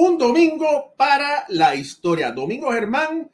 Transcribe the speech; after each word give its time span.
Un 0.00 0.16
domingo 0.16 0.94
para 0.96 1.44
la 1.48 1.74
historia. 1.74 2.30
Domingo 2.30 2.70
Germán 2.70 3.32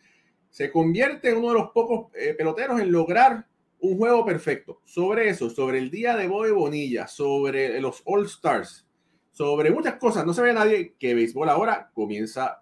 se 0.49 0.73
convierte 0.73 1.29
en 1.29 1.37
uno 1.37 1.49
de 1.49 1.55
los 1.57 1.71
pocos 1.73 2.11
eh, 2.15 2.33
peloteros 2.33 2.81
en 2.81 2.91
lograr 2.91 3.47
un 3.81 3.99
juego 3.99 4.25
perfecto. 4.25 4.81
Sobre 4.87 5.29
eso, 5.29 5.51
sobre 5.51 5.77
el 5.77 5.91
día 5.91 6.17
de 6.17 6.27
Boy 6.27 6.53
Bonilla, 6.53 7.07
sobre 7.07 7.79
los 7.83 8.01
All 8.07 8.25
Stars, 8.25 8.87
sobre 9.31 9.71
muchas 9.73 9.97
cosas. 9.97 10.25
No 10.25 10.33
se 10.33 10.41
ve 10.41 10.55
nadie 10.55 10.95
que 10.99 11.15
béisbol 11.15 11.51
ahora 11.51 11.91
comienza 11.93 12.61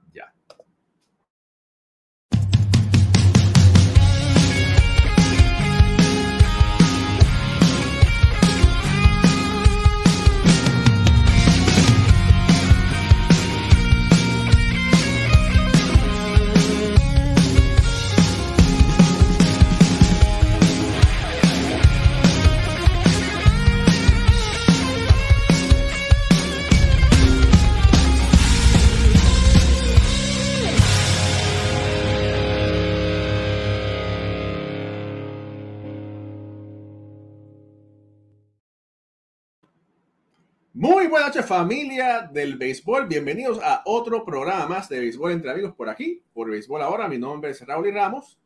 Muy 40.83 41.06
buenas 41.06 41.28
noches 41.28 41.47
familia 41.47 42.28
del 42.33 42.56
béisbol, 42.56 43.06
bienvenidos 43.06 43.61
a 43.62 43.83
otro 43.84 44.25
programa 44.25 44.66
más 44.66 44.88
de 44.88 44.98
béisbol 44.98 45.30
entre 45.30 45.52
amigos 45.52 45.77
por 45.77 45.88
aquí, 45.88 46.20
por 46.34 46.50
béisbol 46.50 46.83
ahora, 46.83 47.06
mi 47.06 47.19
nombre 47.19 47.52
es 47.52 47.64
Raúl 47.64 47.86
y 47.86 47.92
Ramos, 47.92 48.41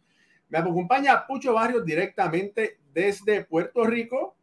me 0.51 0.59
acompaña 0.59 1.27
Pucho 1.27 1.55
Barrios 1.55 1.87
directamente 1.87 2.79
desde 2.93 3.47
Puerto 3.47 3.87
Rico 3.87 4.37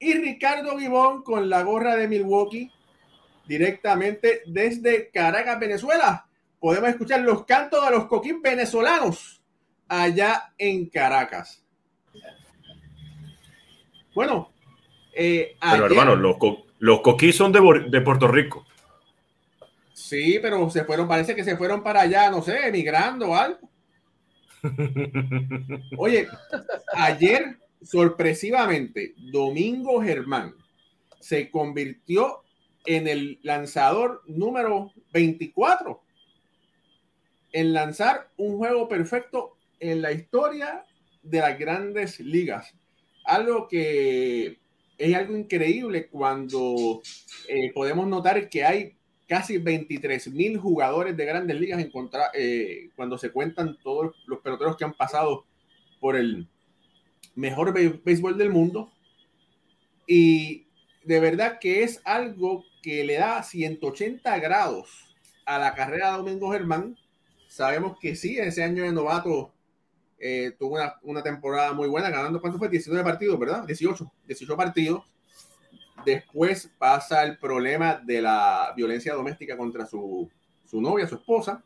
y 0.00 0.14
Ricardo 0.14 0.76
Gibón 0.78 1.22
con 1.22 1.48
la 1.48 1.62
gorra 1.62 1.94
de 1.94 2.08
Milwaukee 2.08 2.72
directamente 3.46 4.42
desde 4.46 5.08
Caracas, 5.08 5.60
Venezuela. 5.60 6.26
Podemos 6.58 6.88
escuchar 6.88 7.20
los 7.20 7.44
cantos 7.44 7.84
de 7.84 7.92
los 7.92 8.06
coquín 8.06 8.42
venezolanos 8.42 9.40
allá 9.86 10.54
en 10.58 10.86
Caracas. 10.86 11.64
Bueno, 14.12 14.50
eh, 15.14 15.56
pero 15.60 15.86
hermano, 15.86 16.16
los, 16.16 16.36
los 16.78 17.00
coquís 17.00 17.36
son 17.36 17.52
de, 17.52 18.00
Puerto 18.00 18.28
Rico. 18.28 18.66
Sí, 19.92 20.38
pero 20.40 20.70
se 20.70 20.84
fueron, 20.84 21.08
parece 21.08 21.34
que 21.34 21.44
se 21.44 21.56
fueron 21.56 21.82
para 21.82 22.02
allá, 22.02 22.30
no 22.30 22.42
sé, 22.42 22.68
emigrando 22.68 23.30
o 23.30 23.34
algo. 23.34 23.68
Oye, 25.98 26.28
ayer, 26.94 27.58
sorpresivamente, 27.82 29.14
Domingo 29.16 30.00
Germán 30.02 30.54
se 31.20 31.50
convirtió 31.50 32.42
en 32.86 33.06
el 33.06 33.38
lanzador 33.42 34.22
número 34.26 34.92
24 35.12 36.00
en 37.52 37.72
lanzar 37.72 38.30
un 38.36 38.56
juego 38.56 38.88
perfecto 38.88 39.56
en 39.80 40.02
la 40.02 40.12
historia 40.12 40.84
de 41.22 41.40
las 41.40 41.58
grandes 41.58 42.20
ligas. 42.20 42.74
Algo 43.24 43.68
que 43.68 44.58
es 44.98 45.14
algo 45.14 45.36
increíble 45.36 46.08
cuando 46.08 47.00
eh, 47.48 47.72
podemos 47.72 48.06
notar 48.08 48.48
que 48.48 48.64
hay 48.64 48.96
casi 49.28 49.58
23 49.58 50.32
mil 50.32 50.58
jugadores 50.58 51.16
de 51.16 51.24
grandes 51.24 51.60
ligas 51.60 51.80
en 51.80 51.90
contra, 51.90 52.30
eh, 52.34 52.90
cuando 52.96 53.16
se 53.16 53.30
cuentan 53.30 53.78
todos 53.82 54.16
los 54.26 54.40
peloteros 54.40 54.76
que 54.76 54.84
han 54.84 54.94
pasado 54.94 55.44
por 56.00 56.16
el 56.16 56.48
mejor 57.34 57.72
béisbol 57.72 58.36
del 58.36 58.50
mundo. 58.50 58.90
Y 60.06 60.66
de 61.04 61.20
verdad 61.20 61.58
que 61.60 61.84
es 61.84 62.00
algo 62.04 62.64
que 62.82 63.04
le 63.04 63.14
da 63.14 63.42
180 63.42 64.38
grados 64.40 65.14
a 65.44 65.58
la 65.58 65.74
carrera 65.74 66.10
de 66.10 66.18
Domingo 66.18 66.50
Germán. 66.50 66.96
Sabemos 67.48 67.98
que 68.00 68.16
sí, 68.16 68.38
ese 68.38 68.64
año 68.64 68.82
de 68.82 68.92
novato 68.92 69.52
eh, 70.20 70.52
tuvo 70.58 70.78
una, 71.02 71.22
temporada 71.22 71.72
muy 71.72 71.88
buena, 71.88 72.10
ganando, 72.10 72.40
¿cuánto 72.40 72.58
fue? 72.58 72.68
19 72.68 73.04
partidos, 73.04 73.38
¿verdad? 73.38 73.64
18, 73.64 74.10
18 74.26 74.56
partidos. 74.56 75.04
Después 76.04 76.70
pasa 76.78 77.22
el 77.24 77.38
problema 77.38 78.00
de 78.04 78.22
la 78.22 78.72
violencia 78.76 79.14
doméstica 79.14 79.56
contra 79.56 79.86
su, 79.86 80.28
su 80.64 80.80
novia, 80.80 81.06
su 81.06 81.16
esposa. 81.16 81.62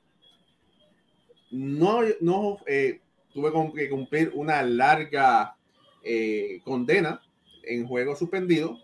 No, 1.50 2.00
no 2.20 2.58
eh, 2.66 3.00
tuve 3.32 3.52
que 3.74 3.88
cumplir 3.88 4.32
una 4.34 4.62
larga 4.62 5.56
eh, 6.02 6.60
condena 6.64 7.22
en 7.62 7.86
juego 7.86 8.16
suspendido. 8.16 8.78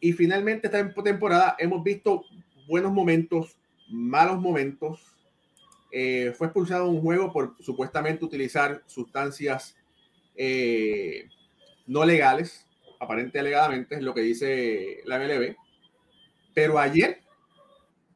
Y 0.00 0.12
finalmente 0.12 0.66
esta 0.66 0.92
temporada 1.02 1.56
hemos 1.58 1.82
visto 1.82 2.24
buenos 2.68 2.92
momentos, 2.92 3.56
malos 3.88 4.40
momentos, 4.40 5.13
eh, 5.96 6.32
fue 6.36 6.48
expulsado 6.48 6.86
de 6.86 6.90
un 6.90 7.00
juego 7.00 7.32
por 7.32 7.54
supuestamente 7.60 8.24
utilizar 8.24 8.82
sustancias 8.84 9.76
eh, 10.34 11.28
no 11.86 12.04
legales, 12.04 12.66
aparente 12.98 13.38
alegadamente, 13.38 13.94
es 13.94 14.02
lo 14.02 14.12
que 14.12 14.22
dice 14.22 15.02
la 15.04 15.20
MLB. 15.20 15.54
Pero 16.52 16.80
ayer 16.80 17.20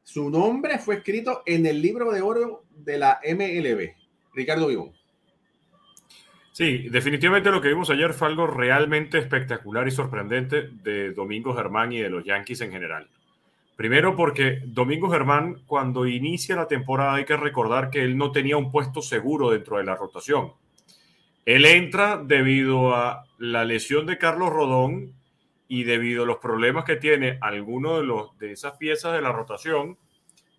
su 0.03 0.29
nombre 0.29 0.77
fue 0.79 0.95
escrito 0.95 1.41
en 1.45 1.65
el 1.65 1.81
libro 1.81 2.11
de 2.11 2.19
oro 2.19 2.65
de 2.75 2.97
la 2.97 3.21
MLB. 3.23 3.95
Ricardo 4.33 4.67
Vivón. 4.67 4.91
Sí, 6.51 6.89
definitivamente 6.89 7.49
lo 7.49 7.61
que 7.61 7.69
vimos 7.69 7.89
ayer 7.89 8.13
fue 8.13 8.27
algo 8.27 8.45
realmente 8.45 9.19
espectacular 9.19 9.87
y 9.87 9.91
sorprendente 9.91 10.69
de 10.83 11.13
Domingo 11.13 11.55
Germán 11.55 11.93
y 11.93 12.01
de 12.01 12.09
los 12.09 12.25
Yankees 12.25 12.59
en 12.59 12.71
general. 12.71 13.09
Primero 13.79 14.13
porque 14.13 14.61
Domingo 14.65 15.09
Germán, 15.09 15.63
cuando 15.65 16.05
inicia 16.05 16.53
la 16.53 16.67
temporada, 16.67 17.13
hay 17.13 17.23
que 17.23 17.37
recordar 17.37 17.89
que 17.89 18.03
él 18.03 18.17
no 18.17 18.33
tenía 18.33 18.57
un 18.57 18.73
puesto 18.73 19.01
seguro 19.01 19.51
dentro 19.51 19.77
de 19.77 19.85
la 19.85 19.95
rotación. 19.95 20.51
Él 21.45 21.63
entra 21.63 22.17
debido 22.17 22.93
a 22.93 23.23
la 23.37 23.63
lesión 23.63 24.05
de 24.05 24.17
Carlos 24.17 24.49
Rodón 24.49 25.13
y 25.69 25.83
debido 25.83 26.23
a 26.23 26.25
los 26.25 26.39
problemas 26.39 26.83
que 26.83 26.97
tiene 26.97 27.37
alguno 27.39 27.99
de, 27.99 28.03
los, 28.03 28.37
de 28.37 28.51
esas 28.51 28.73
piezas 28.73 29.13
de 29.13 29.21
la 29.21 29.31
rotación, 29.31 29.97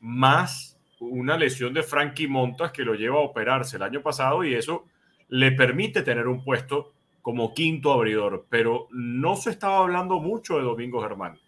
más 0.01 0.81
una 0.99 1.37
lesión 1.37 1.75
de 1.75 1.83
Frankie 1.83 2.27
Montas 2.27 2.73
que 2.73 2.85
lo 2.85 2.95
lleva 2.95 3.17
a 3.17 3.25
operarse 3.25 3.77
el 3.77 3.83
año 3.83 4.01
pasado 4.01 4.45
y 4.45 4.55
eso 4.55 4.87
le 5.29 5.53
permite 5.53 6.01
tener 6.01 6.27
un 6.27 6.43
puesto 6.43 6.95
como 7.21 7.53
quinto 7.53 7.93
abridor. 7.93 8.47
Pero 8.49 8.89
no 8.93 9.37
se 9.37 9.51
estaba 9.51 9.81
hablando 9.81 10.21
mucho 10.21 10.57
de 10.57 10.63
Domingo 10.63 11.03
Germán 11.03 11.39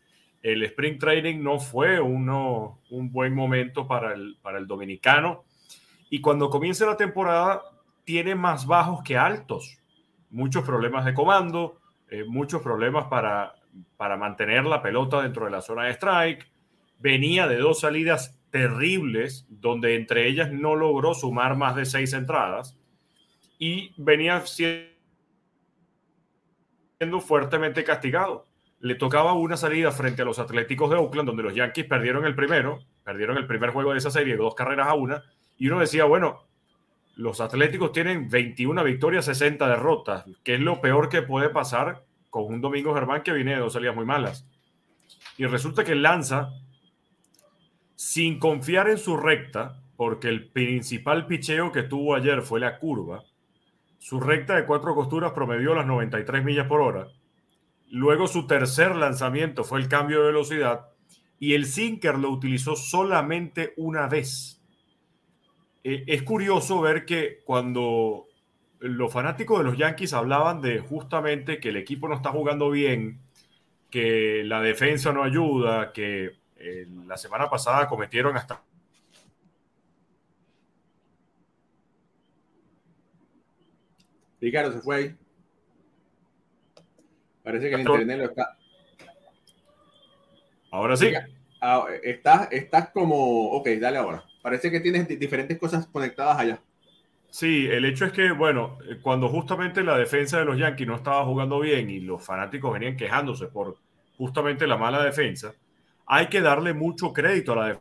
el 0.43 0.65
Spring 0.65 0.99
Training 0.99 1.43
no 1.43 1.61
fue 1.61 2.01
uno, 2.01 2.81
un 2.91 3.13
buen 3.13 3.35
momento 3.35 3.87
para 3.87 4.13
el, 4.13 4.39
para 4.43 4.59
el 4.59 4.67
dominicano. 4.67 5.45
Y 6.11 6.21
cuando 6.21 6.51
comienza 6.51 6.85
la 6.85 6.97
temporada, 6.97 7.63
tiene 8.05 8.35
más 8.35 8.67
bajos 8.67 9.03
que 9.05 9.17
altos. 9.17 9.79
Muchos 10.31 10.65
problemas 10.65 11.05
de 11.05 11.15
comando, 11.15 11.79
eh, 12.11 12.25
muchos 12.25 12.61
problemas 12.61 13.07
para, 13.07 13.55
para 13.97 14.17
mantener 14.17 14.65
la 14.65 14.83
pelota 14.83 15.23
dentro 15.23 15.45
de 15.45 15.53
la 15.53 15.63
zona 15.63 15.85
de 15.85 15.93
strike. 15.93 16.51
Venía 16.99 17.47
de 17.47 17.59
dos 17.59 17.81
salidas 17.81 18.39
terribles, 18.51 19.47
donde 19.49 19.95
entre 19.95 20.27
ellas 20.27 20.51
no 20.51 20.75
logró 20.75 21.15
sumar 21.15 21.57
más 21.57 21.77
de 21.77 21.85
seis 21.85 22.13
entradas. 22.15 22.77
Y 23.59 23.95
venía 23.97 24.43
siendo 24.45 24.91
fuertemente 27.21 27.85
castigado 27.85 28.52
le 28.83 28.97
tocaba 28.97 29.33
una 29.35 29.57
salida 29.57 29.93
frente 29.93 30.23
a 30.23 30.25
los 30.25 30.41
Atléticos 30.41 30.91
de 30.91 30.97
Oakland, 30.97 31.29
donde 31.29 31.45
los 31.45 31.55
Yankees 31.55 31.87
perdieron 31.87 32.25
el 32.25 32.35
primero, 32.35 32.81
perdieron 33.05 33.37
el 33.37 33.47
primer 33.47 33.71
juego 33.71 33.93
de 33.93 33.99
esa 33.99 34.11
serie, 34.11 34.37
dos 34.37 34.57
carreras 34.57 34.89
a 34.89 34.95
una, 34.95 35.23
y 35.57 35.69
uno 35.69 35.79
decía, 35.79 36.05
bueno, 36.05 36.49
los 37.15 37.41
Atléticos 37.41 37.93
tienen 37.93 38.29
21 38.29 38.83
victorias, 38.83 39.25
60 39.27 39.69
derrotas, 39.69 40.25
que 40.43 40.55
es 40.55 40.61
lo 40.61 40.81
peor 40.81 41.09
que 41.09 41.23
puede 41.23 41.49
pasar 41.49 42.05
con 42.29 42.43
un 42.47 42.61
Domingo 42.61 42.93
Germán 42.93 43.23
que 43.23 43.33
viene 43.33 43.53
de 43.53 43.61
dos 43.61 43.75
salidas 43.75 43.95
muy 43.95 44.05
malas. 44.05 44.49
Y 45.39 45.47
resulta 45.47 45.85
que 45.85 45.95
lanza 45.95 46.51
sin 47.95 48.41
confiar 48.41 48.91
en 48.91 48.99
su 48.99 49.17
recta, 49.17 49.81
porque 49.97 50.29
el 50.29 50.51
principal 50.51 51.29
picheo 51.29 51.71
que 51.71 51.85
tuvo 51.85 52.17
ayer 52.17 52.43
fue 52.43 52.59
la 52.59 52.81
curva, 52.81 53.23
su 54.01 54.19
recta 54.19 54.57
de 54.57 54.67
cuatro 54.67 54.97
costuras 54.97 55.31
promedió 55.31 55.73
las 55.73 55.87
93 55.87 56.43
millas 56.43 56.67
por 56.67 56.81
hora 56.81 57.07
Luego 57.95 58.27
su 58.27 58.47
tercer 58.47 58.97
lanzamiento 58.97 59.65
fue 59.65 59.79
el 59.79 59.87
cambio 59.87 60.21
de 60.21 60.29
velocidad 60.29 60.89
y 61.39 61.53
el 61.53 61.67
sinker 61.67 62.19
lo 62.19 62.31
utilizó 62.31 62.75
solamente 62.75 63.75
una 63.77 64.09
vez. 64.09 64.63
Eh, 65.85 66.03
es 66.07 66.23
curioso 66.23 66.81
ver 66.81 67.05
que 67.05 67.41
cuando 67.45 68.29
los 68.79 69.13
fanáticos 69.13 69.59
de 69.59 69.65
los 69.65 69.77
Yankees 69.77 70.15
hablaban 70.15 70.63
de 70.63 70.81
justamente 70.81 71.61
que 71.61 71.69
el 71.69 71.77
equipo 71.77 72.09
no 72.09 72.15
está 72.15 72.31
jugando 72.31 72.71
bien, 72.71 73.21
que 73.91 74.43
la 74.43 74.63
defensa 74.63 75.13
no 75.13 75.23
ayuda, 75.23 75.93
que 75.93 76.31
la 77.07 77.19
semana 77.19 77.51
pasada 77.51 77.89
cometieron 77.89 78.39
hasta 78.39 78.63
Ricardo 84.41 84.73
se 84.73 84.81
fue 84.81 84.97
ahí. 84.97 85.22
Parece 87.43 87.69
que 87.69 87.75
el 87.75 87.81
internet 87.81 88.19
lo 88.19 88.25
está. 88.25 88.57
Ahora 90.71 90.97
sí. 90.97 91.13
Ah, 91.61 91.87
estás, 92.03 92.49
estás 92.51 92.91
como. 92.91 93.51
Ok, 93.51 93.69
dale 93.81 93.99
ahora. 93.99 94.25
Parece 94.43 94.71
que 94.71 94.81
tienes 94.81 95.07
diferentes 95.09 95.59
cosas 95.59 95.87
conectadas 95.87 96.39
allá. 96.39 96.61
Sí, 97.31 97.67
el 97.67 97.85
hecho 97.85 98.05
es 98.05 98.13
que, 98.13 98.33
bueno, 98.33 98.79
cuando 99.01 99.29
justamente 99.29 99.83
la 99.83 99.97
defensa 99.97 100.39
de 100.39 100.45
los 100.45 100.59
Yankees 100.59 100.87
no 100.87 100.97
estaba 100.97 101.25
jugando 101.25 101.61
bien 101.61 101.89
y 101.89 102.01
los 102.01 102.23
fanáticos 102.23 102.73
venían 102.73 102.97
quejándose 102.97 103.47
por 103.47 103.79
justamente 104.19 104.67
la 104.67 104.77
mala 104.77 105.03
defensa, 105.03 105.55
hay 106.05 106.27
que 106.27 106.41
darle 106.41 106.75
mucho 106.75 107.13
crédito 107.13 107.53
a 107.53 107.57
la 107.57 107.81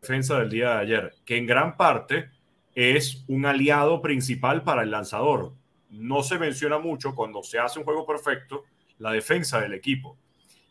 defensa 0.00 0.38
del 0.38 0.48
día 0.48 0.70
de 0.70 0.80
ayer, 0.80 1.14
que 1.26 1.36
en 1.36 1.46
gran 1.46 1.76
parte 1.76 2.30
es 2.74 3.24
un 3.28 3.44
aliado 3.44 4.00
principal 4.00 4.62
para 4.62 4.82
el 4.82 4.90
lanzador. 4.90 5.52
No 5.90 6.22
se 6.22 6.38
menciona 6.38 6.78
mucho 6.78 7.14
cuando 7.14 7.42
se 7.42 7.58
hace 7.58 7.78
un 7.78 7.84
juego 7.84 8.06
perfecto 8.06 8.64
la 8.98 9.12
defensa 9.12 9.60
del 9.60 9.74
equipo. 9.74 10.16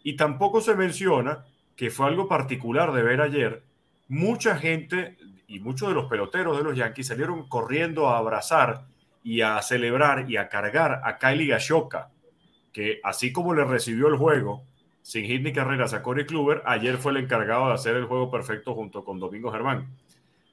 Y 0.04 0.16
tampoco 0.16 0.62
se 0.62 0.76
menciona 0.76 1.46
que 1.76 1.90
fue 1.90 2.08
algo 2.08 2.28
particular 2.28 2.94
de 2.94 3.04
ver 3.04 3.22
ayer. 3.22 3.64
Mucha 4.08 4.58
gente 4.58 5.18
y 5.48 5.60
muchos 5.60 5.90
de 5.90 5.96
los 5.96 6.06
peloteros 6.06 6.58
de 6.58 6.64
los 6.64 6.76
Yankees 6.76 7.08
salieron 7.08 7.48
corriendo 7.48 8.10
a 8.10 8.18
abrazar 8.18 8.86
y 9.24 9.42
a 9.42 9.62
celebrar 9.62 10.30
y 10.30 10.38
a 10.38 10.50
cargar 10.50 11.02
a 11.04 11.18
Kylie 11.18 11.48
Gashoka, 11.48 12.12
que 12.72 13.00
así 13.04 13.32
como 13.32 13.54
le 13.54 13.64
recibió 13.64 14.08
el 14.08 14.18
juego 14.18 14.64
sin 15.02 15.26
hit 15.26 15.44
ni 15.44 15.54
carreras 15.54 15.94
a 15.94 16.02
Corey 16.02 16.26
Kluber, 16.26 16.64
ayer 16.66 16.98
fue 16.98 17.12
el 17.12 17.18
encargado 17.18 17.68
de 17.68 17.76
hacer 17.76 17.96
el 17.96 18.06
juego 18.06 18.32
perfecto 18.32 18.74
junto 18.74 19.04
con 19.04 19.20
Domingo 19.20 19.52
Germán. 19.52 19.96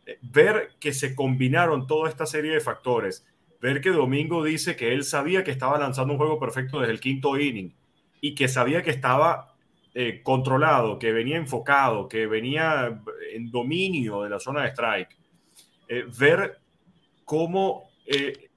Eh, 0.04 0.18
ver 0.20 0.72
que 0.78 0.92
se 0.92 1.14
combinaron 1.14 1.86
toda 1.86 2.10
esta 2.10 2.26
serie 2.26 2.52
de 2.52 2.60
factores, 2.60 3.26
ver 3.62 3.80
que 3.80 3.90
Domingo 3.90 4.42
dice 4.42 4.74
que 4.74 4.92
él 4.92 5.04
sabía 5.04 5.44
que 5.44 5.52
estaba 5.52 5.78
lanzando 5.78 6.12
un 6.12 6.18
juego 6.18 6.38
perfecto 6.38 6.80
desde 6.80 6.92
el 6.92 7.00
quinto 7.00 7.38
inning 7.38 7.72
y 8.20 8.34
que 8.34 8.48
sabía 8.48 8.82
que 8.82 8.90
estaba 8.90 9.54
eh, 9.94 10.20
controlado, 10.24 10.98
que 10.98 11.12
venía 11.12 11.36
enfocado, 11.36 12.08
que 12.08 12.26
venía 12.26 13.00
en 13.32 13.50
dominio 13.52 14.22
de 14.22 14.30
la 14.30 14.40
zona 14.40 14.62
de 14.62 14.68
strike. 14.70 15.16
Eh, 15.88 16.04
ver 16.18 16.58
cómo 17.24 17.84
eh, 18.04 18.50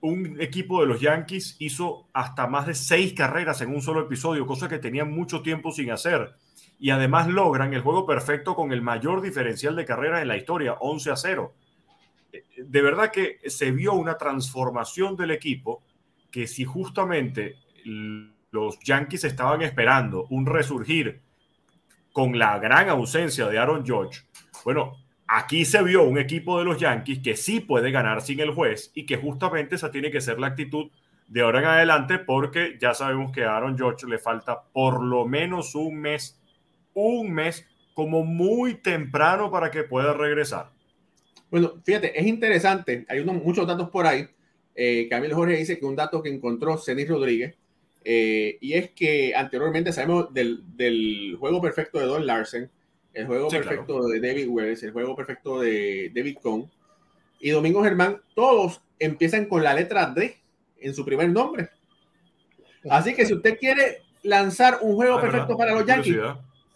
un 0.00 0.40
equipo 0.40 0.80
de 0.80 0.86
los 0.86 1.00
Yankees 1.00 1.56
hizo 1.58 2.06
hasta 2.12 2.46
más 2.46 2.68
de 2.68 2.74
seis 2.74 3.14
carreras 3.14 3.60
en 3.62 3.74
un 3.74 3.82
solo 3.82 4.02
episodio, 4.02 4.46
cosa 4.46 4.68
que 4.68 4.78
tenían 4.78 5.12
mucho 5.12 5.42
tiempo 5.42 5.72
sin 5.72 5.90
hacer. 5.90 6.34
Y 6.78 6.90
además 6.90 7.26
logran 7.26 7.74
el 7.74 7.82
juego 7.82 8.06
perfecto 8.06 8.54
con 8.54 8.70
el 8.70 8.80
mayor 8.80 9.22
diferencial 9.22 9.74
de 9.74 9.84
carreras 9.84 10.22
en 10.22 10.28
la 10.28 10.36
historia, 10.36 10.74
11 10.78 11.10
a 11.10 11.16
0 11.16 11.54
de 12.56 12.82
verdad 12.82 13.10
que 13.10 13.38
se 13.46 13.70
vio 13.70 13.94
una 13.94 14.16
transformación 14.16 15.16
del 15.16 15.30
equipo 15.30 15.82
que 16.30 16.46
si 16.46 16.64
justamente 16.64 17.56
los 18.50 18.78
Yankees 18.80 19.24
estaban 19.24 19.62
esperando 19.62 20.26
un 20.30 20.46
resurgir 20.46 21.20
con 22.12 22.38
la 22.38 22.58
gran 22.58 22.88
ausencia 22.88 23.48
de 23.48 23.58
Aaron 23.58 23.84
George, 23.84 24.22
bueno, 24.64 24.96
aquí 25.26 25.64
se 25.64 25.82
vio 25.82 26.02
un 26.02 26.18
equipo 26.18 26.58
de 26.58 26.64
los 26.64 26.78
Yankees 26.78 27.20
que 27.20 27.36
sí 27.36 27.60
puede 27.60 27.90
ganar 27.90 28.20
sin 28.20 28.40
el 28.40 28.50
juez 28.50 28.90
y 28.94 29.06
que 29.06 29.16
justamente 29.16 29.76
esa 29.76 29.90
tiene 29.90 30.10
que 30.10 30.20
ser 30.20 30.38
la 30.38 30.48
actitud 30.48 30.90
de 31.28 31.40
ahora 31.40 31.60
en 31.60 31.66
adelante 31.66 32.18
porque 32.18 32.76
ya 32.80 32.92
sabemos 32.92 33.32
que 33.32 33.44
a 33.44 33.56
Aaron 33.56 33.78
George 33.78 34.06
le 34.06 34.18
falta 34.18 34.62
por 34.72 35.02
lo 35.02 35.26
menos 35.26 35.74
un 35.74 35.98
mes, 35.98 36.38
un 36.92 37.32
mes 37.32 37.66
como 37.94 38.24
muy 38.24 38.74
temprano 38.74 39.50
para 39.50 39.70
que 39.70 39.84
pueda 39.84 40.12
regresar. 40.12 40.71
Bueno, 41.52 41.74
fíjate, 41.84 42.18
es 42.18 42.26
interesante. 42.26 43.04
Hay 43.10 43.20
unos, 43.20 43.44
muchos 43.44 43.66
datos 43.66 43.90
por 43.90 44.06
ahí. 44.06 44.26
Eh, 44.74 45.06
Camilo 45.10 45.36
Jorge 45.36 45.58
dice 45.58 45.78
que 45.78 45.84
un 45.84 45.94
dato 45.94 46.22
que 46.22 46.30
encontró 46.30 46.78
Cenis 46.78 47.06
Rodríguez, 47.06 47.54
eh, 48.04 48.56
y 48.62 48.72
es 48.72 48.90
que 48.92 49.34
anteriormente 49.36 49.92
sabemos 49.92 50.32
del, 50.32 50.62
del, 50.74 51.36
juego 51.38 51.60
perfecto 51.60 51.98
de 51.98 52.06
Don 52.06 52.26
Larsen, 52.26 52.70
el 53.12 53.26
juego 53.26 53.48
perfecto 53.48 54.08
de 54.08 54.18
David 54.18 54.48
Wells, 54.48 54.82
el 54.82 54.92
juego 54.92 55.14
perfecto 55.14 55.60
de 55.60 56.10
David 56.14 56.38
Cohn 56.42 56.70
y 57.38 57.50
Domingo 57.50 57.84
Germán, 57.84 58.22
todos 58.34 58.80
empiezan 58.98 59.44
con 59.44 59.62
la 59.62 59.74
letra 59.74 60.06
D 60.06 60.38
en 60.78 60.94
su 60.94 61.04
primer 61.04 61.28
nombre. 61.28 61.68
Así 62.88 63.14
que 63.14 63.26
si 63.26 63.34
usted 63.34 63.58
quiere 63.58 63.98
lanzar 64.22 64.78
un 64.80 64.94
juego 64.94 65.18
ah, 65.18 65.20
perfecto 65.20 65.54
para 65.58 65.74
los 65.74 65.84
Yankees, 65.84 66.16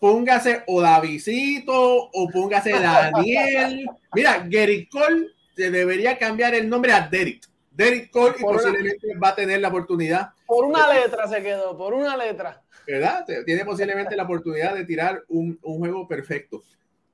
póngase 0.00 0.62
o 0.66 0.81
Davidito 0.81 2.10
o 2.12 2.31
póngase 2.31 2.70
Daniel. 2.70 3.87
Mira, 4.14 4.46
Gary 4.48 4.87
Cole 4.87 5.28
se 5.54 5.70
debería 5.70 6.19
cambiar 6.19 6.54
el 6.54 6.69
nombre 6.69 6.93
a 6.93 7.08
Derek. 7.08 7.40
Derek 7.70 8.10
Cole 8.10 8.37
y 8.38 8.43
posiblemente 8.43 9.06
va 9.22 9.28
a 9.28 9.34
tener 9.34 9.60
la 9.60 9.69
oportunidad. 9.69 10.31
Por 10.46 10.64
una 10.64 10.93
letra 10.93 11.28
se 11.28 11.43
quedó, 11.43 11.76
por 11.76 11.93
una 11.93 12.16
letra. 12.16 12.62
¿Verdad? 12.87 13.26
Tiene 13.44 13.64
posiblemente 13.64 14.16
la 14.16 14.22
oportunidad 14.22 14.75
de 14.75 14.84
tirar 14.84 15.25
un, 15.28 15.58
un 15.62 15.78
juego 15.78 16.06
perfecto. 16.06 16.62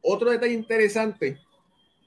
Otro 0.02 0.30
detalle 0.30 0.52
interesante, 0.52 1.38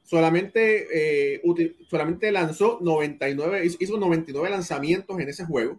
solamente, 0.03 1.33
eh, 1.35 1.41
solamente 1.89 2.31
lanzó 2.31 2.79
99, 2.81 3.65
hizo 3.79 3.97
99 3.97 4.49
lanzamientos 4.49 5.19
en 5.19 5.29
ese 5.29 5.45
juego. 5.45 5.77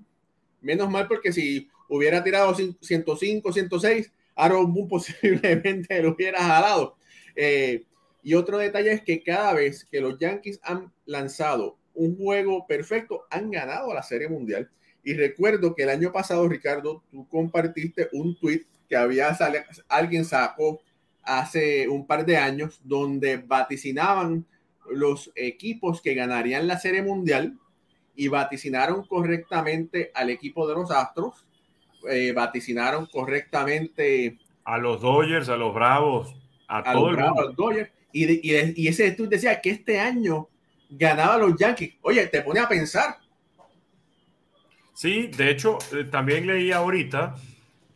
Menos 0.60 0.90
mal 0.90 1.06
porque 1.06 1.32
si 1.32 1.68
hubiera 1.88 2.24
tirado 2.24 2.54
105, 2.54 3.52
106, 3.52 4.12
Aaron 4.36 4.72
Boone 4.72 4.88
posiblemente 4.90 6.00
lo 6.02 6.10
hubiera 6.10 6.42
jalado. 6.42 6.96
Eh, 7.34 7.84
y 8.22 8.34
otro 8.34 8.58
detalle 8.58 8.92
es 8.92 9.02
que 9.02 9.22
cada 9.22 9.54
vez 9.54 9.84
que 9.84 10.00
los 10.00 10.18
Yankees 10.18 10.60
han 10.62 10.92
lanzado 11.06 11.78
un 11.94 12.16
juego 12.16 12.66
perfecto, 12.66 13.24
han 13.30 13.50
ganado 13.50 13.92
la 13.94 14.02
Serie 14.02 14.28
Mundial. 14.28 14.70
Y 15.02 15.14
recuerdo 15.14 15.74
que 15.74 15.84
el 15.84 15.90
año 15.90 16.12
pasado, 16.12 16.48
Ricardo, 16.48 17.02
tú 17.10 17.26
compartiste 17.28 18.08
un 18.12 18.38
tweet 18.38 18.66
que 18.88 18.96
había 18.96 19.36
alguien 19.88 20.24
sacó 20.24 20.80
hace 21.22 21.88
un 21.88 22.06
par 22.06 22.24
de 22.24 22.36
años 22.36 22.80
donde 22.84 23.36
vaticinaban 23.36 24.44
los 24.90 25.32
equipos 25.34 26.00
que 26.00 26.14
ganarían 26.14 26.66
la 26.66 26.78
Serie 26.78 27.02
Mundial 27.02 27.58
y 28.14 28.28
vaticinaron 28.28 29.04
correctamente 29.06 30.10
al 30.14 30.30
equipo 30.30 30.66
de 30.66 30.74
los 30.74 30.90
Astros 30.90 31.45
eh, 32.08 32.32
vaticinaron 32.32 33.06
correctamente. 33.06 34.38
A 34.64 34.78
los 34.78 35.00
Dodgers, 35.00 35.48
a 35.48 35.56
los 35.56 35.74
Bravos, 35.74 36.34
a, 36.68 36.92
todo 36.92 37.10
el 37.10 37.16
mundo. 37.18 37.54
Y, 38.12 38.50
y, 38.50 38.88
ese 38.88 39.12
tú 39.12 39.28
decía 39.28 39.60
que 39.60 39.70
este 39.70 40.00
año 40.00 40.48
ganaba 40.88 41.38
los 41.38 41.56
Yankees. 41.56 41.94
Oye, 42.02 42.26
te 42.26 42.42
pone 42.42 42.60
a 42.60 42.68
pensar. 42.68 43.18
Sí, 44.94 45.26
de 45.26 45.50
hecho, 45.50 45.78
eh, 45.92 46.04
también 46.04 46.46
leí 46.46 46.72
ahorita, 46.72 47.34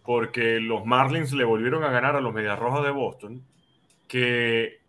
porque 0.04 0.60
los 0.60 0.84
Marlins 0.84 1.32
le 1.32 1.44
volvieron 1.44 1.82
a 1.82 1.90
ganar 1.90 2.14
a 2.14 2.20
los 2.20 2.34
Medias 2.34 2.58
Rojas 2.58 2.84
de 2.84 2.90
Boston, 2.90 3.42
que 4.06 4.80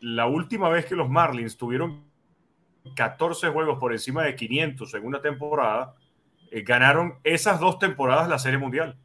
la 0.00 0.26
última 0.26 0.68
vez 0.70 0.86
que 0.86 0.96
los 0.96 1.10
Marlins 1.10 1.56
tuvieron 1.56 2.04
14 2.96 3.48
juegos 3.50 3.78
por 3.78 3.92
encima 3.92 4.24
de 4.24 4.34
500 4.34 4.94
en 4.94 5.06
una 5.06 5.20
temporada 5.20 5.94
eh, 6.52 6.62
ganaron 6.62 7.14
esas 7.24 7.60
dos 7.60 7.78
temporadas 7.78 8.28
la 8.28 8.38
Serie 8.38 8.58
Mundial. 8.58 8.96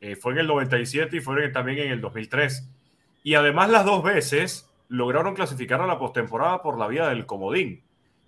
Eh, 0.00 0.16
fue 0.16 0.32
en 0.32 0.38
el 0.38 0.46
97 0.46 1.18
y 1.18 1.20
fue 1.20 1.50
también 1.50 1.78
en 1.80 1.92
el 1.92 2.00
2003. 2.00 2.66
Y 3.22 3.34
además 3.34 3.68
las 3.68 3.84
dos 3.84 4.02
veces 4.02 4.72
lograron 4.88 5.34
clasificar 5.34 5.82
a 5.82 5.86
la 5.86 5.98
postemporada 5.98 6.62
por 6.62 6.78
la 6.78 6.88
vía 6.88 7.08
del 7.08 7.26
comodín. 7.26 7.82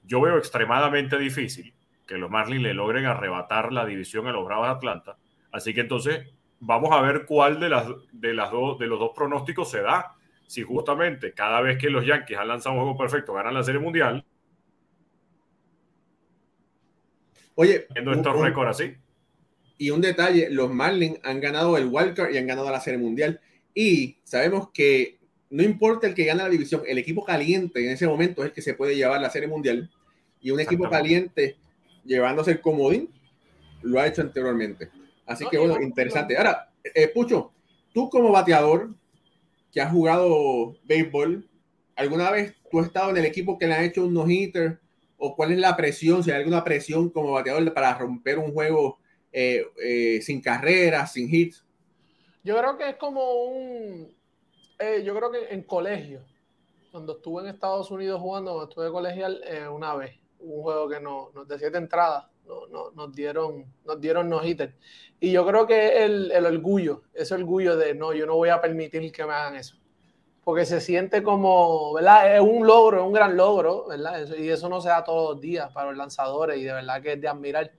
Yo 0.04 0.20
veo 0.20 0.36
extremadamente 0.36 1.18
difícil 1.18 1.72
que 2.06 2.18
los 2.18 2.30
Marlins 2.30 2.62
le 2.62 2.74
logren 2.74 3.06
arrebatar 3.06 3.72
la 3.72 3.86
división 3.86 4.26
a 4.26 4.32
los 4.32 4.44
Bravos 4.44 4.66
de 4.66 4.74
Atlanta. 4.74 5.16
Así 5.50 5.72
que 5.72 5.80
entonces 5.80 6.28
vamos 6.60 6.92
a 6.92 7.00
ver 7.00 7.24
cuál 7.24 7.58
de, 7.58 7.70
las, 7.70 7.86
de, 8.12 8.34
las 8.34 8.50
de 8.50 8.86
los 8.86 8.98
dos 8.98 9.12
pronósticos 9.14 9.70
se 9.70 9.80
da. 9.80 10.16
Si 10.46 10.62
justamente 10.62 11.32
cada 11.32 11.62
vez 11.62 11.78
que 11.78 11.88
los 11.88 12.04
Yankees 12.04 12.36
han 12.36 12.48
lanzado 12.48 12.74
un 12.74 12.82
juego 12.82 12.98
perfecto 12.98 13.32
ganan 13.32 13.54
la 13.54 13.62
Serie 13.62 13.80
Mundial, 13.80 14.22
Oye, 17.54 17.87
estos 17.94 18.40
récords 18.40 18.70
así. 18.70 18.94
Y 19.78 19.90
un 19.90 20.00
detalle, 20.00 20.50
los 20.50 20.70
Marlins 20.73 21.18
han 21.23 21.40
ganado 21.40 21.76
el 21.76 21.87
wildcard 21.87 22.32
y 22.32 22.38
han 22.38 22.46
ganado 22.46 22.70
la 22.70 22.80
Serie 22.80 22.99
Mundial. 22.99 23.40
Y 23.75 24.18
sabemos 24.25 24.70
que 24.73 25.18
no 25.50 25.62
importa 25.62 26.06
el 26.06 26.14
que 26.14 26.25
gane 26.25 26.42
la 26.42 26.49
división, 26.49 26.82
el 26.87 26.99
equipo 26.99 27.25
caliente 27.25 27.84
en 27.84 27.92
ese 27.92 28.06
momento 28.06 28.42
es 28.42 28.49
el 28.49 28.52
que 28.52 28.62
se 28.62 28.75
puede 28.75 28.96
llevar 28.96 29.20
la 29.20 29.30
Serie 29.30 29.49
Mundial. 29.49 29.90
Y 30.40 30.50
un 30.50 30.61
equipo 30.61 30.88
caliente 30.88 31.56
llevándose 32.04 32.52
el 32.52 32.61
comodín 32.61 33.08
lo 33.82 34.00
ha 34.00 34.06
hecho 34.06 34.23
anteriormente. 34.23 34.90
Así 35.26 35.44
que 35.50 35.58
bueno, 35.58 35.80
interesante. 35.80 36.37
Ahora, 36.37 36.70
eh, 36.82 37.08
Pucho, 37.08 37.52
tú 37.92 38.11
como 38.11 38.30
bateador 38.30 38.90
que 39.73 39.80
has 39.80 39.90
jugado 39.90 40.76
béisbol, 40.84 41.49
¿alguna 41.96 42.30
vez 42.30 42.54
tú 42.70 42.80
has 42.80 42.87
estado 42.87 43.11
en 43.11 43.18
el 43.18 43.25
equipo 43.25 43.58
que 43.58 43.66
le 43.66 43.75
han 43.75 43.84
hecho 43.84 44.04
un 44.04 44.14
no-hitter 44.14 44.78
o 45.25 45.35
cuál 45.35 45.52
es 45.52 45.59
la 45.59 45.75
presión, 45.75 46.23
si 46.23 46.31
hay 46.31 46.38
alguna 46.38 46.62
presión 46.62 47.11
como 47.11 47.33
bateador 47.33 47.73
para 47.73 47.97
romper 47.97 48.38
un 48.38 48.52
juego 48.52 48.99
eh, 49.33 49.64
eh, 49.83 50.21
sin 50.23 50.40
carreras, 50.40 51.12
sin 51.12 51.33
hits? 51.35 51.64
Yo 52.43 52.57
creo 52.59 52.76
que 52.76 52.90
es 52.90 52.97
como 52.97 53.23
un, 53.45 54.14
Eh, 54.78 55.02
yo 55.04 55.14
creo 55.14 55.31
que 55.31 55.54
en 55.54 55.62
colegio, 55.62 56.21
cuando 56.90 57.16
estuve 57.16 57.43
en 57.43 57.49
Estados 57.49 57.90
Unidos 57.90 58.21
jugando, 58.21 58.52
cuando 58.52 58.69
estuve 58.69 58.90
colegial, 58.90 59.40
eh, 59.47 59.69
una 59.69 59.95
vez, 59.95 60.19
un 60.40 60.62
juego 60.62 60.88
que 60.88 61.00
no, 61.00 61.31
nos 61.35 61.47
de 61.47 61.59
siete 61.59 61.78
entradas, 61.78 62.26
no, 62.45 62.66
no, 62.66 62.90
nos 62.90 63.14
dieron, 63.14 63.64
nos 63.87 64.00
dieron 64.00 64.28
no 64.28 64.45
hitter. 64.45 64.75
Y 65.21 65.33
yo 65.33 65.47
creo 65.47 65.66
que 65.66 66.04
el, 66.04 66.31
el 66.33 66.45
orgullo, 66.45 67.02
ese 67.14 67.35
orgullo 67.35 67.76
de 67.76 67.95
no, 67.95 68.12
yo 68.12 68.26
no 68.26 68.35
voy 68.35 68.50
a 68.50 68.61
permitir 68.61 69.11
que 69.12 69.25
me 69.25 69.33
hagan 69.33 69.57
eso. 69.57 69.76
Porque 70.44 70.66
se 70.66 70.80
siente 70.80 71.22
como, 71.22 71.94
¿verdad? 71.94 72.36
Es 72.36 72.40
un 72.42 72.66
logro, 72.66 72.98
es 73.00 73.06
un 73.06 73.12
gran 73.12 73.36
logro, 73.36 73.86
¿verdad? 73.88 74.26
y 74.36 74.48
eso 74.50 74.68
no 74.68 74.80
se 74.80 74.90
da 74.90 75.02
todos 75.02 75.34
los 75.34 75.40
días 75.40 75.72
para 75.72 75.88
los 75.88 75.96
lanzadores 75.96 76.58
y 76.58 76.64
de 76.64 76.72
verdad 76.72 77.02
que 77.02 77.12
es 77.14 77.20
de 77.20 77.28
admirar. 77.28 77.72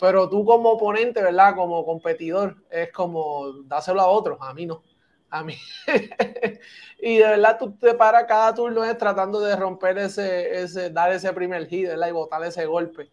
Pero 0.00 0.28
tú 0.28 0.44
como 0.44 0.70
oponente, 0.70 1.22
¿verdad? 1.22 1.54
Como 1.54 1.84
competidor, 1.84 2.56
es 2.70 2.92
como 2.92 3.62
dáselo 3.64 4.00
a 4.00 4.08
otros, 4.08 4.38
a 4.40 4.54
mí 4.54 4.66
no. 4.66 4.82
A 5.30 5.42
mí. 5.44 5.56
y 7.00 7.18
de 7.18 7.24
verdad 7.24 7.58
tú 7.58 7.76
te 7.76 7.94
paras 7.94 8.24
cada 8.26 8.54
turno 8.54 8.84
es 8.84 8.96
tratando 8.96 9.40
de 9.40 9.56
romper 9.56 9.98
ese, 9.98 10.62
ese, 10.62 10.90
dar 10.90 11.12
ese 11.12 11.32
primer 11.32 11.66
hit, 11.66 11.88
¿verdad? 11.88 12.08
Y 12.08 12.12
botar 12.12 12.42
ese 12.44 12.64
golpe. 12.66 13.10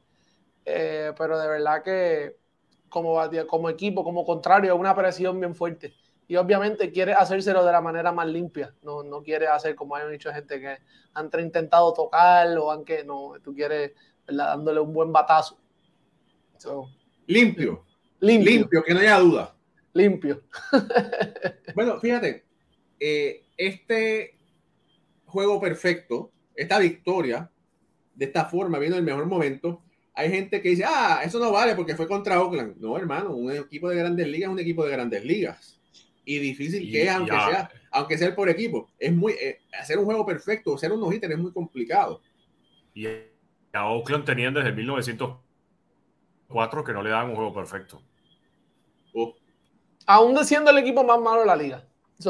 Eh, 0.65 1.11
pero 1.17 1.39
de 1.39 1.47
verdad 1.47 1.83
que 1.83 2.37
como, 2.89 3.19
como 3.47 3.69
equipo, 3.69 4.03
como 4.03 4.25
contrario, 4.25 4.73
es 4.73 4.79
una 4.79 4.95
presión 4.95 5.39
bien 5.39 5.55
fuerte. 5.55 5.93
Y 6.27 6.35
obviamente 6.35 6.91
quiere 6.91 7.13
hacérselo 7.13 7.65
de 7.65 7.71
la 7.71 7.81
manera 7.81 8.11
más 8.11 8.27
limpia. 8.27 8.73
No, 8.81 9.03
no 9.03 9.21
quiere 9.21 9.47
hacer 9.47 9.75
como 9.75 9.95
hay 9.95 10.09
mucha 10.09 10.33
gente 10.33 10.59
que 10.59 10.77
han 11.13 11.29
intentado 11.39 11.93
tocarlo, 11.93 12.71
aunque 12.71 13.03
no, 13.03 13.33
tú 13.43 13.53
quieres 13.53 13.91
dándole 14.27 14.79
un 14.79 14.93
buen 14.93 15.11
batazo. 15.11 15.59
limpio. 17.27 17.85
limpio. 18.19 18.51
Limpio, 18.51 18.83
que 18.83 18.93
no 18.93 18.99
haya 18.99 19.19
duda. 19.19 19.55
Limpio. 19.93 20.43
bueno, 21.75 21.99
fíjate, 21.99 22.45
eh, 22.99 23.43
este 23.57 24.37
juego 25.25 25.59
perfecto, 25.59 26.31
esta 26.55 26.79
victoria, 26.79 27.51
de 28.15 28.25
esta 28.25 28.45
forma, 28.45 28.79
viendo 28.79 28.97
el 28.97 29.03
mejor 29.03 29.25
momento, 29.25 29.83
hay 30.15 30.29
gente 30.29 30.61
que 30.61 30.69
dice, 30.69 30.83
ah, 30.85 31.21
eso 31.23 31.39
no 31.39 31.51
vale 31.51 31.75
porque 31.75 31.95
fue 31.95 32.07
contra 32.07 32.41
Oakland. 32.41 32.77
No, 32.77 32.95
hermano, 32.97 33.35
un 33.35 33.51
equipo 33.51 33.89
de 33.89 33.97
grandes 33.97 34.27
ligas 34.27 34.49
es 34.49 34.53
un 34.53 34.59
equipo 34.59 34.85
de 34.85 34.91
grandes 34.91 35.25
ligas. 35.25 35.79
Y 36.25 36.39
difícil 36.39 36.91
que 36.91 37.03
es, 37.03 37.09
aunque 37.09 37.31
sea, 37.31 37.71
aunque 37.91 38.17
sea 38.17 38.35
por 38.35 38.49
equipo. 38.49 38.89
Es 38.97 39.13
muy, 39.13 39.33
eh, 39.33 39.59
hacer 39.79 39.99
un 39.99 40.05
juego 40.05 40.25
perfecto, 40.25 40.73
hacer 40.75 40.91
unos 40.91 41.13
hitters 41.13 41.33
es 41.33 41.39
muy 41.39 41.51
complicado. 41.51 42.21
Y 42.93 43.07
a 43.73 43.87
Oakland 43.87 44.25
tenían 44.25 44.53
desde 44.53 44.71
1904 44.71 46.83
que 46.83 46.93
no 46.93 47.01
le 47.03 47.09
daban 47.09 47.29
un 47.29 47.35
juego 47.35 47.53
perfecto. 47.53 48.01
Oh. 49.13 49.35
Aún 50.05 50.45
siendo 50.45 50.69
el 50.71 50.77
equipo 50.77 51.03
más 51.03 51.19
malo 51.19 51.41
de 51.41 51.47
la 51.47 51.55
liga. 51.55 51.83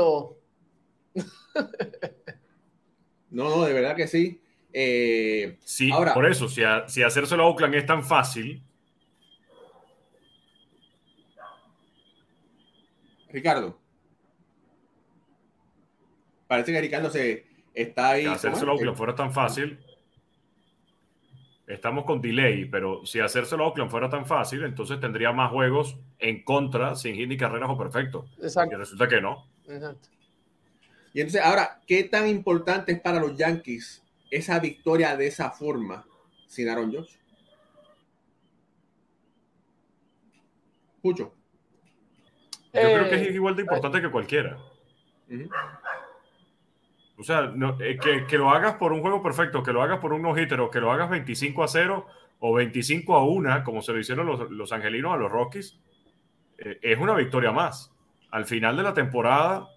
no, 3.30 3.40
no, 3.50 3.64
de 3.64 3.74
verdad 3.74 3.96
que 3.96 4.08
sí. 4.08 4.42
Eh, 4.72 5.60
sí, 5.64 5.92
ahora, 5.92 6.16
por 6.16 6.26
eso, 6.26 6.50
si, 6.50 6.64
si 6.88 7.04
hacérselo 7.04 7.44
a 7.44 7.48
Oakland 7.48 7.76
es 7.76 7.86
tan 7.86 8.04
fácil. 8.04 8.64
Ricardo. 13.30 13.83
Parece 16.54 16.72
que 16.72 16.82
Ricardo 16.82 17.10
se 17.10 17.48
está 17.74 18.12
ahí. 18.12 18.28
Hacérselo 18.28 18.74
a 18.74 18.76
Oakland 18.76 18.96
fuera 18.96 19.16
tan 19.16 19.34
fácil. 19.34 19.80
Estamos 21.66 22.06
con 22.06 22.22
delay, 22.22 22.66
pero 22.66 23.04
si 23.08 23.20
hacérselo 23.20 23.64
a 23.64 23.68
Oakland 23.70 23.90
fuera 23.90 24.08
tan 24.08 24.28
fácil, 24.28 24.64
entonces 24.64 25.00
tendría 25.00 25.32
más 25.32 25.50
juegos 25.50 25.98
en 26.20 26.44
contra 26.44 26.94
sin 26.96 27.16
hit 27.16 27.28
ni 27.28 27.38
carreras 27.38 27.72
o 27.72 27.76
perfecto. 27.76 28.28
Exacto. 28.40 28.76
Y 28.76 28.78
resulta 28.78 29.08
que 29.08 29.20
no. 29.20 29.48
Exacto. 29.68 30.10
Y 31.12 31.22
entonces, 31.22 31.42
ahora, 31.42 31.82
¿qué 31.88 32.04
tan 32.04 32.28
importante 32.28 32.92
es 32.92 33.02
para 33.02 33.20
los 33.20 33.36
Yankees 33.36 34.04
esa 34.30 34.60
victoria 34.60 35.18
de 35.18 35.26
esa 35.26 35.50
forma 35.50 36.06
sin 36.46 36.70
Aaron 36.70 36.94
Josh? 36.94 37.16
Mucho. 41.02 41.34
Yo 42.72 42.80
creo 42.80 43.10
que 43.10 43.16
es 43.16 43.28
eh, 43.30 43.34
igual 43.34 43.56
de 43.56 43.64
importante 43.64 44.00
que 44.00 44.12
cualquiera. 44.12 44.60
O 47.24 47.25
sea, 47.25 47.53
eh, 47.80 47.98
que, 48.27 48.38
lo 48.38 48.50
hagas 48.50 48.75
por 48.75 48.92
un 48.92 49.00
juego 49.00 49.24
perfecto, 49.24 49.63
que 49.63 49.72
lo 49.72 49.82
hagas 49.82 50.00
por 50.00 50.12
un 50.12 50.22
no-hitter 50.22 50.60
o 50.60 50.70
que 50.70 50.82
lo 50.82 50.92
hagas 50.92 51.10
25 51.10 51.63
a 51.63 51.70
0 51.70 52.06
o 52.39 52.53
25 52.53 53.15
a 53.15 53.24
1, 53.24 53.63
como 53.63 53.82
se 53.82 53.94
lo 53.94 54.00
hicieron 54.00 54.27
los, 54.27 54.72
angelinos 54.74 55.13
a 55.13 55.15
los 55.15 55.32
Rockies, 55.32 55.80
eh, 56.58 56.80
es 56.82 57.00
una 57.00 57.13
victoria 57.13 57.53
más. 57.53 57.94
Al 58.30 58.44
final 58.44 58.75
de 58.75 58.84
la 58.84 58.94
temporada, 58.94 59.70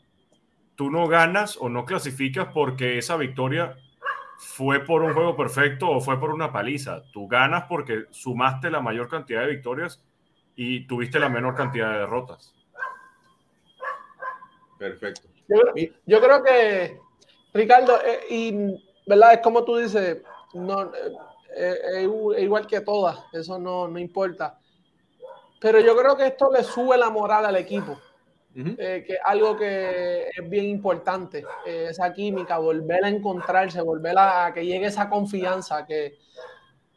tú 0.75 0.91
no 0.91 1.07
ganas 1.07 1.57
o 1.61 1.69
no 1.69 1.85
clasificas 1.85 2.49
porque 2.53 2.99
esa 2.99 3.17
victoria 3.17 3.77
fue 4.39 4.81
por 4.81 5.05
un 5.05 5.15
juego 5.15 5.37
perfecto 5.37 5.89
o 5.89 6.01
fue 6.01 6.19
por 6.19 6.31
una 6.31 6.51
paliza. 6.51 7.05
Tú 7.13 7.29
ganas 7.29 7.67
porque 7.69 8.07
sumaste 8.11 8.73
la 8.73 8.81
mayor 8.81 9.09
cantidad 9.09 9.43
de 9.43 9.55
victorias 9.55 10.03
y 10.57 10.85
tuviste 10.89 11.21
la 11.21 11.29
menor 11.29 11.55
cantidad 11.55 11.93
de 11.93 11.99
derrotas. 11.99 12.53
Perfecto. 14.81 15.29
Yo, 15.49 16.21
creo 16.21 16.43
que, 16.43 16.99
Ricardo, 17.57 17.99
eh, 18.05 18.21
y 18.31 18.55
verdad, 19.07 19.35
es 19.35 19.41
como 19.41 19.65
tú 19.65 19.77
dices, 19.77 20.19
no, 20.55 20.93
eh, 21.55 21.79
eh, 21.97 22.09
igual 22.39 22.67
que 22.67 22.81
todas, 22.81 23.19
eso 23.33 23.59
no, 23.59 23.89
no 23.89 23.99
importa. 23.99 24.59
Pero 25.61 25.81
yo 25.81 25.97
creo 25.97 26.17
que 26.17 26.27
esto 26.27 26.51
le 26.53 26.63
sube 26.63 26.97
la 26.97 27.11
moral 27.11 27.47
al 27.47 27.57
equipo. 27.57 27.99
Eh, 28.59 29.05
que 29.07 29.19
algo 29.23 29.55
que 29.55 30.29
es 30.35 30.49
bien 30.49 30.65
importante, 30.65 31.45
eh, 31.67 31.89
esa 31.91 32.11
química, 32.15 32.57
volver 32.57 33.05
a 33.05 33.11
encontrarse, 33.11 33.83
volver 33.83 34.17
a 34.17 34.51
que 34.55 34.65
llegue 34.65 34.87
esa 34.87 35.11
confianza, 35.11 35.85
que 35.85 36.17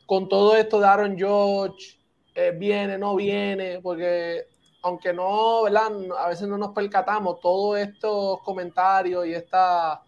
con 0.06 0.30
todo 0.30 0.56
esto 0.56 0.80
de 0.80 0.88
Aaron 0.88 1.18
George, 1.18 2.00
eh, 2.34 2.54
viene, 2.58 2.98
no 2.98 3.14
viene, 3.18 3.82
porque 3.82 4.46
aunque 4.84 5.12
no, 5.12 5.64
¿verdad? 5.64 5.92
A 6.18 6.30
veces 6.30 6.48
no 6.48 6.58
nos 6.58 6.72
percatamos, 6.72 7.42
todos 7.42 7.78
estos 7.78 8.42
comentarios 8.44 9.28
y, 9.28 9.34
esta, 9.34 10.02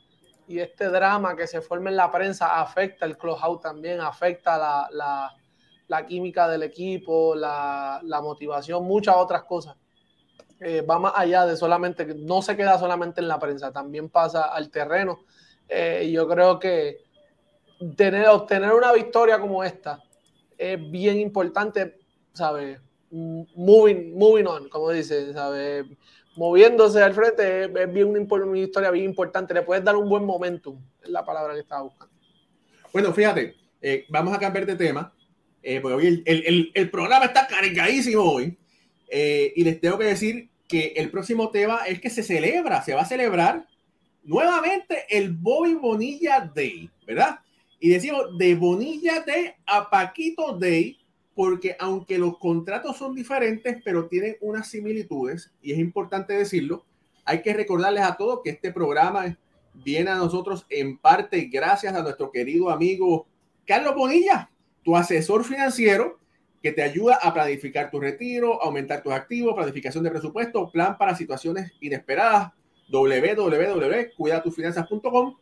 y 0.52 0.60
este 0.60 0.90
drama 0.90 1.36
que 1.36 1.48
se 1.48 1.62
forma 1.62 1.90
en 1.90 1.96
la 1.96 2.12
prensa 2.12 2.60
afecta 2.60 3.06
el 3.06 3.18
closeout 3.18 3.62
también, 3.62 4.02
afecta 4.02 4.58
la, 4.58 4.90
la, 4.92 5.34
la 5.88 6.06
química 6.06 6.48
del 6.50 6.64
equipo, 6.64 7.36
la, 7.36 8.02
la 8.04 8.22
motivación, 8.22 8.84
muchas 8.84 9.16
otras 9.16 9.44
cosas. 9.44 9.78
Eh, 10.60 10.82
va 10.82 11.00
más 11.00 11.14
allá 11.16 11.46
de 11.46 11.56
solamente, 11.56 12.06
no 12.06 12.42
se 12.42 12.56
queda 12.56 12.78
solamente 12.78 13.22
en 13.22 13.28
la 13.28 13.40
prensa, 13.40 13.72
también 13.72 14.10
pasa 14.10 14.44
al 14.44 14.70
terreno. 14.70 15.22
Eh, 15.68 16.12
yo 16.14 16.28
creo 16.28 16.60
que 16.60 16.98
tener, 17.96 18.28
obtener 18.28 18.74
una 18.74 18.92
victoria 18.92 19.40
como 19.40 19.64
esta 19.64 20.04
es 20.58 20.92
bien 20.92 21.18
importante, 21.20 22.00
¿sabes? 22.34 22.80
Moving, 23.10 24.18
moving 24.18 24.46
on, 24.46 24.70
como 24.70 24.92
dice, 24.92 25.34
¿sabes? 25.34 25.86
Moviéndose 26.36 27.02
al 27.02 27.14
frente 27.14 27.66
es, 27.66 27.94
bien 27.94 28.08
una, 28.08 28.58
historia 28.58 28.92
bien 28.92 29.06
importante. 29.06 29.54
Le 29.54 29.64
puedes 29.64 29.84
dar 29.84 29.96
un 29.96 30.08
buen 30.08 30.26
momentum, 30.26 30.80
es 31.02 31.10
la 31.10 31.26
palabra 31.26 31.54
que 31.54 31.60
estaba 31.60 31.84
buscando. 31.84 32.14
Bueno, 32.94 33.14
fíjate, 33.14 33.56
eh, 33.82 34.06
vamos 34.10 34.34
a 34.34 34.40
cambiar 34.40 34.66
de 34.66 34.76
tema, 34.76 35.14
porque 35.82 35.96
hoy 35.96 36.08
el, 36.08 36.24
el, 36.26 36.72
el, 36.74 36.90
programa 36.90 37.26
está 37.26 37.48
cargadísimo 37.48 38.24
hoy. 38.24 38.58
y 39.10 39.64
les 39.64 39.80
tengo 39.80 39.98
que 39.98 40.06
decir 40.06 40.50
que 40.72 40.94
el 40.96 41.12
próximo 41.12 41.52
tema 41.52 41.82
es 41.86 42.00
que 42.00 42.10
se 42.10 42.24
celebra, 42.24 42.82
se 42.82 42.94
va 42.94 43.02
a 43.02 43.06
celebrar 43.06 43.68
nuevamente 44.24 45.06
el 45.10 45.34
Bobby 45.34 45.74
Bonilla 45.74 46.50
Day, 46.56 46.90
¿verdad? 47.06 47.40
Y 47.80 47.90
decimos 47.90 48.38
de 48.38 48.56
Bonilla 48.56 49.22
Day 49.26 49.52
a 49.66 49.90
Paquito 49.90 50.58
Day, 50.58 50.98
porque 51.36 51.76
aunque 51.80 52.18
los 52.18 52.38
contratos 52.38 52.98
son 52.98 53.16
diferentes, 53.16 53.78
pero 53.84 54.08
tienen 54.08 54.38
unas 54.42 54.70
similitudes, 54.70 55.52
y 55.62 55.72
es 55.72 55.80
importante 55.80 56.34
decirlo, 56.34 56.86
hay 57.26 57.42
que 57.42 57.54
recordarles 57.54 58.04
a 58.04 58.18
todos 58.18 58.42
que 58.44 58.52
este 58.52 58.72
programa 58.72 59.38
viene 59.74 60.12
a 60.12 60.16
nosotros 60.16 60.66
en 60.70 60.98
parte 60.98 61.50
gracias 61.52 61.96
a 61.96 62.04
nuestro 62.04 62.32
querido 62.32 62.70
amigo 62.70 63.26
Carlos 63.66 63.96
Bonilla, 63.96 64.52
tu 64.84 64.98
asesor 64.98 65.46
financiero, 65.46 66.20
que 66.62 66.72
te 66.72 66.84
ayuda 66.84 67.18
a 67.22 67.34
planificar 67.34 67.90
tu 67.90 68.00
retiro, 68.00 68.62
aumentar 68.62 69.02
tus 69.02 69.12
activos, 69.14 69.56
planificación 69.56 70.04
de 70.04 70.12
presupuesto, 70.12 70.70
plan 70.72 70.96
para 70.98 71.16
situaciones 71.16 71.72
inesperadas, 71.80 72.52
www.cuidatufinanzas.com. 72.90 75.38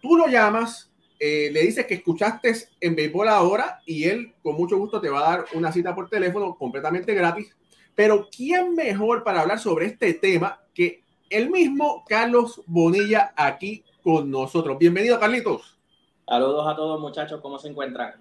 Tú 0.00 0.16
lo 0.16 0.26
llamas, 0.26 0.89
eh, 1.22 1.50
le 1.52 1.60
dices 1.60 1.84
que 1.84 1.94
escuchaste 1.94 2.54
en 2.80 2.96
Béisbol 2.96 3.28
ahora 3.28 3.82
y 3.84 4.04
él 4.04 4.32
con 4.42 4.56
mucho 4.56 4.78
gusto 4.78 5.02
te 5.02 5.10
va 5.10 5.18
a 5.20 5.36
dar 5.36 5.44
una 5.52 5.70
cita 5.70 5.94
por 5.94 6.08
teléfono 6.08 6.56
completamente 6.56 7.12
gratis. 7.12 7.54
Pero 7.94 8.28
¿quién 8.34 8.74
mejor 8.74 9.22
para 9.22 9.42
hablar 9.42 9.58
sobre 9.58 9.84
este 9.84 10.14
tema 10.14 10.62
que 10.72 11.04
el 11.28 11.50
mismo 11.50 12.04
Carlos 12.08 12.62
Bonilla 12.66 13.34
aquí 13.36 13.84
con 14.02 14.30
nosotros? 14.30 14.78
Bienvenido, 14.78 15.20
Carlitos. 15.20 15.78
Saludos 16.26 16.66
a 16.66 16.74
todos 16.74 16.98
muchachos, 16.98 17.42
¿cómo 17.42 17.58
se 17.58 17.68
encuentran? 17.68 18.14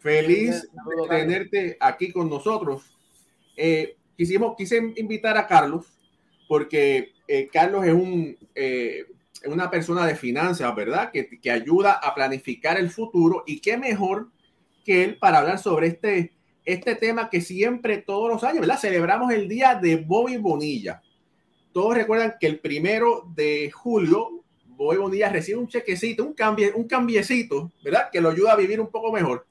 Feliz 0.00 0.62
de 0.62 1.08
tenerte 1.08 1.76
aquí 1.78 2.10
con 2.10 2.28
nosotros. 2.28 2.98
Eh, 3.56 3.96
quisimos, 4.16 4.56
quise 4.56 4.92
invitar 4.96 5.38
a 5.38 5.46
Carlos 5.46 5.86
porque 6.48 7.12
eh, 7.28 7.48
Carlos 7.52 7.84
es 7.86 7.92
un, 7.92 8.36
eh, 8.56 9.04
una 9.46 9.70
persona 9.70 10.06
de 10.06 10.16
finanzas, 10.16 10.74
¿verdad? 10.74 11.10
Que, 11.10 11.40
que, 11.40 11.50
ayuda 11.50 11.92
a 11.92 12.14
planificar 12.14 12.78
el 12.78 12.90
futuro 12.90 13.44
y 13.46 13.60
qué 13.60 13.76
mejor 13.76 14.30
que 14.84 15.04
él 15.04 15.18
para 15.18 15.38
hablar 15.38 15.58
sobre 15.58 15.88
este, 15.88 16.32
este 16.64 16.94
tema 16.94 17.30
que 17.30 17.40
siempre, 17.40 17.98
todos 17.98 18.30
los 18.30 18.44
años, 18.44 18.60
¿verdad? 18.60 18.78
Celebramos 18.78 19.32
el 19.32 19.48
día 19.48 19.74
de 19.74 19.96
Bobby 19.96 20.36
Bonilla. 20.36 21.02
Todos 21.72 21.94
recuerdan 21.94 22.34
que 22.38 22.46
el 22.46 22.60
primero 22.60 23.24
de 23.34 23.70
julio, 23.70 24.44
Bobby 24.66 24.98
Bonilla 24.98 25.28
recibe 25.28 25.58
un 25.58 25.68
chequecito, 25.68 26.24
un, 26.24 26.34
cambie, 26.34 26.72
un 26.74 26.86
cambiecito, 26.86 27.72
¿verdad? 27.82 28.10
Que 28.10 28.20
lo 28.20 28.30
ayuda 28.30 28.52
a 28.52 28.56
vivir 28.56 28.80
un 28.80 28.90
poco 28.90 29.12
mejor. 29.12 29.46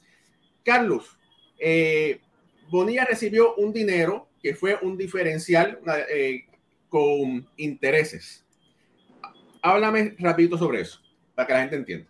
Carlos, 0.63 1.17
eh, 1.57 2.19
Bonilla 2.69 3.05
recibió 3.05 3.55
un 3.55 3.73
dinero 3.73 4.29
que 4.41 4.55
fue 4.55 4.77
un 4.81 4.97
diferencial 4.97 5.79
eh, 6.09 6.45
con 6.89 7.47
intereses. 7.57 8.40
Háblame 9.61 10.15
rapidito 10.17 10.57
sobre 10.57 10.81
eso, 10.81 10.99
para 11.35 11.47
que 11.47 11.53
la 11.53 11.59
gente 11.61 11.75
entienda. 11.75 12.07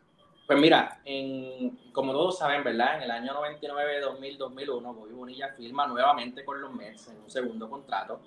Pues 0.48 0.60
mira, 0.60 1.02
en, 1.06 1.78
como 1.94 2.12
todos 2.12 2.38
saben, 2.38 2.64
¿verdad? 2.64 2.98
En 2.98 3.04
el 3.04 3.12
año 3.12 3.34
99, 3.34 4.02
2000, 4.02 4.38
2001, 4.38 4.94
Bobby 4.94 5.14
Bonilla 5.14 5.54
firma 5.56 5.88
nuevamente 5.88 6.44
con 6.44 6.60
los 6.60 6.74
Mets 6.74 7.08
en 7.08 7.18
un 7.24 7.30
segundo 7.30 7.70
contrato 7.70 8.20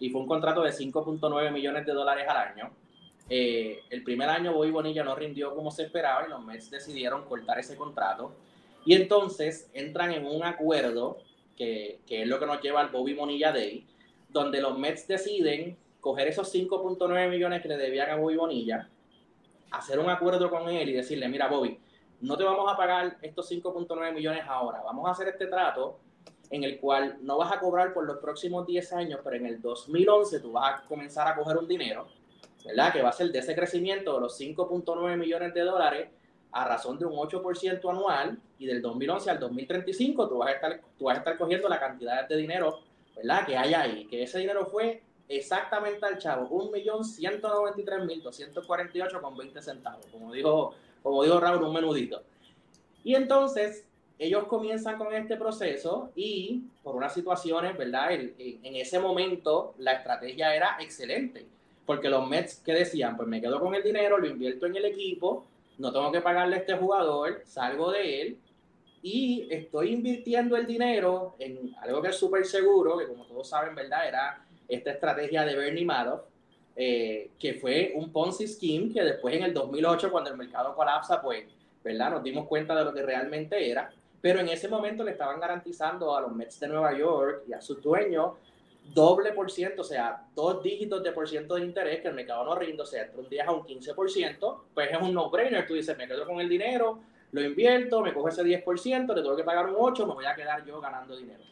y 0.00 0.10
fue 0.10 0.20
un 0.20 0.26
contrato 0.26 0.62
de 0.62 0.70
5.9 0.70 1.52
millones 1.52 1.86
de 1.86 1.92
dólares 1.92 2.26
al 2.28 2.36
año. 2.36 2.70
Eh, 3.28 3.80
el 3.90 4.02
primer 4.02 4.28
año 4.28 4.52
Bobby 4.52 4.70
Bonilla 4.70 5.04
no 5.04 5.14
rindió 5.14 5.54
como 5.54 5.70
se 5.70 5.84
esperaba 5.84 6.26
y 6.26 6.30
los 6.30 6.44
Mets 6.44 6.70
decidieron 6.70 7.24
cortar 7.26 7.58
ese 7.58 7.76
contrato 7.76 8.34
y 8.84 8.94
entonces 8.94 9.70
entran 9.74 10.12
en 10.12 10.26
un 10.26 10.42
acuerdo 10.44 11.18
que, 11.56 12.00
que 12.06 12.22
es 12.22 12.28
lo 12.28 12.40
que 12.40 12.46
nos 12.46 12.60
lleva 12.62 12.80
al 12.80 12.88
Bobby 12.88 13.14
Bonilla 13.14 13.52
Day, 13.52 13.86
donde 14.28 14.60
los 14.60 14.78
Mets 14.78 15.06
deciden 15.06 15.76
coger 16.00 16.28
esos 16.28 16.52
5.9 16.54 17.28
millones 17.28 17.62
que 17.62 17.68
le 17.68 17.76
debían 17.76 18.10
a 18.10 18.16
Bobby 18.16 18.36
Bonilla 18.36 18.88
hacer 19.70 19.98
un 19.98 20.08
acuerdo 20.08 20.50
con 20.50 20.68
él 20.68 20.88
y 20.88 20.92
decirle, 20.92 21.28
mira 21.28 21.48
Bobby, 21.48 21.78
no 22.20 22.36
te 22.36 22.44
vamos 22.44 22.72
a 22.72 22.76
pagar 22.76 23.18
estos 23.22 23.50
5.9 23.50 24.14
millones 24.14 24.42
ahora, 24.46 24.82
vamos 24.82 25.06
a 25.08 25.12
hacer 25.12 25.28
este 25.28 25.46
trato 25.46 25.98
en 26.50 26.64
el 26.64 26.78
cual 26.78 27.18
no 27.20 27.36
vas 27.36 27.52
a 27.52 27.60
cobrar 27.60 27.92
por 27.92 28.06
los 28.06 28.18
próximos 28.18 28.66
10 28.66 28.92
años, 28.94 29.20
pero 29.22 29.36
en 29.36 29.46
el 29.46 29.60
2011 29.60 30.40
tú 30.40 30.52
vas 30.52 30.80
a 30.80 30.84
comenzar 30.84 31.28
a 31.28 31.36
coger 31.36 31.58
un 31.58 31.68
dinero, 31.68 32.08
¿verdad? 32.64 32.92
Que 32.92 33.02
va 33.02 33.10
a 33.10 33.12
ser 33.12 33.30
de 33.30 33.38
ese 33.38 33.54
crecimiento 33.54 34.14
de 34.14 34.20
los 34.20 34.40
5.9 34.40 35.16
millones 35.16 35.52
de 35.52 35.60
dólares 35.60 36.08
a 36.52 36.64
razón 36.66 36.98
de 36.98 37.04
un 37.04 37.12
8% 37.12 37.90
anual 37.90 38.38
y 38.58 38.66
del 38.66 38.80
2011 38.80 39.30
al 39.30 39.38
2035 39.38 40.28
tú 40.28 40.38
vas 40.38 40.48
a 40.48 40.52
estar, 40.52 40.80
tú 40.98 41.04
vas 41.04 41.16
a 41.16 41.18
estar 41.18 41.36
cogiendo 41.36 41.68
la 41.68 41.78
cantidad 41.78 42.26
de 42.26 42.36
dinero, 42.36 42.80
¿verdad? 43.14 43.46
Que 43.46 43.56
hay 43.56 43.74
ahí, 43.74 44.06
que 44.06 44.22
ese 44.22 44.38
dinero 44.38 44.64
fue 44.64 45.02
exactamente 45.28 46.04
al 46.06 46.18
chavo, 46.18 46.48
1.193.248 46.50 49.20
con 49.20 49.36
20 49.36 49.62
centavos, 49.62 50.06
como 50.10 50.32
dijo, 50.32 50.74
como 51.02 51.22
dijo 51.22 51.38
Raúl, 51.38 51.62
un 51.62 51.74
menudito. 51.74 52.22
Y 53.04 53.14
entonces 53.14 53.84
ellos 54.18 54.44
comienzan 54.44 54.96
con 54.98 55.14
este 55.14 55.36
proceso 55.36 56.10
y 56.16 56.64
por 56.82 56.96
unas 56.96 57.14
situaciones, 57.14 57.76
¿verdad? 57.76 58.12
En, 58.12 58.34
en, 58.38 58.76
ese 58.76 58.98
momento 58.98 59.74
la 59.78 59.92
estrategia 59.92 60.56
era 60.56 60.76
excelente, 60.80 61.46
porque 61.86 62.08
los 62.08 62.28
Mets 62.28 62.56
que 62.56 62.72
decían, 62.72 63.16
pues 63.16 63.28
me 63.28 63.40
quedo 63.40 63.60
con 63.60 63.74
el 63.74 63.82
dinero, 63.82 64.18
lo 64.18 64.26
invierto 64.26 64.66
en 64.66 64.76
el 64.76 64.86
equipo, 64.86 65.46
no 65.78 65.92
tengo 65.92 66.10
que 66.10 66.20
pagarle 66.20 66.56
a 66.56 66.58
este 66.58 66.74
jugador, 66.74 67.42
salgo 67.44 67.92
de 67.92 68.22
él 68.22 68.38
y 69.02 69.46
estoy 69.50 69.92
invirtiendo 69.92 70.56
el 70.56 70.66
dinero 70.66 71.36
en 71.38 71.72
algo 71.80 72.02
que 72.02 72.08
es 72.08 72.16
súper 72.16 72.44
seguro, 72.44 72.98
que 72.98 73.06
como 73.06 73.24
todos 73.24 73.48
saben, 73.48 73.76
¿verdad? 73.76 74.08
Era 74.08 74.44
esta 74.68 74.90
estrategia 74.90 75.44
de 75.44 75.56
Bernie 75.56 75.84
Madoff, 75.84 76.22
eh, 76.76 77.30
que 77.38 77.54
fue 77.54 77.92
un 77.96 78.12
Ponzi 78.12 78.46
scheme 78.46 78.92
que 78.92 79.02
después 79.02 79.34
en 79.34 79.42
el 79.42 79.54
2008, 79.54 80.10
cuando 80.12 80.30
el 80.30 80.36
mercado 80.36 80.74
colapsa, 80.74 81.20
pues, 81.20 81.44
¿verdad? 81.82 82.10
Nos 82.10 82.22
dimos 82.22 82.46
cuenta 82.46 82.74
de 82.74 82.84
lo 82.84 82.92
que 82.92 83.02
realmente 83.02 83.70
era. 83.70 83.90
Pero 84.20 84.40
en 84.40 84.48
ese 84.48 84.68
momento 84.68 85.02
le 85.04 85.12
estaban 85.12 85.40
garantizando 85.40 86.16
a 86.16 86.20
los 86.20 86.32
Mets 86.32 86.60
de 86.60 86.68
Nueva 86.68 86.96
York 86.96 87.44
y 87.48 87.52
a 87.52 87.60
sus 87.60 87.82
dueños 87.82 88.32
doble 88.94 89.32
por 89.32 89.50
ciento, 89.50 89.82
o 89.82 89.84
sea, 89.84 90.24
dos 90.34 90.62
dígitos 90.62 91.02
de 91.02 91.12
por 91.12 91.28
ciento 91.28 91.54
de 91.56 91.64
interés 91.64 92.00
que 92.00 92.08
el 92.08 92.14
mercado 92.14 92.44
no 92.44 92.54
rinde, 92.54 92.82
o 92.82 92.86
sea, 92.86 93.04
entre 93.04 93.20
un 93.20 93.28
10 93.28 93.46
a 93.46 93.52
un 93.52 93.62
15%, 93.62 94.60
pues 94.74 94.90
es 94.90 95.00
un 95.00 95.12
no-brainer. 95.12 95.66
Tú 95.66 95.74
dices, 95.74 95.96
me 95.96 96.06
quedo 96.06 96.26
con 96.26 96.40
el 96.40 96.48
dinero, 96.48 97.00
lo 97.32 97.42
invierto, 97.42 98.00
me 98.00 98.14
cojo 98.14 98.28
ese 98.28 98.42
10%, 98.42 99.14
le 99.14 99.22
tengo 99.22 99.36
que 99.36 99.44
pagar 99.44 99.66
un 99.66 99.76
8, 99.78 100.06
me 100.06 100.14
voy 100.14 100.26
a 100.26 100.34
quedar 100.34 100.64
yo 100.64 100.80
ganando 100.80 101.16
dinero. 101.16 101.42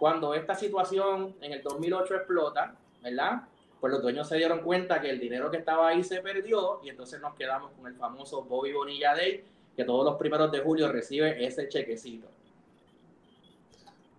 Cuando 0.00 0.32
esta 0.32 0.54
situación 0.54 1.36
en 1.42 1.52
el 1.52 1.62
2008 1.62 2.14
explota, 2.14 2.74
¿verdad? 3.02 3.42
Pues 3.78 3.92
los 3.92 4.00
dueños 4.00 4.26
se 4.26 4.38
dieron 4.38 4.60
cuenta 4.60 4.98
que 4.98 5.10
el 5.10 5.20
dinero 5.20 5.50
que 5.50 5.58
estaba 5.58 5.88
ahí 5.88 6.02
se 6.02 6.22
perdió 6.22 6.80
y 6.82 6.88
entonces 6.88 7.20
nos 7.20 7.34
quedamos 7.34 7.72
con 7.72 7.86
el 7.86 7.94
famoso 7.98 8.42
Bobby 8.44 8.72
Bonilla 8.72 9.14
Day, 9.14 9.44
que 9.76 9.84
todos 9.84 10.06
los 10.06 10.16
primeros 10.16 10.50
de 10.50 10.60
julio 10.60 10.90
recibe 10.90 11.44
ese 11.44 11.68
chequecito. 11.68 12.28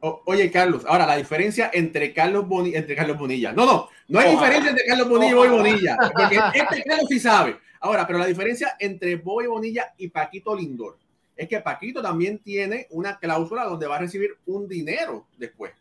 oye, 0.01 0.51
Carlos, 0.51 0.85
ahora 0.87 1.07
la 1.07 1.15
diferencia 1.15 1.71
entre 1.73 2.13
Carlos, 2.13 2.47
Bonilla, 2.47 2.77
entre 2.77 2.95
Carlos 2.95 3.17
Bonilla. 3.17 3.51
No, 3.51 3.65
no, 3.65 3.89
no 4.07 4.19
hay 4.19 4.29
diferencia 4.29 4.69
entre 4.69 4.85
Carlos 4.85 5.09
Bonilla 5.09 5.31
y 5.31 5.33
Bobby 5.33 5.49
Bonilla. 5.49 5.97
Porque 6.15 6.39
este 6.53 6.83
Carlos 6.83 7.07
sí 7.09 7.19
sabe. 7.19 7.57
Ahora, 7.79 8.05
pero 8.05 8.19
la 8.19 8.27
diferencia 8.27 8.75
entre 8.77 9.15
Bobby 9.15 9.47
Bonilla 9.47 9.95
y 9.97 10.09
Paquito 10.09 10.55
Lindor 10.55 10.99
es 11.35 11.47
que 11.47 11.59
Paquito 11.59 12.01
también 12.01 12.39
tiene 12.39 12.87
una 12.91 13.17
cláusula 13.17 13.65
donde 13.65 13.87
va 13.87 13.95
a 13.97 13.99
recibir 13.99 14.37
un 14.45 14.67
dinero 14.67 15.25
después. 15.37 15.73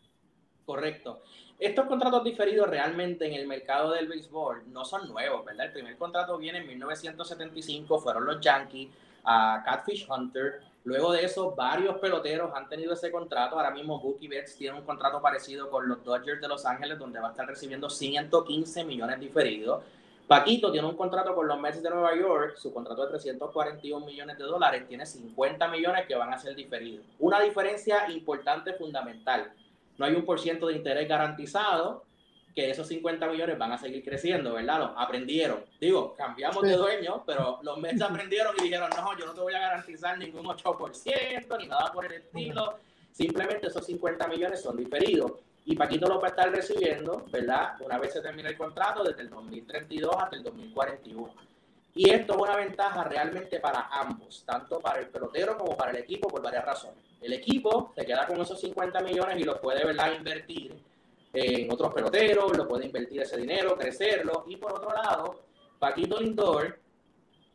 Correcto. 0.65 1.21
Estos 1.59 1.85
contratos 1.85 2.23
diferidos 2.23 2.67
realmente 2.67 3.27
en 3.27 3.33
el 3.33 3.47
mercado 3.47 3.91
del 3.91 4.07
béisbol 4.07 4.63
no 4.71 4.83
son 4.83 5.07
nuevos, 5.07 5.45
¿verdad? 5.45 5.67
El 5.67 5.73
primer 5.73 5.95
contrato 5.95 6.37
viene 6.37 6.57
en 6.57 6.67
1975, 6.67 7.99
fueron 7.99 8.25
los 8.25 8.41
Yankees 8.41 8.89
a 9.23 9.61
Catfish 9.63 10.07
Hunter. 10.09 10.61
Luego 10.83 11.11
de 11.11 11.23
eso, 11.23 11.53
varios 11.53 11.97
peloteros 11.99 12.51
han 12.55 12.67
tenido 12.67 12.93
ese 12.93 13.11
contrato. 13.11 13.57
Ahora 13.57 13.69
mismo 13.69 13.99
Bucky 13.99 14.27
Betts 14.27 14.55
tiene 14.55 14.79
un 14.79 14.83
contrato 14.83 15.21
parecido 15.21 15.69
con 15.69 15.87
los 15.87 16.03
Dodgers 16.03 16.41
de 16.41 16.47
Los 16.47 16.65
Ángeles, 16.65 16.97
donde 16.97 17.19
va 17.19 17.27
a 17.27 17.31
estar 17.31 17.45
recibiendo 17.45 17.87
115 17.89 18.83
millones 18.83 19.19
diferidos. 19.19 19.83
Paquito 20.31 20.71
tiene 20.71 20.87
un 20.87 20.95
contrato 20.95 21.35
con 21.35 21.45
los 21.45 21.59
Mets 21.59 21.83
de 21.83 21.89
Nueva 21.89 22.15
York, 22.15 22.55
su 22.55 22.73
contrato 22.73 23.03
de 23.03 23.09
341 23.09 24.05
millones 24.05 24.37
de 24.37 24.45
dólares, 24.45 24.87
tiene 24.87 25.05
50 25.05 25.67
millones 25.67 26.05
que 26.07 26.15
van 26.15 26.33
a 26.33 26.37
ser 26.37 26.55
diferidos. 26.55 27.05
Una 27.19 27.41
diferencia 27.41 28.09
importante, 28.09 28.71
fundamental. 28.75 29.51
No 29.97 30.05
hay 30.05 30.15
un 30.15 30.23
por 30.23 30.39
ciento 30.39 30.67
de 30.67 30.75
interés 30.75 31.09
garantizado, 31.09 32.05
que 32.55 32.69
esos 32.69 32.87
50 32.87 33.27
millones 33.27 33.57
van 33.57 33.73
a 33.73 33.77
seguir 33.77 34.05
creciendo, 34.05 34.53
¿verdad? 34.53 34.79
Lo 34.79 34.85
aprendieron. 34.97 35.65
Digo, 35.81 36.15
cambiamos 36.15 36.63
de 36.63 36.77
dueño, 36.77 37.25
pero 37.25 37.59
los 37.61 37.77
Mets 37.79 38.01
aprendieron 38.01 38.55
y 38.57 38.63
dijeron, 38.63 38.89
no, 38.95 39.17
yo 39.19 39.25
no 39.25 39.33
te 39.33 39.41
voy 39.41 39.53
a 39.53 39.59
garantizar 39.59 40.17
ningún 40.17 40.45
8% 40.45 41.57
ni 41.57 41.67
nada 41.67 41.91
por 41.91 42.05
el 42.05 42.13
estilo. 42.13 42.79
Simplemente 43.11 43.67
esos 43.67 43.85
50 43.85 44.29
millones 44.29 44.61
son 44.61 44.77
diferidos 44.77 45.33
y 45.65 45.75
Paquito 45.75 46.07
lo 46.07 46.19
va 46.19 46.27
a 46.27 46.29
estar 46.31 46.51
recibiendo, 46.51 47.25
¿verdad? 47.31 47.73
Una 47.81 47.99
vez 47.99 48.13
se 48.13 48.21
termine 48.21 48.49
el 48.49 48.57
contrato, 48.57 49.03
desde 49.03 49.21
el 49.21 49.29
2032 49.29 50.15
hasta 50.17 50.35
el 50.35 50.43
2041. 50.43 51.33
Y 51.93 52.09
esto 52.09 52.33
es 52.33 52.41
una 52.41 52.55
ventaja 52.55 53.03
realmente 53.03 53.59
para 53.59 53.87
ambos, 53.91 54.43
tanto 54.45 54.79
para 54.79 54.99
el 54.99 55.07
pelotero 55.07 55.57
como 55.57 55.75
para 55.75 55.91
el 55.91 55.97
equipo, 55.97 56.29
por 56.29 56.41
varias 56.41 56.65
razones. 56.65 57.03
El 57.19 57.33
equipo 57.33 57.91
se 57.95 58.05
queda 58.05 58.25
con 58.25 58.39
esos 58.41 58.59
50 58.59 59.01
millones 59.01 59.37
y 59.39 59.43
los 59.43 59.59
puede, 59.59 59.85
¿verdad?, 59.85 60.13
invertir 60.13 60.81
en 61.33 61.71
otros 61.71 61.93
peloteros, 61.93 62.57
lo 62.57 62.67
puede 62.67 62.85
invertir 62.85 63.21
ese 63.21 63.37
dinero, 63.37 63.77
crecerlo. 63.77 64.45
Y 64.47 64.57
por 64.57 64.73
otro 64.73 64.91
lado, 64.93 65.41
Paquito 65.79 66.19
Lindor 66.19 66.79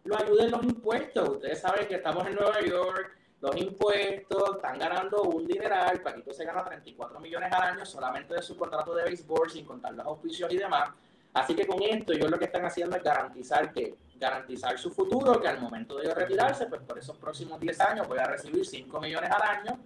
lo 0.05 0.17
ayuda 0.17 0.45
en 0.45 0.51
los 0.51 0.63
impuestos. 0.65 1.29
Ustedes 1.29 1.61
saben 1.61 1.87
que 1.87 1.97
estamos 1.97 2.27
en 2.27 2.35
Nueva 2.35 2.61
York, 2.61 3.16
los 3.41 3.57
impuestos, 3.57 4.57
están 4.57 4.79
ganando 4.79 5.23
un 5.23 5.47
dineral. 5.47 6.01
Paquito 6.01 6.33
se 6.33 6.45
gana 6.45 6.65
34 6.65 7.21
millones 7.21 7.53
al 7.53 7.63
año 7.63 7.85
solamente 7.85 8.35
de 8.35 8.43
su 8.43 8.57
contrato 8.57 8.95
de 8.95 9.05
béisbol, 9.05 9.51
sin 9.51 9.65
contar 9.65 9.95
los 9.95 10.07
auspicios 10.07 10.53
y 10.53 10.57
demás. 10.57 10.91
Así 11.35 11.55
que 11.55 11.67
con 11.67 11.83
esto, 11.83 12.13
ellos 12.13 12.31
lo 12.31 12.39
que 12.39 12.47
están 12.47 12.65
haciendo 12.65 12.97
es 12.97 13.03
garantizar 13.03 13.73
que 13.73 13.95
garantizar 14.19 14.79
su 14.79 14.91
futuro, 14.91 15.39
que 15.39 15.49
al 15.49 15.61
momento 15.61 15.99
de 15.99 16.15
retirarse, 16.15 16.65
pues 16.67 16.81
por 16.81 16.99
esos 16.99 17.19
próximos 17.19 17.61
10 17.61 17.81
años 17.81 18.09
voy 18.09 18.19
a 18.19 18.25
recibir 18.25 18.65
5 18.65 18.99
millones 18.99 19.31
al 19.31 19.43
año, 19.43 19.79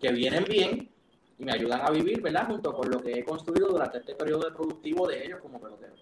que 0.00 0.10
vienen 0.10 0.42
bien 0.42 0.90
y 1.38 1.44
me 1.44 1.52
ayudan 1.52 1.82
a 1.82 1.90
vivir, 1.90 2.20
¿verdad? 2.20 2.48
Junto 2.48 2.72
con 2.72 2.90
lo 2.90 3.00
que 3.00 3.12
he 3.12 3.24
construido 3.24 3.68
durante 3.68 3.98
este 3.98 4.16
periodo 4.16 4.52
productivo 4.52 5.06
de 5.06 5.24
ellos 5.24 5.38
como 5.40 5.60
peloteros. 5.60 6.00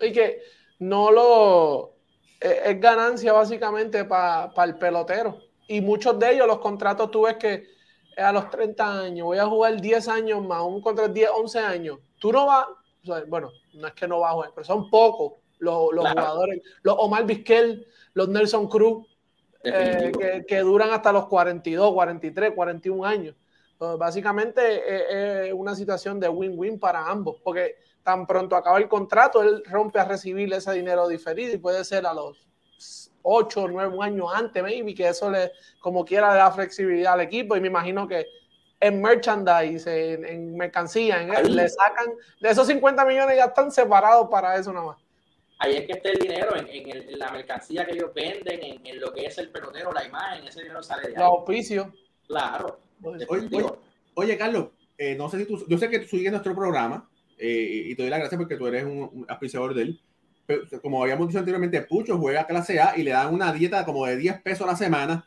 Y 0.00 0.10
que 0.10 0.42
no 0.80 1.12
lo. 1.12 1.94
Eh, 2.40 2.62
es 2.64 2.80
ganancia 2.80 3.32
básicamente 3.32 4.04
para 4.04 4.64
el 4.64 4.76
pelotero 4.76 5.49
y 5.70 5.80
muchos 5.80 6.18
de 6.18 6.32
ellos, 6.32 6.48
los 6.48 6.58
contratos, 6.58 7.12
tú 7.12 7.22
ves 7.22 7.36
que 7.36 7.64
a 8.16 8.32
los 8.32 8.50
30 8.50 9.02
años 9.02 9.24
voy 9.24 9.38
a 9.38 9.46
jugar 9.46 9.80
10 9.80 10.08
años 10.08 10.44
más, 10.44 10.62
un 10.62 10.80
contrato 10.80 11.12
de 11.12 11.20
10, 11.20 11.30
11 11.32 11.58
años. 11.60 11.98
Tú 12.18 12.32
no 12.32 12.46
vas, 12.46 12.66
bueno, 13.28 13.52
no 13.74 13.86
es 13.86 13.94
que 13.94 14.08
no 14.08 14.18
vas 14.18 14.32
a 14.32 14.34
jugar, 14.34 14.50
pero 14.52 14.64
son 14.64 14.90
pocos 14.90 15.34
los, 15.60 15.92
los 15.92 16.08
jugadores, 16.08 16.60
los 16.82 16.96
Omar 16.98 17.24
Vizquel, 17.24 17.86
los 18.14 18.28
Nelson 18.28 18.66
Cruz, 18.66 19.06
eh, 19.62 20.10
que, 20.18 20.44
que, 20.44 20.58
duran 20.58 20.90
hasta 20.90 21.12
los 21.12 21.28
42, 21.28 21.94
43, 21.94 22.50
41 22.52 23.04
años. 23.04 23.36
básicamente 23.78 25.46
es 25.46 25.52
una 25.52 25.76
situación 25.76 26.18
de 26.18 26.28
win-win 26.28 26.80
para 26.80 27.06
ambos, 27.06 27.36
porque 27.44 27.76
tan 28.02 28.26
pronto 28.26 28.56
acaba 28.56 28.78
el 28.78 28.88
contrato, 28.88 29.40
él 29.40 29.62
rompe 29.70 30.00
a 30.00 30.04
recibir 30.04 30.52
ese 30.52 30.72
dinero 30.72 31.06
diferido 31.06 31.54
y 31.54 31.58
puede 31.58 31.84
ser 31.84 32.06
a 32.06 32.12
los 32.12 32.49
8 33.22 33.62
o 33.62 33.68
9 33.68 33.96
años 34.00 34.28
antes, 34.34 34.62
maybe, 34.62 34.94
que 34.94 35.08
eso 35.08 35.30
le, 35.30 35.52
como 35.78 36.04
quiera, 36.04 36.32
le 36.32 36.38
da 36.38 36.50
flexibilidad 36.50 37.14
al 37.14 37.20
equipo. 37.20 37.56
Y 37.56 37.60
me 37.60 37.68
imagino 37.68 38.06
que 38.06 38.26
en 38.80 39.02
merchandise, 39.02 39.86
en, 39.86 40.56
mercancía, 40.56 41.22
en, 41.22 41.54
le 41.54 41.68
sacan 41.68 42.06
de 42.40 42.48
esos 42.48 42.66
50 42.66 43.04
millones 43.04 43.36
ya 43.36 43.46
están 43.46 43.70
separados 43.70 44.28
para 44.30 44.56
eso 44.56 44.72
nada 44.72 44.86
más. 44.86 44.96
Ahí 45.58 45.76
es 45.76 45.86
que 45.86 45.92
está 45.92 46.08
el 46.08 46.18
dinero, 46.18 46.56
en, 46.56 47.18
la 47.18 47.30
mercancía 47.30 47.84
que 47.84 47.92
ellos 47.92 48.12
venden, 48.14 48.80
en, 48.82 49.00
lo 49.00 49.12
que 49.12 49.26
es 49.26 49.36
el 49.36 49.50
pelotero, 49.50 49.92
la 49.92 50.06
imagen, 50.06 50.46
ese 50.48 50.62
dinero 50.62 50.82
sale 50.82 51.08
de 51.08 51.16
ahí. 51.16 51.22
Los 51.22 51.44
Claro. 52.26 52.80
Oye, 54.14 54.38
Carlos, 54.38 54.68
eh, 54.96 55.14
no 55.14 55.28
sé 55.28 55.40
si 55.40 55.44
tú, 55.46 55.62
yo 55.68 55.76
sé 55.76 55.90
que 55.90 55.98
tú 55.98 56.06
sigues 56.06 56.30
nuestro 56.30 56.54
programa 56.54 57.08
eh, 57.36 57.84
y 57.86 57.94
te 57.94 58.02
doy 58.02 58.10
la 58.10 58.18
gracias 58.18 58.38
porque 58.38 58.56
tú 58.56 58.66
eres 58.66 58.84
un, 58.84 59.10
un 59.12 59.26
apreciador 59.28 59.74
de 59.74 59.82
él 59.82 60.00
como 60.82 61.02
habíamos 61.02 61.28
dicho 61.28 61.38
anteriormente, 61.38 61.82
Pucho 61.82 62.18
juega 62.18 62.46
clase 62.46 62.80
A 62.80 62.96
y 62.96 63.02
le 63.02 63.12
dan 63.12 63.32
una 63.32 63.52
dieta 63.52 63.84
como 63.84 64.06
de 64.06 64.16
10 64.16 64.42
pesos 64.42 64.66
a 64.66 64.72
la 64.72 64.76
semana. 64.76 65.26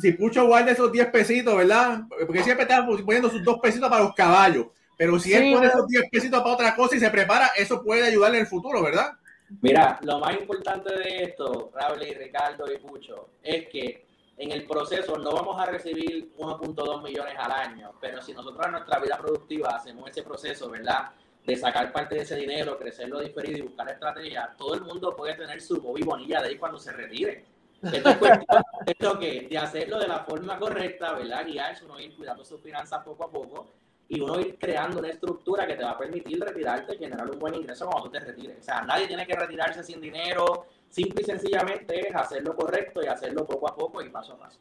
Si 0.00 0.12
Pucho 0.12 0.46
guarda 0.46 0.72
esos 0.72 0.92
10 0.92 1.08
pesitos, 1.08 1.56
¿verdad? 1.56 2.02
Porque 2.08 2.42
siempre 2.42 2.62
está 2.62 2.86
poniendo 2.86 3.30
sus 3.30 3.42
2 3.42 3.58
pesitos 3.60 3.88
para 3.88 4.04
los 4.04 4.14
caballos. 4.14 4.66
Pero 4.96 5.18
si 5.18 5.32
él 5.32 5.52
pone 5.54 5.66
esos 5.68 5.86
10 5.86 6.10
pesitos 6.10 6.40
para 6.40 6.54
otra 6.54 6.74
cosa 6.74 6.96
y 6.96 7.00
se 7.00 7.10
prepara, 7.10 7.50
eso 7.56 7.82
puede 7.82 8.06
ayudarle 8.06 8.38
en 8.38 8.44
el 8.44 8.48
futuro, 8.48 8.82
¿verdad? 8.82 9.12
Mira, 9.62 9.98
lo 10.02 10.18
más 10.18 10.34
importante 10.34 10.94
de 10.94 11.24
esto, 11.24 11.70
Raúl 11.74 12.02
y 12.02 12.12
Ricardo 12.12 12.70
y 12.70 12.78
Pucho, 12.78 13.30
es 13.42 13.68
que 13.68 14.06
en 14.36 14.52
el 14.52 14.64
proceso 14.66 15.16
no 15.16 15.32
vamos 15.32 15.60
a 15.60 15.66
recibir 15.66 16.32
1.2 16.36 17.02
millones 17.02 17.34
al 17.38 17.52
año, 17.52 17.92
pero 18.00 18.20
si 18.20 18.32
nosotros 18.32 18.66
en 18.66 18.72
nuestra 18.72 18.98
vida 19.00 19.18
productiva 19.18 19.70
hacemos 19.70 20.10
ese 20.10 20.22
proceso, 20.22 20.68
¿verdad? 20.70 21.10
De 21.48 21.56
sacar 21.56 21.90
parte 21.90 22.14
de 22.14 22.20
ese 22.20 22.36
dinero, 22.36 22.78
crecerlo 22.78 23.20
diferido 23.20 23.56
y 23.56 23.62
buscar 23.62 23.88
estrategias, 23.88 24.54
todo 24.58 24.74
el 24.74 24.82
mundo 24.82 25.16
puede 25.16 25.34
tener 25.34 25.62
su 25.62 25.80
Bobby 25.80 26.02
Bonilla 26.02 26.42
de 26.42 26.48
ahí 26.48 26.56
cuando 26.58 26.78
se 26.78 26.92
retire. 26.92 27.42
Esto 27.82 28.10
es 28.10 28.18
cuestión 28.18 29.20
de, 29.48 29.58
hacerlo 29.58 29.98
de 29.98 30.08
la 30.08 30.18
forma 30.24 30.58
correcta, 30.58 31.14
¿verdad? 31.14 31.46
Guiarse, 31.46 31.86
uno 31.86 31.98
ir 31.98 32.14
cuidando 32.14 32.44
sus 32.44 32.60
finanzas 32.60 33.02
poco 33.02 33.24
a 33.24 33.30
poco 33.30 33.66
y 34.10 34.20
uno 34.20 34.38
ir 34.38 34.58
creando 34.58 34.98
una 34.98 35.08
estructura 35.08 35.66
que 35.66 35.74
te 35.74 35.84
va 35.84 35.92
a 35.92 35.98
permitir 35.98 36.38
retirarte 36.38 36.96
y 36.96 36.98
generar 36.98 37.30
un 37.30 37.38
buen 37.38 37.54
ingreso 37.54 37.86
cuando 37.86 38.10
tú 38.10 38.10
te 38.10 38.20
retires. 38.20 38.58
O 38.60 38.62
sea, 38.62 38.82
nadie 38.82 39.06
tiene 39.06 39.26
que 39.26 39.34
retirarse 39.34 39.82
sin 39.82 40.02
dinero, 40.02 40.66
simple 40.90 41.22
y 41.22 41.24
sencillamente 41.24 42.08
es 42.08 42.14
hacerlo 42.14 42.54
correcto 42.54 43.02
y 43.02 43.06
hacerlo 43.06 43.46
poco 43.46 43.70
a 43.70 43.74
poco 43.74 44.02
y 44.02 44.10
paso 44.10 44.34
a 44.34 44.38
paso. 44.38 44.58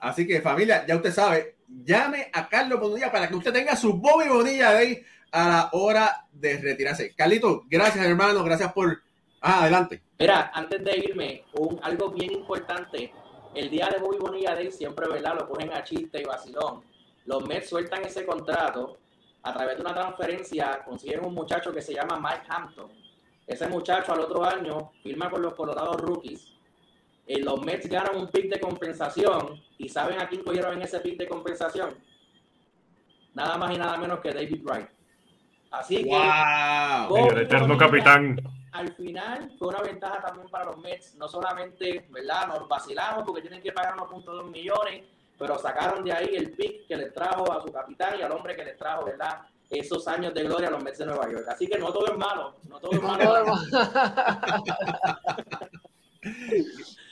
Así 0.00 0.26
que 0.26 0.40
familia, 0.40 0.84
ya 0.84 0.96
usted 0.96 1.12
sabe, 1.12 1.58
llame 1.68 2.28
a 2.32 2.48
Carlos 2.48 2.80
Bonilla 2.80 3.12
para 3.12 3.28
que 3.28 3.36
usted 3.36 3.52
tenga 3.52 3.76
su 3.76 3.94
Bobby 3.94 4.28
Bonilla 4.28 4.72
de 4.72 4.78
ahí 4.78 5.06
a 5.32 5.48
la 5.48 5.70
hora 5.72 6.26
de 6.30 6.58
retirarse. 6.58 7.14
Carlito, 7.14 7.64
gracias 7.68 8.04
hermano, 8.04 8.44
gracias 8.44 8.72
por... 8.72 9.02
Ah, 9.40 9.62
adelante. 9.62 10.00
Mira, 10.20 10.52
antes 10.54 10.84
de 10.84 10.98
irme, 10.98 11.44
un, 11.54 11.80
algo 11.82 12.10
bien 12.10 12.30
importante. 12.30 13.12
El 13.54 13.68
día 13.68 13.88
de 13.88 13.98
Bobby 13.98 14.18
Bonilla 14.18 14.54
Day 14.54 14.70
siempre, 14.70 15.08
¿verdad? 15.08 15.34
Lo 15.40 15.48
ponen 15.48 15.72
a 15.72 15.82
chiste 15.82 16.20
y 16.20 16.24
vacilón. 16.24 16.84
Los 17.24 17.46
Mets 17.46 17.68
sueltan 17.68 18.04
ese 18.04 18.24
contrato 18.24 18.98
a 19.42 19.52
través 19.52 19.76
de 19.76 19.82
una 19.82 19.94
transferencia, 19.94 20.82
consiguen 20.84 21.24
un 21.24 21.34
muchacho 21.34 21.72
que 21.72 21.82
se 21.82 21.92
llama 21.92 22.20
Mike 22.20 22.46
Hampton. 22.48 22.90
Ese 23.46 23.66
muchacho 23.66 24.12
al 24.12 24.20
otro 24.20 24.44
año 24.44 24.92
firma 25.02 25.28
con 25.28 25.42
los 25.42 25.54
Colorado 25.54 25.94
Rookies. 25.94 26.52
Eh, 27.26 27.40
los 27.40 27.60
Mets 27.64 27.88
ganan 27.88 28.16
un 28.16 28.28
pick 28.28 28.48
de 28.48 28.60
compensación 28.60 29.60
y 29.78 29.88
¿saben 29.88 30.20
a 30.20 30.28
quién 30.28 30.44
cogieron 30.44 30.74
en 30.74 30.82
ese 30.82 31.00
pick 31.00 31.18
de 31.18 31.26
compensación? 31.26 31.94
Nada 33.34 33.56
más 33.58 33.74
y 33.74 33.78
nada 33.78 33.96
menos 33.96 34.20
que 34.20 34.32
David 34.32 34.62
Wright. 34.62 34.88
Así 35.72 36.04
que. 36.04 37.28
el 37.30 37.38
eterno 37.38 37.76
capitán. 37.78 38.38
Al 38.72 38.92
final 38.94 39.50
fue 39.58 39.68
una 39.68 39.80
ventaja 39.82 40.20
también 40.20 40.48
para 40.48 40.66
los 40.66 40.78
Mets. 40.78 41.14
No 41.16 41.28
solamente, 41.28 42.06
¿verdad? 42.10 42.46
Nos 42.48 42.68
vacilamos 42.68 43.24
porque 43.24 43.40
tienen 43.42 43.62
que 43.62 43.72
pagar 43.72 43.96
1.2 43.96 44.50
millones, 44.50 45.04
pero 45.38 45.58
sacaron 45.58 46.04
de 46.04 46.12
ahí 46.12 46.36
el 46.36 46.52
pick 46.52 46.86
que 46.86 46.96
les 46.96 47.12
trajo 47.12 47.50
a 47.50 47.62
su 47.62 47.72
capitán 47.72 48.18
y 48.18 48.22
al 48.22 48.32
hombre 48.32 48.54
que 48.54 48.64
les 48.64 48.76
trajo, 48.76 49.06
¿verdad? 49.06 49.42
Esos 49.68 50.06
años 50.08 50.34
de 50.34 50.44
gloria 50.44 50.68
a 50.68 50.72
los 50.72 50.82
Mets 50.82 50.98
de 50.98 51.06
Nueva 51.06 51.30
York. 51.30 51.46
Así 51.48 51.66
que 51.66 51.78
no 51.78 51.90
todo 51.90 52.12
es 52.12 52.18
malo. 52.18 52.56
No 52.68 52.78
todo 52.78 52.92
es 52.92 53.02
malo. 53.02 53.44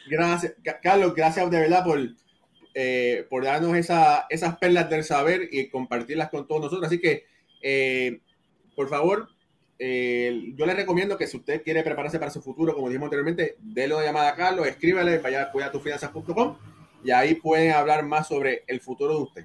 gracias, 0.07 0.55
Carlos. 0.83 1.15
Gracias 1.15 1.51
de 1.51 1.61
verdad 1.61 1.85
por. 1.85 1.99
Eh, 2.73 3.27
por 3.29 3.43
darnos 3.45 3.75
esa, 3.75 4.27
esas 4.31 4.57
perlas 4.57 4.89
del 4.89 5.03
saber 5.03 5.49
y 5.51 5.69
compartirlas 5.69 6.31
con 6.31 6.47
todos 6.47 6.61
nosotros. 6.61 6.87
Así 6.87 7.01
que 7.01 7.27
eh, 7.61 8.21
por 8.81 8.89
favor, 8.89 9.29
eh, 9.79 10.55
yo 10.57 10.65
les 10.65 10.75
recomiendo 10.75 11.19
que 11.19 11.27
si 11.27 11.37
usted 11.37 11.63
quiere 11.63 11.83
prepararse 11.83 12.19
para 12.19 12.31
su 12.31 12.41
futuro, 12.41 12.75
como 12.75 12.89
dijimos 12.89 13.09
anteriormente, 13.09 13.57
déle 13.59 13.95
una 13.95 14.07
llamada 14.07 14.31
a 14.31 14.35
Carlos, 14.35 14.67
escríbele, 14.67 15.19
vaya 15.19 15.43
a 15.43 15.53
cuidatufinanzas.com 15.53 16.57
y 17.05 17.11
ahí 17.11 17.35
pueden 17.35 17.73
hablar 17.73 18.07
más 18.07 18.29
sobre 18.29 18.65
el 18.67 18.81
futuro 18.81 19.17
de 19.19 19.23
usted. 19.23 19.45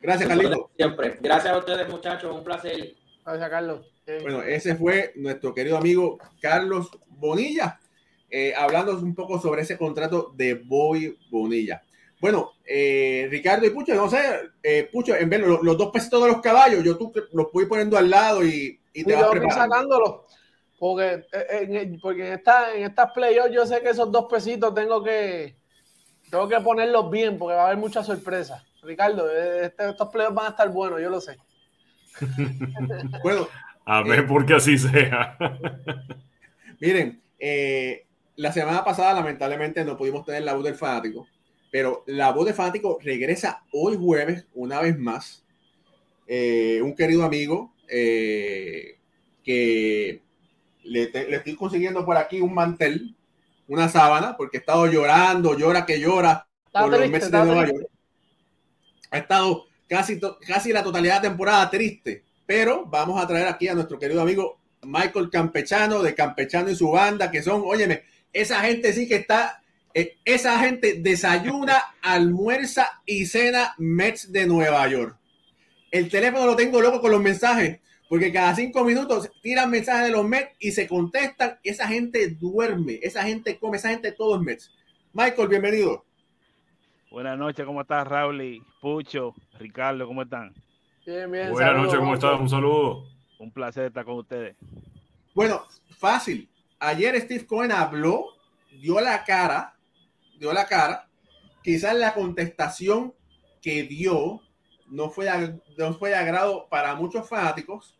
Gracias, 0.00 0.26
Carlito. 0.26 0.70
Siempre. 0.74 1.18
Gracias 1.20 1.52
a 1.52 1.58
ustedes, 1.58 1.86
muchachos. 1.86 2.34
Un 2.34 2.42
placer. 2.42 2.94
Gracias, 3.26 3.50
Carlos. 3.50 3.92
Bueno, 4.22 4.42
ese 4.42 4.74
fue 4.74 5.12
nuestro 5.16 5.52
querido 5.52 5.76
amigo 5.76 6.18
Carlos 6.40 6.90
Bonilla, 7.10 7.78
eh, 8.30 8.54
hablando 8.56 8.96
un 8.96 9.14
poco 9.14 9.38
sobre 9.38 9.60
ese 9.60 9.76
contrato 9.76 10.32
de 10.34 10.54
Boy 10.54 11.18
Bonilla. 11.30 11.82
Bueno, 12.22 12.52
eh, 12.64 13.26
Ricardo 13.32 13.66
y 13.66 13.70
Pucho, 13.70 13.96
no 13.96 14.08
sé, 14.08 14.20
eh, 14.62 14.88
Pucho, 14.92 15.12
en 15.16 15.28
vez 15.28 15.40
de 15.40 15.48
los, 15.48 15.76
dos 15.76 15.90
pesitos 15.90 16.22
de 16.22 16.28
los 16.28 16.40
caballos, 16.40 16.84
yo 16.84 16.96
tú 16.96 17.12
los 17.32 17.50
voy 17.50 17.66
poniendo 17.66 17.98
al 17.98 18.08
lado 18.08 18.46
y, 18.46 18.80
y 18.92 19.02
te 19.02 19.16
vas 19.16 19.28
preparando. 19.28 19.56
sacándolos. 19.56 20.20
Porque, 20.78 21.26
eh, 21.32 21.66
en, 21.68 21.98
porque 21.98 22.28
en, 22.28 22.34
esta, 22.34 22.76
en 22.76 22.84
estas 22.84 23.10
playoffs 23.10 23.50
yo 23.52 23.66
sé 23.66 23.80
que 23.82 23.90
esos 23.90 24.12
dos 24.12 24.26
pesitos 24.30 24.72
tengo 24.72 25.02
que, 25.02 25.56
tengo 26.30 26.48
que 26.48 26.60
ponerlos 26.60 27.10
bien 27.10 27.38
porque 27.38 27.56
va 27.56 27.62
a 27.62 27.66
haber 27.66 27.78
muchas 27.78 28.06
sorpresas. 28.06 28.62
Ricardo, 28.84 29.28
este, 29.28 29.90
estos 29.90 30.08
playoffs 30.10 30.36
van 30.36 30.46
a 30.46 30.50
estar 30.50 30.68
buenos, 30.68 31.02
yo 31.02 31.10
lo 31.10 31.20
sé. 31.20 31.36
bueno. 33.24 33.48
A 33.84 34.00
ver, 34.04 34.28
porque 34.28 34.54
así 34.54 34.78
sea. 34.78 35.36
miren, 36.78 37.20
la 38.36 38.52
semana 38.52 38.84
pasada 38.84 39.12
lamentablemente 39.12 39.84
no 39.84 39.96
pudimos 39.96 40.24
tener 40.24 40.44
la 40.44 40.54
voz 40.54 40.62
del 40.62 40.76
fanático 40.76 41.26
pero 41.72 42.04
la 42.06 42.30
voz 42.32 42.44
de 42.44 42.52
fanático 42.52 42.98
regresa 43.02 43.64
hoy 43.72 43.96
jueves 43.96 44.46
una 44.52 44.82
vez 44.82 44.98
más. 44.98 45.42
Eh, 46.26 46.80
un 46.82 46.94
querido 46.94 47.24
amigo 47.24 47.72
eh, 47.88 48.98
que 49.42 50.20
le, 50.84 51.10
estoy 51.34 51.56
consiguiendo 51.56 52.04
por 52.04 52.18
aquí 52.18 52.42
un 52.42 52.52
mantel, 52.52 53.16
una 53.68 53.88
sábana, 53.88 54.36
porque 54.36 54.58
he 54.58 54.60
estado 54.60 54.86
llorando, 54.86 55.56
llora 55.58 55.86
que 55.86 55.98
llora 55.98 56.46
por 56.70 56.90
los 56.90 57.08
meses 57.08 57.30
de 57.30 57.38
Nueva 57.42 57.66
York. 57.66 57.86
Ha 59.10 59.18
estado 59.18 59.64
casi, 59.88 60.20
casi 60.46 60.74
la 60.74 60.82
totalidad 60.82 61.22
de 61.22 61.28
la 61.28 61.30
temporada 61.30 61.70
triste, 61.70 62.22
pero 62.44 62.84
vamos 62.84 63.20
a 63.20 63.26
traer 63.26 63.46
aquí 63.46 63.68
a 63.68 63.74
nuestro 63.74 63.98
querido 63.98 64.20
amigo 64.20 64.60
Michael 64.82 65.30
Campechano 65.30 66.02
de 66.02 66.14
Campechano 66.14 66.68
y 66.68 66.76
su 66.76 66.90
banda, 66.90 67.30
que 67.30 67.42
son, 67.42 67.62
óyeme, 67.64 68.02
esa 68.30 68.60
gente 68.60 68.92
sí 68.92 69.08
que 69.08 69.16
está 69.16 69.61
esa 69.94 70.58
gente 70.58 71.00
desayuna, 71.00 71.76
almuerza 72.02 73.02
y 73.06 73.26
cena 73.26 73.74
Mets 73.78 74.32
de 74.32 74.46
Nueva 74.46 74.86
York. 74.88 75.16
El 75.90 76.08
teléfono 76.08 76.46
lo 76.46 76.56
tengo 76.56 76.80
loco 76.80 77.00
con 77.00 77.10
los 77.10 77.20
mensajes, 77.20 77.80
porque 78.08 78.32
cada 78.32 78.54
cinco 78.54 78.84
minutos 78.84 79.30
tiran 79.42 79.70
mensajes 79.70 80.06
de 80.06 80.12
los 80.12 80.26
Mets 80.26 80.56
y 80.58 80.72
se 80.72 80.88
contestan. 80.88 81.58
Esa 81.62 81.86
gente 81.86 82.28
duerme, 82.30 82.98
esa 83.02 83.22
gente 83.22 83.58
come, 83.58 83.76
esa 83.76 83.90
gente 83.90 84.12
todo 84.12 84.36
es 84.36 84.42
Mets. 84.42 84.72
Michael, 85.12 85.48
bienvenido. 85.48 86.04
Buenas 87.10 87.38
noches, 87.38 87.66
¿cómo 87.66 87.82
estás, 87.82 88.06
Raúl? 88.06 88.64
Pucho, 88.80 89.34
Ricardo, 89.58 90.06
¿cómo 90.06 90.22
están? 90.22 90.54
Bien, 91.04 91.30
bien. 91.30 91.50
Buenas 91.50 91.76
noches, 91.76 91.98
¿cómo 91.98 92.14
estás? 92.14 92.40
Un 92.40 92.48
saludo. 92.48 93.04
Un 93.38 93.50
placer 93.50 93.84
estar 93.84 94.04
con 94.04 94.14
ustedes. 94.14 94.56
Bueno, 95.34 95.66
fácil. 95.98 96.48
Ayer 96.78 97.20
Steve 97.20 97.44
Cohen 97.44 97.70
habló, 97.70 98.28
dio 98.80 99.00
la 99.00 99.24
cara 99.24 99.74
dio 100.42 100.52
la 100.52 100.66
cara. 100.66 101.08
Quizás 101.62 101.94
la 101.94 102.14
contestación 102.14 103.14
que 103.60 103.84
dio 103.84 104.42
no 104.88 105.08
fue, 105.08 105.28
no 105.78 105.94
fue 105.94 106.10
de 106.10 106.16
agrado 106.16 106.68
para 106.68 106.94
muchos 106.96 107.28
fanáticos, 107.28 107.98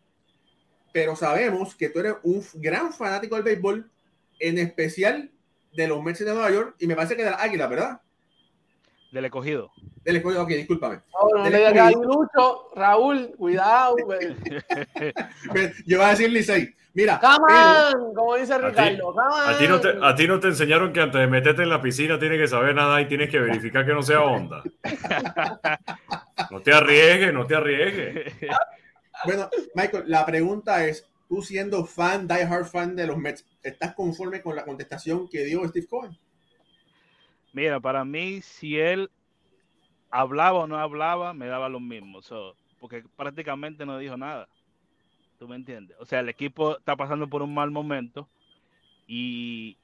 pero 0.91 1.15
sabemos 1.15 1.73
que 1.73 1.89
tú 1.89 1.99
eres 1.99 2.15
un 2.23 2.45
gran 2.55 2.93
fanático 2.93 3.35
del 3.35 3.45
béisbol, 3.45 3.89
en 4.39 4.57
especial 4.57 5.31
de 5.73 5.87
los 5.87 6.03
Mets 6.03 6.19
de 6.19 6.25
Nueva 6.25 6.51
York, 6.51 6.75
y 6.79 6.85
me 6.85 6.95
parece 6.95 7.15
que 7.15 7.23
de 7.23 7.31
la 7.31 7.41
Águila, 7.41 7.67
¿verdad? 7.67 8.01
Del 9.13 9.25
escogido. 9.25 9.71
Del 10.03 10.15
escogido, 10.15 10.41
ok, 10.41 10.49
discúlpame. 10.49 11.01
No, 11.13 11.43
no 11.43 11.47
le 11.47 11.57
digas 11.57 11.93
Lucho, 11.93 12.71
Raúl, 12.75 13.31
cuidado. 13.37 13.95
Yo 15.85 15.97
voy 15.99 16.05
a 16.07 16.09
decir 16.09 16.31
Licey. 16.31 16.73
Mira. 16.95 17.19
Come 17.19 17.53
on, 17.53 18.15
como 18.15 18.35
dice 18.37 18.57
Ricardo. 18.57 19.13
A 19.19 19.55
ti, 19.59 19.67
no 19.67 19.79
te, 19.79 19.93
a 20.01 20.15
ti 20.15 20.27
no 20.27 20.39
te 20.39 20.47
enseñaron 20.47 20.91
que 20.91 21.01
antes 21.01 21.21
de 21.21 21.27
meterte 21.27 21.61
en 21.61 21.69
la 21.69 21.79
piscina 21.79 22.17
tienes 22.17 22.39
que 22.39 22.47
saber 22.47 22.73
nada 22.73 22.99
y 23.01 23.07
tienes 23.07 23.29
que 23.29 23.39
verificar 23.39 23.85
que 23.85 23.93
no 23.93 24.01
sea 24.01 24.21
onda. 24.21 24.63
No 26.49 26.61
te 26.61 26.73
arriesgues, 26.73 27.33
no 27.33 27.47
te 27.47 27.55
arriesgues. 27.55 28.33
Bueno, 29.25 29.49
Michael, 29.75 30.03
la 30.07 30.25
pregunta 30.25 30.85
es, 30.85 31.07
tú 31.29 31.41
siendo 31.41 31.85
fan, 31.85 32.27
die 32.27 32.43
hard 32.43 32.65
fan 32.65 32.95
de 32.95 33.07
los 33.07 33.17
Mets, 33.17 33.45
¿estás 33.61 33.93
conforme 33.93 34.41
con 34.41 34.55
la 34.55 34.65
contestación 34.65 35.27
que 35.29 35.45
dio 35.45 35.67
Steve 35.67 35.87
Cohen? 35.87 36.17
Mira, 37.53 37.79
para 37.79 38.03
mí, 38.03 38.41
si 38.41 38.79
él 38.79 39.11
hablaba 40.09 40.59
o 40.59 40.67
no 40.67 40.77
hablaba, 40.77 41.33
me 41.33 41.47
daba 41.47 41.69
lo 41.69 41.79
mismo. 41.79 42.19
porque 42.79 43.03
prácticamente 43.15 43.85
no 43.85 43.97
dijo 43.97 44.17
nada. 44.17 44.49
¿Tú 45.39 45.47
me 45.47 45.55
entiendes? 45.55 45.95
O 45.99 46.05
sea, 46.05 46.19
el 46.19 46.29
equipo 46.29 46.77
está 46.77 46.95
pasando 46.95 47.27
por 47.27 47.41
un 47.41 47.53
mal 47.53 47.71
momento 47.71 48.27
y, 49.07 49.77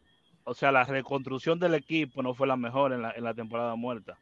o 0.44 0.54
sea, 0.54 0.72
la 0.72 0.84
reconstrucción 0.84 1.60
del 1.60 1.76
equipo 1.76 2.24
no 2.24 2.34
fue 2.34 2.48
la 2.48 2.58
mejor 2.58 2.92
en 2.94 3.04
la, 3.04 3.12
en 3.12 3.24
la 3.24 3.34
temporada 3.34 3.76
muerta. 3.76 4.18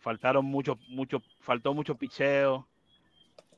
Faltaron 0.00 0.44
mucho, 0.44 0.78
mucho, 0.88 1.22
faltó 1.40 1.72
mucho 1.72 1.94
picheo. 1.94 2.66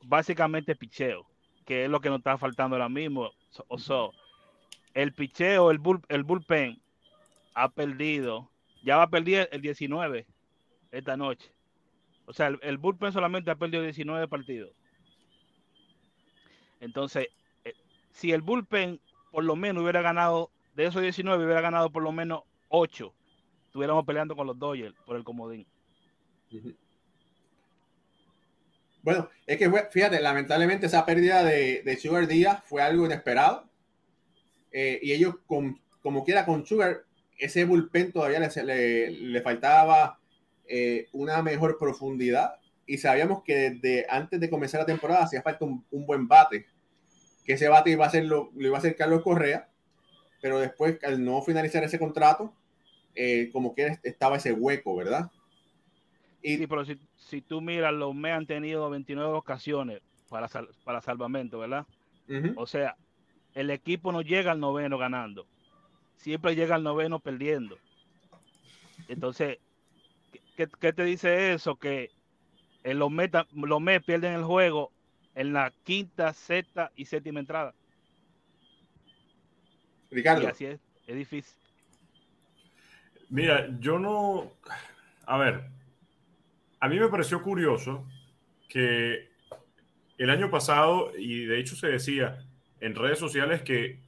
Básicamente 0.03 0.75
picheo, 0.75 1.25
que 1.65 1.83
es 1.83 1.89
lo 1.89 1.99
que 1.99 2.09
nos 2.09 2.19
está 2.19 2.37
faltando 2.37 2.75
ahora 2.75 2.87
mismo. 2.87 3.31
O 3.67 3.77
sea, 3.77 4.09
el 4.93 5.13
picheo, 5.13 5.69
el, 5.71 5.79
bull, 5.79 6.01
el 6.07 6.23
bullpen 6.23 6.81
ha 7.53 7.69
perdido 7.69 8.49
ya 8.87 8.95
va 8.95 9.03
a 9.03 9.09
perder 9.09 9.49
el 9.51 9.61
19 9.61 10.25
esta 10.91 11.17
noche. 11.17 11.51
O 12.25 12.31
sea, 12.31 12.47
el, 12.47 12.77
bullpen 12.77 13.11
solamente 13.11 13.51
ha 13.51 13.55
perdido 13.55 13.83
19 13.83 14.29
partidos. 14.29 14.71
Entonces, 16.79 17.27
eh, 17.65 17.73
si 18.11 18.31
el 18.31 18.41
bullpen 18.41 19.01
por 19.29 19.43
lo 19.43 19.57
menos 19.57 19.83
hubiera 19.83 20.01
ganado, 20.01 20.51
de 20.73 20.85
esos 20.85 21.01
19 21.01 21.43
hubiera 21.43 21.59
ganado 21.59 21.89
por 21.89 22.01
lo 22.01 22.13
menos 22.13 22.43
8, 22.69 23.13
estuviéramos 23.65 24.05
peleando 24.05 24.37
con 24.37 24.47
los 24.47 24.57
Dodgers 24.57 24.95
por 25.05 25.17
el 25.17 25.25
comodín. 25.25 25.67
Bueno, 29.01 29.29
es 29.45 29.57
que 29.57 29.69
fíjate, 29.91 30.21
lamentablemente 30.21 30.85
esa 30.85 31.05
pérdida 31.05 31.43
de, 31.43 31.81
de 31.83 31.97
Sugar 31.97 32.25
Díaz 32.25 32.63
fue 32.63 32.81
algo 32.81 33.05
inesperado. 33.05 33.69
Eh, 34.71 34.99
y 35.01 35.11
ellos, 35.11 35.35
como 35.45 36.23
quiera, 36.23 36.45
con 36.45 36.65
Sugar 36.65 37.06
ese 37.37 37.65
bullpen 37.65 38.11
todavía 38.11 38.39
le, 38.39 39.11
le, 39.11 39.41
faltaba 39.41 40.19
eh, 40.67 41.07
una 41.13 41.41
mejor 41.41 41.77
profundidad 41.77 42.55
y 42.85 42.97
sabíamos 42.97 43.43
que 43.43 43.71
desde 43.71 44.05
antes 44.09 44.39
de 44.39 44.49
comenzar 44.49 44.81
la 44.81 44.85
temporada 44.85 45.23
hacía 45.23 45.41
falta 45.41 45.65
un, 45.65 45.85
buen 45.91 46.27
bate, 46.27 46.65
que 47.45 47.53
ese 47.53 47.67
bate 47.67 47.91
iba 47.91 48.05
a 48.05 48.09
ser 48.09 48.25
lo, 48.25 48.51
iba 48.55 48.75
a 48.75 48.79
hacer 48.79 48.95
Carlos 48.95 49.21
Correa, 49.21 49.69
pero 50.41 50.59
después 50.59 50.97
al 51.03 51.23
no 51.23 51.41
finalizar 51.41 51.83
ese 51.83 51.99
contrato, 51.99 52.53
eh, 53.15 53.49
como 53.51 53.75
que 53.75 53.97
estaba 54.03 54.37
ese 54.37 54.53
hueco, 54.53 54.95
¿verdad? 54.95 55.29
Y, 56.41 56.57
sí, 56.57 56.67
pero 56.67 56.85
si, 56.85 57.41
tú 57.41 57.61
miras, 57.61 57.93
los 57.93 58.15
me 58.15 58.31
han 58.31 58.45
tenido 58.45 58.89
29 58.89 59.33
ocasiones 59.33 60.01
para, 60.29 60.47
para 60.83 61.01
salvamento, 61.01 61.59
¿verdad? 61.59 61.85
O 62.55 62.67
sea, 62.67 62.95
el 63.53 63.69
equipo 63.69 64.11
no 64.11 64.21
llega 64.21 64.51
al 64.51 64.59
noveno 64.59 64.97
ganando 64.97 65.47
siempre 66.17 66.55
llega 66.55 66.75
al 66.75 66.83
noveno 66.83 67.19
perdiendo. 67.19 67.77
Entonces, 69.07 69.59
¿qué, 70.55 70.93
te 70.93 71.03
dice 71.03 71.53
eso? 71.53 71.75
Que 71.77 72.11
en 72.83 72.99
los, 72.99 73.11
meta, 73.11 73.47
los 73.53 73.81
Mets 73.81 74.05
pierden 74.05 74.33
el 74.33 74.43
juego 74.43 74.91
en 75.35 75.53
la 75.53 75.71
quinta, 75.83 76.33
sexta 76.33 76.91
y 76.95 77.05
séptima 77.05 77.39
entrada. 77.39 77.73
Ricardo. 80.11 80.43
Y 80.43 80.45
así 80.47 80.65
es, 80.65 80.79
es 81.05 81.15
difícil. 81.15 81.55
Mira, 83.29 83.67
yo 83.79 83.99
no. 83.99 84.51
A 85.25 85.37
ver, 85.37 85.65
a 86.79 86.87
mí 86.87 86.99
me 86.99 87.09
pareció 87.09 87.41
curioso 87.41 88.05
que 88.69 89.29
el 90.17 90.29
año 90.29 90.49
pasado, 90.49 91.11
y 91.17 91.45
de 91.45 91.59
hecho 91.59 91.75
se 91.75 91.87
decía 91.87 92.45
en 92.79 92.95
redes 92.95 93.19
sociales 93.19 93.61
que 93.61 93.99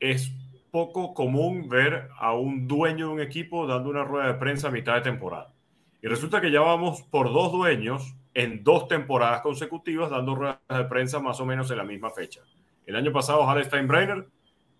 es 0.00 0.32
poco 0.76 1.14
común 1.14 1.70
ver 1.70 2.10
a 2.18 2.34
un 2.34 2.68
dueño 2.68 3.06
de 3.06 3.12
un 3.14 3.20
equipo 3.22 3.66
dando 3.66 3.88
una 3.88 4.04
rueda 4.04 4.26
de 4.26 4.34
prensa 4.34 4.68
a 4.68 4.70
mitad 4.70 4.94
de 4.94 5.00
temporada. 5.00 5.54
Y 6.02 6.06
resulta 6.06 6.38
que 6.38 6.50
ya 6.50 6.60
vamos 6.60 7.00
por 7.00 7.32
dos 7.32 7.50
dueños 7.50 8.14
en 8.34 8.62
dos 8.62 8.86
temporadas 8.86 9.40
consecutivas 9.40 10.10
dando 10.10 10.34
ruedas 10.34 10.58
de 10.68 10.84
prensa 10.84 11.18
más 11.18 11.40
o 11.40 11.46
menos 11.46 11.70
en 11.70 11.78
la 11.78 11.84
misma 11.84 12.10
fecha. 12.10 12.42
El 12.84 12.94
año 12.94 13.10
pasado, 13.10 13.48
Hal 13.48 13.64
Steinbrenner, 13.64 14.26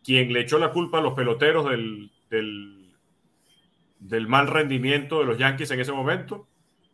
quien 0.05 0.35
le 0.35 0.41
echó 0.41 0.59
la 0.59 0.71
culpa 0.71 0.99
a 0.99 1.01
los 1.01 1.15
peloteros 1.15 1.71
del, 1.71 2.11
del, 2.29 4.29
mal 4.29 4.49
rendimiento 4.49 5.21
de 5.21 5.25
los 5.25 5.39
Yankees 5.39 5.71
en 5.71 5.81
ese 5.81 5.93
momento. 5.93 6.47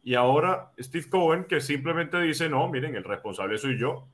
Y 0.05 0.15
ahora 0.15 0.71
Steve 0.79 1.11
Cohen, 1.11 1.47
que 1.47 1.61
simplemente 1.61 2.21
dice, 2.21 2.49
no, 2.49 2.69
miren, 2.69 2.95
el 2.95 3.03
responsable 3.03 3.59
soy 3.59 3.81
yo 3.81 4.07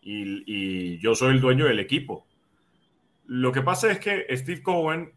y, 0.00 0.44
y 0.46 0.98
yo 0.98 1.16
soy 1.16 1.34
el 1.34 1.40
dueño 1.40 1.64
del 1.64 1.80
equipo. 1.80 2.28
Lo 3.28 3.52
que 3.52 3.60
pasa 3.60 3.92
es 3.92 4.00
que 4.00 4.24
Steve 4.34 4.62
Cohen 4.62 5.12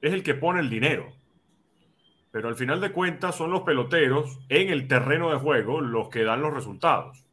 es 0.00 0.12
el 0.12 0.22
que 0.22 0.34
pone 0.34 0.60
el 0.60 0.70
dinero. 0.70 1.12
Pero 2.30 2.48
al 2.48 2.54
final 2.54 2.80
de 2.80 2.92
cuentas 2.92 3.34
son 3.34 3.50
los 3.50 3.62
peloteros 3.62 4.38
en 4.48 4.70
el 4.70 4.86
terreno 4.86 5.30
de 5.30 5.36
juego 5.36 5.80
los 5.80 6.08
que 6.08 6.22
dan 6.22 6.40
los 6.40 6.54
resultados. 6.54 7.26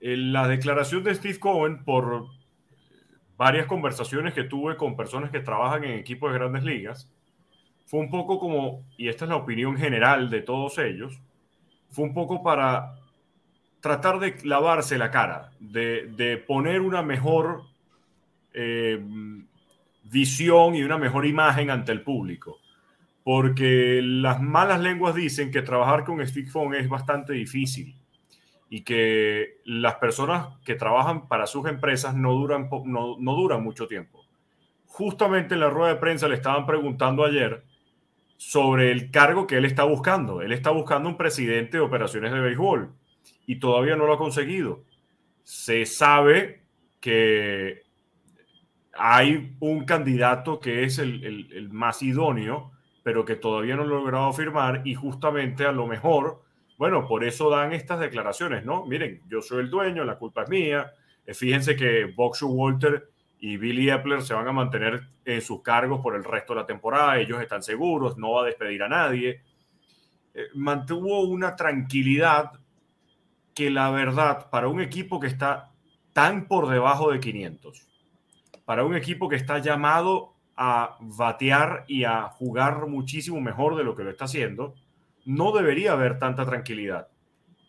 La 0.00 0.48
declaración 0.48 1.04
de 1.04 1.14
Steve 1.14 1.38
Cohen 1.38 1.84
por 1.84 2.24
varias 3.36 3.66
conversaciones 3.66 4.32
que 4.32 4.44
tuve 4.44 4.76
con 4.76 4.96
personas 4.96 5.30
que 5.30 5.40
trabajan 5.40 5.84
en 5.84 5.98
equipos 5.98 6.32
de 6.32 6.38
grandes 6.38 6.64
ligas 6.64 7.12
fue 7.84 8.00
un 8.00 8.08
poco 8.08 8.38
como, 8.38 8.82
y 8.96 9.08
esta 9.08 9.26
es 9.26 9.28
la 9.28 9.36
opinión 9.36 9.76
general 9.76 10.30
de 10.30 10.40
todos 10.40 10.78
ellos, 10.78 11.20
fue 11.90 12.06
un 12.06 12.14
poco 12.14 12.42
para 12.42 12.94
tratar 13.80 14.20
de 14.20 14.38
lavarse 14.42 14.96
la 14.96 15.10
cara, 15.10 15.50
de 15.60 16.42
poner 16.46 16.80
una 16.80 17.02
mejor 17.02 17.75
eh, 18.56 18.98
visión 20.04 20.74
y 20.74 20.82
una 20.82 20.96
mejor 20.96 21.26
imagen 21.26 21.70
ante 21.70 21.92
el 21.92 22.02
público. 22.02 22.60
Porque 23.22 24.00
las 24.02 24.40
malas 24.40 24.80
lenguas 24.80 25.14
dicen 25.14 25.50
que 25.50 25.62
trabajar 25.62 26.04
con 26.04 26.24
Phone 26.26 26.74
es 26.74 26.88
bastante 26.88 27.32
difícil 27.34 27.94
y 28.70 28.82
que 28.82 29.58
las 29.64 29.96
personas 29.96 30.48
que 30.64 30.74
trabajan 30.74 31.28
para 31.28 31.46
sus 31.46 31.66
empresas 31.66 32.14
no 32.14 32.32
duran, 32.32 32.68
no, 32.84 33.16
no 33.18 33.34
duran 33.34 33.62
mucho 33.62 33.86
tiempo. 33.86 34.24
Justamente 34.86 35.54
en 35.54 35.60
la 35.60 35.70
rueda 35.70 35.94
de 35.94 36.00
prensa 36.00 36.28
le 36.28 36.36
estaban 36.36 36.66
preguntando 36.66 37.24
ayer 37.24 37.62
sobre 38.36 38.92
el 38.92 39.10
cargo 39.10 39.46
que 39.46 39.56
él 39.56 39.64
está 39.64 39.84
buscando. 39.84 40.40
Él 40.40 40.52
está 40.52 40.70
buscando 40.70 41.08
un 41.08 41.16
presidente 41.16 41.78
de 41.78 41.82
operaciones 41.82 42.32
de 42.32 42.40
béisbol 42.40 42.92
y 43.46 43.58
todavía 43.58 43.96
no 43.96 44.06
lo 44.06 44.14
ha 44.14 44.18
conseguido. 44.18 44.84
Se 45.42 45.84
sabe 45.84 46.62
que 47.00 47.85
hay 48.98 49.56
un 49.60 49.84
candidato 49.84 50.60
que 50.60 50.84
es 50.84 50.98
el, 50.98 51.68
más 51.70 52.02
idóneo, 52.02 52.72
pero 53.02 53.24
que 53.24 53.36
todavía 53.36 53.76
no 53.76 53.82
ha 53.82 53.86
logrado 53.86 54.32
firmar 54.32 54.82
y 54.84 54.94
justamente 54.94 55.64
a 55.64 55.72
lo 55.72 55.86
mejor, 55.86 56.42
bueno, 56.78 57.06
por 57.06 57.24
eso 57.24 57.50
dan 57.50 57.72
estas 57.72 58.00
declaraciones, 58.00 58.64
¿no? 58.64 58.84
Miren, 58.86 59.22
yo 59.28 59.40
soy 59.42 59.60
el 59.60 59.70
dueño, 59.70 60.04
la 60.04 60.18
culpa 60.18 60.42
es 60.42 60.48
mía. 60.48 60.92
Eh, 61.24 61.34
fíjense 61.34 61.76
que 61.76 62.06
Boxer 62.06 62.48
Walter 62.50 63.10
y 63.38 63.56
Billy 63.56 63.90
Epler 63.90 64.22
se 64.22 64.34
van 64.34 64.48
a 64.48 64.52
mantener 64.52 65.02
en 65.24 65.40
sus 65.40 65.62
cargos 65.62 66.00
por 66.00 66.16
el 66.16 66.24
resto 66.24 66.54
de 66.54 66.60
la 66.60 66.66
temporada, 66.66 67.18
ellos 67.18 67.40
están 67.40 67.62
seguros, 67.62 68.16
no 68.16 68.32
va 68.32 68.42
a 68.42 68.46
despedir 68.46 68.82
a 68.82 68.88
nadie. 68.88 69.42
Eh, 70.34 70.48
mantuvo 70.54 71.22
una 71.22 71.54
tranquilidad 71.56 72.52
que 73.54 73.70
la 73.70 73.90
verdad, 73.90 74.50
para 74.50 74.68
un 74.68 74.80
equipo 74.80 75.18
que 75.18 75.28
está 75.28 75.72
tan 76.12 76.46
por 76.46 76.68
debajo 76.68 77.10
de 77.10 77.20
500, 77.20 77.85
para 78.66 78.84
un 78.84 78.94
equipo 78.94 79.28
que 79.28 79.36
está 79.36 79.60
llamado 79.60 80.34
a 80.56 80.98
batear 81.00 81.84
y 81.86 82.04
a 82.04 82.24
jugar 82.24 82.86
muchísimo 82.88 83.40
mejor 83.40 83.76
de 83.76 83.84
lo 83.84 83.94
que 83.94 84.02
lo 84.02 84.10
está 84.10 84.24
haciendo, 84.26 84.74
no 85.24 85.52
debería 85.52 85.92
haber 85.92 86.18
tanta 86.18 86.44
tranquilidad. 86.44 87.08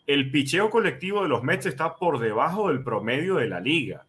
El 0.06 0.30
picheo 0.30 0.70
colectivo 0.70 1.22
de 1.22 1.28
los 1.28 1.42
Mets 1.42 1.66
está 1.66 1.94
por 1.94 2.18
debajo 2.18 2.68
del 2.68 2.82
promedio 2.82 3.36
de 3.36 3.48
la 3.48 3.60
liga. 3.60 4.06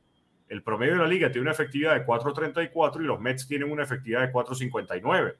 El 0.47 0.63
promedio 0.63 0.93
de 0.93 0.99
la 0.99 1.07
liga 1.07 1.31
tiene 1.31 1.43
una 1.43 1.51
efectividad 1.51 1.93
de 1.93 2.05
4.34 2.05 3.01
y 3.01 3.03
los 3.03 3.19
Mets 3.19 3.47
tienen 3.47 3.71
una 3.71 3.83
efectividad 3.83 4.21
de 4.21 4.33
4.59. 4.33 5.35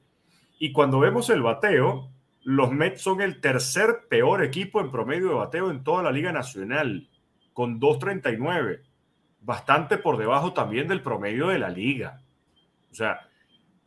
Y 0.60 0.70
cuando 0.70 1.00
vemos 1.00 1.30
el 1.30 1.42
bateo, 1.42 2.10
los 2.44 2.70
Mets 2.70 3.00
son 3.00 3.22
el 3.22 3.40
tercer 3.40 4.02
peor 4.08 4.44
equipo 4.44 4.80
en 4.80 4.92
promedio 4.92 5.30
de 5.30 5.34
bateo 5.34 5.70
en 5.70 5.82
toda 5.82 6.04
la 6.04 6.12
liga 6.12 6.30
nacional, 6.30 7.08
con 7.54 7.80
2.39 7.80 8.82
bastante 9.40 9.98
por 9.98 10.16
debajo 10.16 10.52
también 10.52 10.88
del 10.88 11.02
promedio 11.02 11.48
de 11.48 11.58
la 11.58 11.70
liga. 11.70 12.22
O 12.90 12.94
sea, 12.94 13.28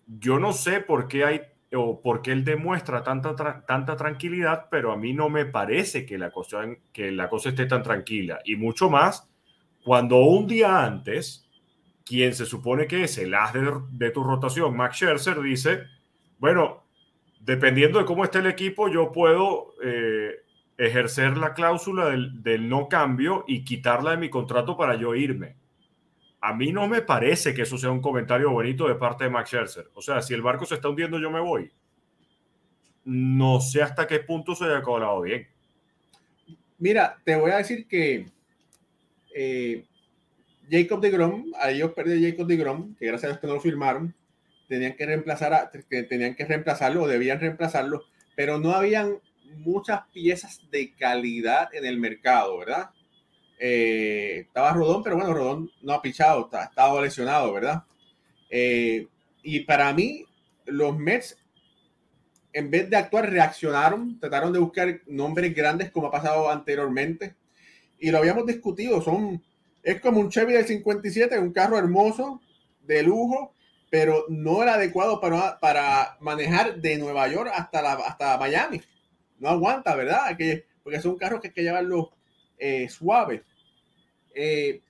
yo 0.07 0.39
no 0.39 0.53
sé 0.53 0.81
por 0.81 1.07
qué 1.07 1.25
hay 1.25 1.41
o 1.75 2.01
por 2.01 2.21
qué 2.21 2.31
él 2.31 2.43
demuestra 2.43 3.03
tanta, 3.03 3.35
tanta 3.65 3.95
tranquilidad, 3.95 4.67
pero 4.69 4.91
a 4.91 4.97
mí 4.97 5.13
no 5.13 5.29
me 5.29 5.45
parece 5.45 6.05
que 6.05 6.19
la, 6.19 6.29
cosa, 6.29 6.65
que 6.91 7.11
la 7.11 7.29
cosa 7.29 7.49
esté 7.49 7.65
tan 7.65 7.81
tranquila. 7.81 8.39
Y 8.45 8.55
mucho 8.55 8.89
más 8.89 9.27
cuando 9.83 10.17
un 10.21 10.47
día 10.47 10.85
antes, 10.85 11.49
quien 12.05 12.33
se 12.33 12.45
supone 12.45 12.87
que 12.87 13.03
es 13.03 13.17
el 13.17 13.33
as 13.33 13.53
de, 13.53 14.09
tu 14.11 14.23
rotación, 14.23 14.75
Max 14.75 14.97
Scherzer, 14.97 15.41
dice, 15.41 15.83
bueno, 16.39 16.83
dependiendo 17.41 17.99
de 17.99 18.05
cómo 18.05 18.23
esté 18.23 18.39
el 18.39 18.47
equipo, 18.47 18.87
yo 18.87 19.11
puedo 19.11 19.73
eh, 19.83 20.42
ejercer 20.77 21.37
la 21.37 21.53
cláusula 21.53 22.09
del, 22.09 22.69
no 22.69 22.87
cambio 22.89 23.43
y 23.47 23.63
quitarla 23.63 24.11
de 24.11 24.17
mi 24.17 24.29
contrato 24.29 24.75
para 24.75 24.95
yo 24.95 25.15
irme 25.15 25.55
a 26.45 26.53
mí 26.53 26.73
no 26.73 26.89
me 26.89 27.01
parece 27.01 27.53
que 27.53 27.61
eso 27.61 27.77
sea 27.77 27.89
un 27.89 28.01
comentario 28.01 28.51
bonito 28.51 28.85
de 28.85 28.95
parte 28.95 29.23
de 29.23 29.29
Max 29.29 29.47
Scherzer. 29.47 29.89
O 29.93 30.01
sea, 30.01 30.21
si 30.21 30.33
el 30.33 30.41
barco 30.41 30.65
se 30.65 30.75
está 30.75 30.89
hundiendo, 30.89 31.17
yo 31.17 31.31
me 31.31 31.39
voy. 31.39 31.71
No 33.05 33.61
sé 33.61 33.81
hasta 33.81 34.05
qué 34.05 34.19
punto 34.19 34.53
se 34.53 34.65
haya 34.65 34.81
colado 34.81 35.21
bien. 35.21 35.47
Mira, 36.79 37.17
te 37.23 37.37
voy 37.37 37.51
a 37.51 37.59
decir 37.59 37.87
que 37.87 38.25
eh, 39.33 39.85
Jacob 40.69 40.99
de 40.99 41.11
Grom, 41.11 41.45
a 41.57 41.71
ellos 41.71 41.93
perdió 41.93 42.29
Jacob 42.29 42.45
de 42.45 42.57
Grom, 42.57 42.93
que 42.95 43.05
gracias 43.05 43.23
a 43.23 43.27
Dios 43.29 43.39
que 43.39 43.47
no 43.47 43.53
lo 43.53 43.61
firmaron, 43.61 44.13
tenían 44.67 44.97
que 44.97 45.05
reemplazar 45.05 45.53
a, 45.53 45.71
tenían 45.71 46.35
que 46.35 46.43
reemplazarlo 46.43 47.03
o 47.03 47.07
debían 47.07 47.39
reemplazarlo, 47.39 48.03
pero 48.35 48.59
no 48.59 48.71
habían 48.71 49.21
muchas 49.57 50.01
piezas 50.13 50.61
de 50.71 50.93
calidad 50.93 51.73
en 51.73 51.85
el 51.85 51.97
mercado, 51.97 52.57
¿verdad? 52.57 52.91
Eh, 53.59 54.45
estaba 54.47 54.73
Rodón, 54.73 55.03
pero 55.03 55.15
bueno, 55.15 55.33
Rodón 55.33 55.71
no 55.81 55.93
ha 55.93 56.01
pichado, 56.01 56.45
está, 56.45 56.65
estado 56.65 57.01
lesionado, 57.01 57.53
¿verdad? 57.53 57.83
Eh, 58.49 59.07
y 59.41 59.61
para 59.61 59.93
mí, 59.93 60.25
los 60.65 60.97
Mets, 60.97 61.37
en 62.51 62.69
vez 62.69 62.89
de 62.89 62.97
actuar, 62.97 63.29
reaccionaron, 63.29 64.19
trataron 64.19 64.53
de 64.53 64.59
buscar 64.59 65.01
nombres 65.07 65.55
grandes 65.55 65.91
como 65.91 66.07
ha 66.07 66.11
pasado 66.11 66.49
anteriormente. 66.49 67.35
Y 67.99 68.11
lo 68.11 68.17
habíamos 68.17 68.45
discutido, 68.45 69.01
son, 69.01 69.41
es 69.81 70.01
como 70.01 70.19
un 70.19 70.29
Chevy 70.29 70.53
del 70.53 70.65
57, 70.65 71.39
un 71.39 71.53
carro 71.53 71.77
hermoso, 71.77 72.41
de 72.81 73.01
lujo, 73.03 73.53
pero 73.89 74.25
no 74.27 74.61
era 74.61 74.73
adecuado 74.73 75.21
para, 75.21 75.59
para 75.59 76.17
manejar 76.19 76.81
de 76.81 76.97
Nueva 76.97 77.27
York 77.27 77.51
hasta, 77.53 77.93
hasta 77.93 78.37
Miami. 78.37 78.81
No 79.43 79.49
aguanta, 79.49 79.93
¿verdad? 79.93 80.37
Que, 80.37 80.67
porque 80.81 81.01
son 81.01 81.17
carros 81.17 81.41
que 81.41 81.49
hay 81.49 81.53
que 81.53 81.63
llevarlos 81.63 82.07
eh, 82.57 82.87
suaves. 82.87 83.41
Eh, 84.33 84.81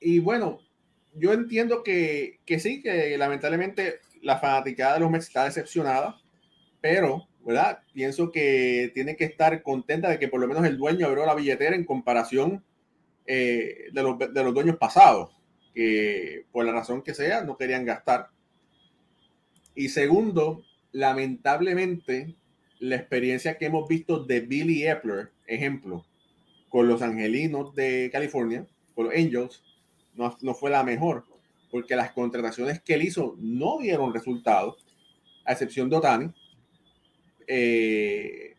y 0.00 0.18
bueno, 0.18 0.58
yo 1.14 1.32
entiendo 1.32 1.84
que, 1.84 2.40
que, 2.44 2.58
sí, 2.58 2.82
que 2.82 3.16
lamentablemente 3.16 4.00
la 4.20 4.38
fanaticada 4.38 4.94
de 4.94 5.00
los 5.00 5.10
Mets 5.12 5.28
está 5.28 5.44
decepcionada, 5.44 6.20
pero, 6.80 7.28
¿verdad? 7.46 7.78
Pienso 7.94 8.32
que 8.32 8.90
tiene 8.94 9.14
que 9.14 9.26
estar 9.26 9.62
contenta 9.62 10.08
de 10.08 10.18
que 10.18 10.26
por 10.26 10.40
lo 10.40 10.48
menos 10.48 10.64
el 10.66 10.76
dueño 10.76 11.06
abrió 11.06 11.24
la 11.24 11.36
billetera 11.36 11.76
en 11.76 11.84
comparación 11.84 12.64
eh, 13.26 13.90
de, 13.92 14.02
los, 14.02 14.18
de 14.18 14.42
los 14.42 14.52
dueños 14.52 14.76
pasados, 14.76 15.30
que 15.72 16.46
por 16.50 16.66
la 16.66 16.72
razón 16.72 17.00
que 17.00 17.14
sea 17.14 17.44
no 17.44 17.56
querían 17.56 17.84
gastar. 17.84 18.26
Y 19.76 19.88
segundo, 19.88 20.64
lamentablemente, 20.90 22.34
la 22.82 22.96
experiencia 22.96 23.58
que 23.58 23.66
hemos 23.66 23.86
visto 23.86 24.24
de 24.24 24.40
Billy 24.40 24.84
Epler, 24.88 25.30
ejemplo, 25.46 26.04
con 26.68 26.88
los 26.88 27.00
Angelinos 27.00 27.76
de 27.76 28.10
California, 28.10 28.66
con 28.96 29.04
los 29.06 29.14
Angels, 29.14 29.62
no, 30.14 30.36
no 30.40 30.52
fue 30.52 30.68
la 30.68 30.82
mejor, 30.82 31.24
porque 31.70 31.94
las 31.94 32.10
contrataciones 32.10 32.82
que 32.82 32.94
él 32.94 33.02
hizo 33.02 33.36
no 33.38 33.78
dieron 33.78 34.12
resultados, 34.12 34.84
a 35.44 35.52
excepción 35.52 35.88
de 35.90 35.96
Otani. 35.96 36.32
Eh, 37.46 38.56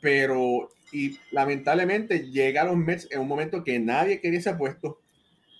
pero, 0.00 0.68
y 0.92 1.18
lamentablemente 1.32 2.30
llega 2.30 2.62
a 2.62 2.66
los 2.66 2.76
Mets 2.76 3.08
en 3.10 3.20
un 3.20 3.28
momento 3.28 3.64
que 3.64 3.80
nadie 3.80 4.20
quería 4.20 4.38
ese 4.38 4.54
puesto, 4.54 5.00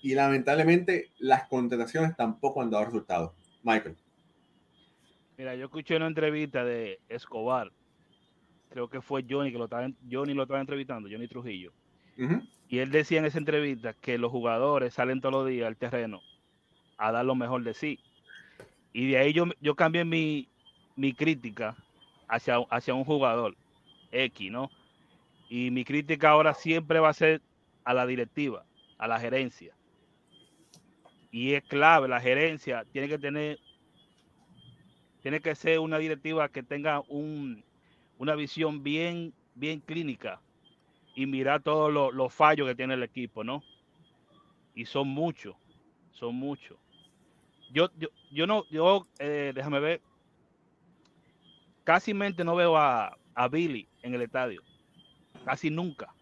y 0.01 0.15
lamentablemente 0.15 1.09
las 1.19 1.49
contrataciones 1.49 2.15
tampoco 2.15 2.61
han 2.61 2.69
dado 2.69 2.85
resultados. 2.85 3.33
Michael. 3.63 3.97
Mira, 5.37 5.55
yo 5.55 5.65
escuché 5.65 5.95
una 5.95 6.07
entrevista 6.07 6.63
de 6.63 6.99
Escobar 7.09 7.71
creo 8.73 8.89
que 8.89 9.01
fue 9.01 9.23
Johnny 9.29 9.51
que 9.51 9.59
lo 9.59 9.65
estaba, 9.65 9.87
Johnny 10.11 10.33
lo 10.33 10.43
estaba 10.43 10.59
entrevistando, 10.59 11.07
Johnny 11.07 11.27
Trujillo. 11.27 11.71
Y 12.67 12.79
él 12.79 12.89
decía 12.89 13.19
en 13.19 13.25
esa 13.25 13.37
entrevista 13.37 13.93
que 13.93 14.17
los 14.17 14.31
jugadores 14.31 14.95
salen 14.95 15.21
todos 15.21 15.33
los 15.33 15.47
días 15.47 15.67
al 15.67 15.77
terreno 15.77 16.21
a 16.97 17.11
dar 17.11 17.23
lo 17.23 17.35
mejor 17.35 17.63
de 17.63 17.75
sí. 17.75 17.99
Y 18.91 19.11
de 19.11 19.17
ahí 19.17 19.31
yo, 19.31 19.45
yo 19.61 19.75
cambié 19.75 20.05
mi, 20.05 20.47
mi 20.95 21.13
crítica 21.13 21.75
hacia, 22.27 22.57
hacia 22.71 22.95
un 22.95 23.03
jugador 23.03 23.55
X, 24.11 24.51
¿no? 24.51 24.71
Y 25.49 25.69
mi 25.69 25.85
crítica 25.85 26.31
ahora 26.31 26.55
siempre 26.55 26.99
va 26.99 27.09
a 27.09 27.13
ser 27.13 27.41
a 27.83 27.93
la 27.93 28.07
directiva, 28.07 28.65
a 28.97 29.07
la 29.07 29.19
gerencia. 29.19 29.75
Y 31.29 31.53
es 31.53 31.63
clave, 31.63 32.07
la 32.07 32.19
gerencia 32.19 32.85
tiene 32.91 33.07
que 33.07 33.19
tener, 33.19 33.59
tiene 35.23 35.39
que 35.39 35.55
ser 35.55 35.79
una 35.79 35.97
directiva 35.97 36.49
que 36.49 36.61
tenga 36.61 37.01
un, 37.07 37.63
una 38.17 38.35
visión 38.35 38.83
bien, 38.83 39.33
bien 39.55 39.79
clínica 39.79 40.41
y 41.15 41.25
mirar 41.25 41.61
todos 41.61 41.91
los 42.13 42.33
fallos 42.33 42.67
que 42.67 42.75
tiene 42.75 42.95
el 42.95 43.03
equipo, 43.03 43.43
¿no? 43.43 43.63
Y 44.75 44.85
son 44.85 45.07
muchos, 45.07 45.55
son 46.11 46.35
muchos. 46.35 46.77
Yo, 47.71 47.89
yo, 47.97 48.09
yo 48.31 48.45
no, 48.45 48.65
yo, 48.69 49.07
eh, 49.17 49.53
déjame 49.55 49.79
ver, 49.79 50.01
casi 51.85 52.13
mente 52.13 52.43
no 52.43 52.55
veo 52.55 52.75
a, 52.75 53.17
a 53.33 53.47
Billy 53.47 53.87
en 54.01 54.13
el 54.15 54.21
estadio, 54.23 54.61
casi 55.45 55.69
nunca, 55.69 56.13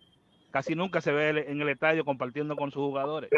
casi 0.51 0.75
nunca 0.75 1.01
se 1.01 1.11
ve 1.11 1.45
en 1.47 1.59
el 1.59 1.69
estadio 1.69 2.05
compartiendo 2.05 2.55
con 2.55 2.69
sus 2.69 2.83
jugadores. 2.83 3.31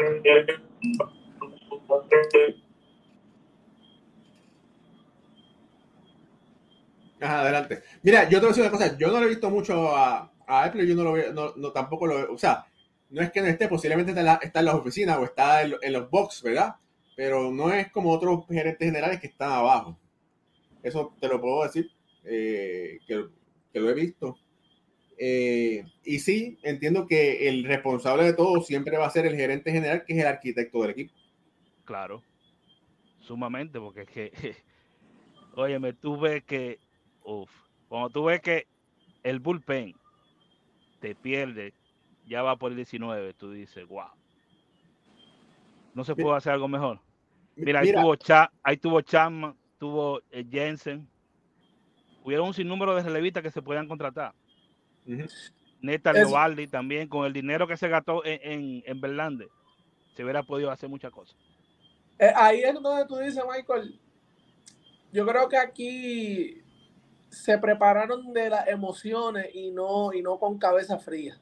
Adelante. 7.20 7.82
Mira, 8.02 8.24
yo 8.24 8.38
te 8.38 8.46
voy 8.46 8.46
a 8.46 8.48
decir 8.48 8.62
una 8.62 8.70
cosa, 8.70 8.98
yo 8.98 9.08
no 9.08 9.20
lo 9.20 9.26
he 9.26 9.30
visto 9.30 9.50
mucho 9.50 9.96
a, 9.96 10.30
Apple, 10.46 10.86
yo 10.86 10.94
no 10.94 11.04
lo 11.04 11.12
veo, 11.12 11.32
no, 11.32 11.72
tampoco 11.72 12.06
lo 12.06 12.16
veo, 12.16 12.32
o 12.32 12.38
sea, 12.38 12.66
no 13.10 13.22
es 13.22 13.30
que 13.32 13.40
no 13.40 13.46
esté, 13.46 13.68
posiblemente 13.68 14.12
está 14.12 14.60
en, 14.60 14.64
las 14.64 14.74
oficinas 14.74 15.18
o 15.18 15.24
está 15.24 15.62
en, 15.62 15.92
los 15.92 16.10
box, 16.10 16.42
¿verdad? 16.42 16.76
Pero 17.16 17.50
no 17.50 17.72
es 17.72 17.90
como 17.90 18.10
otros 18.12 18.44
gerentes 18.48 18.86
generales 18.86 19.20
que 19.20 19.28
están 19.28 19.52
abajo. 19.52 19.98
Eso 20.82 21.14
te 21.18 21.28
lo 21.28 21.40
puedo 21.40 21.62
decir, 21.62 21.90
eh, 22.24 22.98
que, 23.06 23.80
lo 23.80 23.90
he 23.90 23.94
visto. 23.94 24.36
Eh, 25.16 25.84
y 26.04 26.18
sí, 26.18 26.58
entiendo 26.62 27.06
que 27.06 27.48
el 27.48 27.64
responsable 27.64 28.24
de 28.24 28.34
todo 28.34 28.60
siempre 28.62 28.98
va 28.98 29.06
a 29.06 29.10
ser 29.10 29.26
el 29.26 29.36
gerente 29.36 29.70
general, 29.70 30.04
que 30.04 30.12
es 30.12 30.18
el 30.20 30.26
arquitecto 30.26 30.82
del 30.82 30.90
equipo. 30.90 31.14
Claro, 31.84 32.22
sumamente, 33.20 33.78
porque 33.78 34.02
es 34.02 34.08
que, 34.08 34.56
oye, 35.54 35.78
me 35.78 35.92
tuve 35.92 36.42
que 36.42 36.78
Uf. 37.24 37.50
Cuando 37.88 38.10
tú 38.10 38.24
ves 38.24 38.40
que 38.40 38.66
el 39.22 39.40
bullpen 39.40 39.94
te 41.00 41.14
pierde, 41.14 41.74
ya 42.26 42.42
va 42.42 42.56
por 42.56 42.70
el 42.70 42.76
19, 42.76 43.34
tú 43.34 43.50
dices, 43.50 43.86
wow. 43.88 44.08
No 45.94 46.04
se 46.04 46.14
puede 46.14 46.36
hacer 46.36 46.52
algo 46.52 46.68
mejor. 46.68 47.00
Mira, 47.56 47.80
ahí 47.80 47.92
tuvo, 47.92 48.16
Cha, 48.16 48.50
ahí 48.62 48.76
tuvo 48.76 49.00
Chapman, 49.00 49.56
tuvo 49.78 50.20
eh, 50.30 50.44
Jensen. 50.50 51.08
Hubieron 52.24 52.48
un 52.48 52.54
sinnúmero 52.54 52.94
de 52.94 53.02
relevistas 53.02 53.42
que 53.42 53.50
se 53.50 53.62
podían 53.62 53.86
contratar. 53.86 54.34
Neta 55.80 56.12
Leovaldi 56.12 56.66
también, 56.66 57.08
con 57.08 57.26
el 57.26 57.32
dinero 57.32 57.66
que 57.66 57.76
se 57.76 57.88
gastó 57.88 58.24
en, 58.24 58.40
en, 58.42 58.82
en 58.86 59.00
Berlande, 59.00 59.48
se 60.14 60.24
hubiera 60.24 60.42
podido 60.42 60.70
hacer 60.70 60.88
muchas 60.88 61.12
cosas. 61.12 61.36
Eh, 62.18 62.32
ahí 62.34 62.62
es 62.62 62.74
donde 62.74 63.06
tú 63.06 63.18
dices, 63.18 63.42
Michael, 63.48 64.00
yo 65.12 65.26
creo 65.26 65.48
que 65.48 65.58
aquí 65.58 66.63
se 67.34 67.58
prepararon 67.58 68.32
de 68.32 68.50
las 68.50 68.68
emociones 68.68 69.54
y 69.54 69.70
no, 69.70 70.12
y 70.12 70.22
no 70.22 70.38
con 70.38 70.58
cabeza 70.58 70.98
fría. 70.98 71.38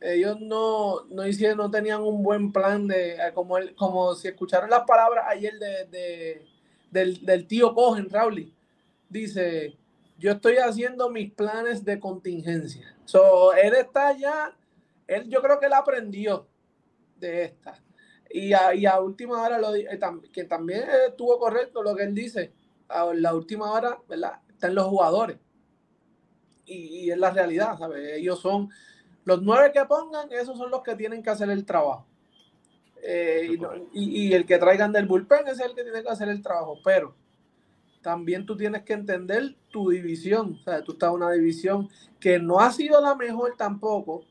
Ellos 0.00 0.40
no, 0.40 1.04
no 1.04 1.26
hicieron, 1.26 1.58
no 1.58 1.70
tenían 1.70 2.02
un 2.02 2.22
buen 2.22 2.52
plan 2.52 2.88
de, 2.88 3.14
eh, 3.14 3.32
como, 3.34 3.58
el, 3.58 3.74
como 3.76 4.14
si 4.14 4.28
escucharon 4.28 4.68
las 4.68 4.82
palabras 4.84 5.26
ayer 5.28 5.54
de, 5.58 6.44
del, 6.90 7.46
tío 7.46 7.72
Cohen, 7.72 8.10
Rowley. 8.10 8.52
Dice, 9.08 9.76
yo 10.18 10.32
estoy 10.32 10.56
haciendo 10.56 11.08
mis 11.08 11.32
planes 11.32 11.84
de 11.84 12.00
contingencia. 12.00 12.96
So, 13.04 13.52
él 13.52 13.74
está 13.74 14.16
ya, 14.16 14.56
él, 15.06 15.28
yo 15.28 15.40
creo 15.40 15.60
que 15.60 15.66
él 15.66 15.72
aprendió 15.72 16.48
de 17.16 17.44
esta. 17.44 17.80
Y 18.28 18.54
a, 18.54 18.74
y 18.74 18.86
a 18.86 18.98
última 18.98 19.40
hora, 19.42 19.58
lo, 19.58 19.74
eh, 19.74 19.86
que 20.32 20.44
también 20.44 20.84
estuvo 21.06 21.38
correcto 21.38 21.82
lo 21.82 21.94
que 21.94 22.04
él 22.04 22.14
dice, 22.14 22.52
a 22.88 23.12
la 23.14 23.34
última 23.34 23.70
hora, 23.70 23.98
¿verdad? 24.08 24.40
Están 24.62 24.74
los 24.76 24.86
jugadores. 24.86 25.38
Y, 26.64 27.10
es 27.10 27.18
la 27.18 27.30
realidad, 27.30 27.76
¿sabes? 27.76 28.12
Ellos 28.14 28.40
son 28.40 28.70
los 29.24 29.42
nueve 29.42 29.72
que 29.74 29.84
pongan, 29.84 30.30
esos 30.32 30.56
son 30.56 30.70
los 30.70 30.82
que 30.82 30.94
tienen 30.94 31.22
que 31.22 31.30
hacer 31.30 31.50
el 31.50 31.66
trabajo. 31.66 32.06
Eh, 33.02 33.58
y, 33.92 34.32
el 34.32 34.46
que 34.46 34.58
traigan 34.58 34.92
del 34.92 35.06
bullpen 35.06 35.48
es 35.48 35.58
el 35.58 35.74
que 35.74 35.82
tiene 35.82 36.02
que 36.02 36.08
hacer 36.08 36.28
el 36.28 36.40
trabajo. 36.40 36.78
Pero 36.84 37.14
también 38.00 38.46
tú 38.46 38.56
tienes 38.56 38.82
que 38.84 38.92
entender 38.92 39.56
tu 39.70 39.90
división. 39.90 40.58
O 40.60 40.62
sea, 40.62 40.82
tú 40.82 40.92
estás 40.92 41.10
en 41.10 41.16
una 41.16 41.32
división 41.32 41.90
que 42.20 42.38
no 42.38 42.60
ha 42.60 42.70
sido 42.70 43.00
la 43.00 43.16
mejor 43.16 43.56
tampoco, 43.58 44.24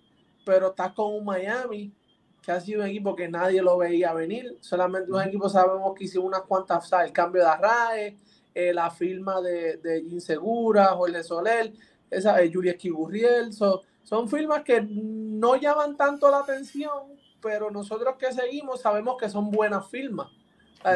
pero 0.45 0.69
estás 0.69 0.93
con 0.93 1.13
un 1.13 1.25
Miami 1.25 1.93
que 2.41 2.51
ha 2.51 2.59
sido 2.59 2.81
un 2.81 2.87
equipo 2.87 3.15
que 3.15 3.27
nadie 3.27 3.61
lo 3.61 3.77
veía 3.77 4.13
venir. 4.13 4.57
Solamente 4.61 5.11
un 5.11 5.21
equipo 5.21 5.49
sabemos 5.49 5.93
que 5.93 6.05
hicieron 6.05 6.27
unas 6.27 6.43
cuantas, 6.43 6.85
o 6.85 6.87
sea, 6.87 7.03
el 7.03 7.11
cambio 7.11 7.43
de 7.43 7.49
Arrae, 7.49 8.17
eh, 8.53 8.73
la 8.73 8.91
firma 8.91 9.41
de, 9.41 9.77
de 9.77 9.99
Insegura, 9.99 10.87
Jorge 10.87 11.23
Soler, 11.23 11.73
esa, 12.09 12.41
eh, 12.41 12.51
Julia 12.53 12.73
Esquiburriel. 12.73 13.53
son 13.53 14.29
firmas 14.29 14.63
que 14.63 14.81
no 14.81 15.55
llaman 15.55 15.95
tanto 15.95 16.29
la 16.29 16.39
atención, 16.39 17.13
pero 17.41 17.71
nosotros 17.71 18.15
que 18.17 18.33
seguimos 18.33 18.81
sabemos 18.81 19.15
que 19.17 19.29
son 19.29 19.49
buenas 19.51 19.89
firmas. 19.89 20.27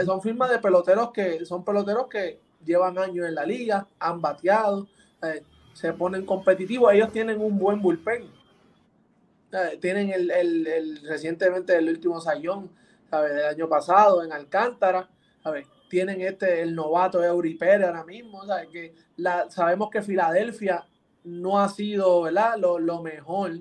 son 0.06 0.22
firmas 0.22 0.49
de 0.49 0.60
peloteros 0.60 1.12
que 1.12 1.45
son 1.45 1.64
peloteros 1.64 2.08
que 2.08 2.39
llevan 2.66 2.97
años 2.97 3.28
en 3.28 3.36
la 3.36 3.45
liga, 3.45 3.88
han 3.99 4.20
bateado, 4.20 4.88
se 5.74 5.93
ponen 5.93 6.26
competitivos, 6.26 6.91
ellos 6.93 7.12
tienen 7.12 7.39
un 7.39 7.58
buen 7.58 7.82
bullpen. 7.82 8.30
tienen 9.80 10.12
el, 10.12 10.32
el, 10.32 10.99
recientemente 11.03 11.76
el 11.78 11.88
último 11.88 12.20
sayón 12.20 12.70
del 13.12 13.45
año 13.45 13.70
pasado 13.70 14.24
en 14.24 14.34
Alcántara. 14.34 15.10
Tienen 15.90 16.22
este, 16.22 16.62
el 16.62 16.76
novato 16.76 17.24
Eury 17.24 17.56
Pérez 17.56 17.88
ahora 17.88 18.04
mismo. 18.04 18.42
Que 18.72 18.94
la, 19.18 19.50
sabemos 19.50 19.90
que 19.90 20.02
Filadelfia 20.02 20.86
no 21.24 21.60
ha 21.60 21.70
sido 21.70 22.24
¿verdad? 22.24 22.58
Lo, 22.58 22.80
lo 22.80 23.02
mejor, 23.02 23.60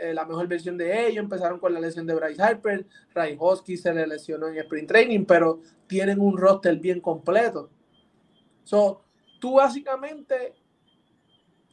eh, 0.00 0.14
la 0.14 0.24
mejor 0.24 0.46
versión 0.46 0.76
de 0.76 1.06
ellos. 1.06 1.24
Empezaron 1.24 1.58
con 1.58 1.72
la 1.72 1.80
lesión 1.80 2.06
de 2.06 2.14
Bryce 2.14 2.42
Harper, 2.42 2.86
Ray 3.14 3.36
Hosky 3.38 3.76
se 3.76 3.92
le 3.92 4.06
lesionó 4.06 4.48
en 4.48 4.58
sprint 4.58 4.88
training, 4.88 5.24
pero 5.24 5.60
tienen 5.86 6.20
un 6.20 6.36
roster 6.36 6.76
bien 6.76 7.00
completo. 7.00 7.70
So, 8.64 9.02
tú 9.40 9.54
básicamente 9.54 10.54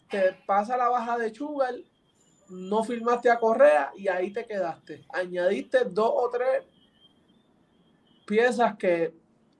te 0.09 0.33
pasa 0.45 0.77
la 0.77 0.89
baja 0.89 1.17
de 1.17 1.33
Sugar, 1.33 1.73
no 2.49 2.83
firmaste 2.83 3.29
a 3.29 3.39
Correa 3.39 3.91
y 3.97 4.07
ahí 4.07 4.31
te 4.31 4.45
quedaste. 4.45 5.03
Añadiste 5.09 5.79
dos 5.85 6.11
o 6.13 6.29
tres 6.29 6.63
piezas 8.25 8.75
que 8.77 9.13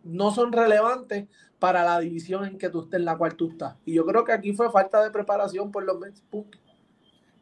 no 0.06 0.32
son 0.32 0.54
relevantes 0.54 1.28
para 1.60 1.84
la 1.84 2.00
división 2.00 2.46
en 2.46 2.58
que 2.58 2.70
tú 2.70 2.84
estés, 2.84 3.00
en 3.00 3.06
la 3.06 3.18
cual 3.18 3.36
tú 3.36 3.50
estás. 3.50 3.76
Y 3.86 3.94
yo 3.94 4.06
creo 4.06 4.24
que 4.24 4.32
aquí 4.32 4.54
fue 4.54 4.72
falta 4.72 5.04
de 5.04 5.12
preparación 5.12 5.72
por 5.72 5.84
los 5.84 6.00
Mets. 6.00 6.24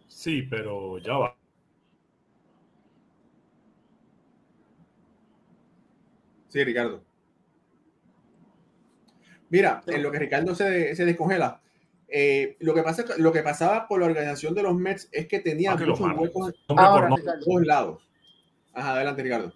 Sí, 0.07 0.43
pero 0.43 0.97
ya 0.99 1.17
va. 1.17 1.35
Sí, 6.47 6.63
Ricardo. 6.63 7.03
Mira, 9.49 9.83
en 9.85 10.01
lo 10.01 10.11
que 10.11 10.19
Ricardo 10.19 10.55
se, 10.55 10.95
se 10.95 11.05
descongela, 11.05 11.61
eh, 12.07 12.57
lo, 12.59 12.75
que 12.75 12.83
pasa, 12.83 13.03
lo 13.17 13.31
que 13.31 13.41
pasaba 13.41 13.87
por 13.87 13.99
la 13.99 14.05
organización 14.05 14.53
de 14.53 14.63
los 14.63 14.75
Mets 14.75 15.09
es 15.11 15.27
que 15.27 15.39
tenía 15.39 15.75
muchos 15.75 15.99
huecos 15.99 16.53
en 16.69 16.75
todos 16.75 17.65
lados. 17.65 18.07
Ajá, 18.71 18.93
adelante, 18.93 19.23
Ricardo. 19.23 19.53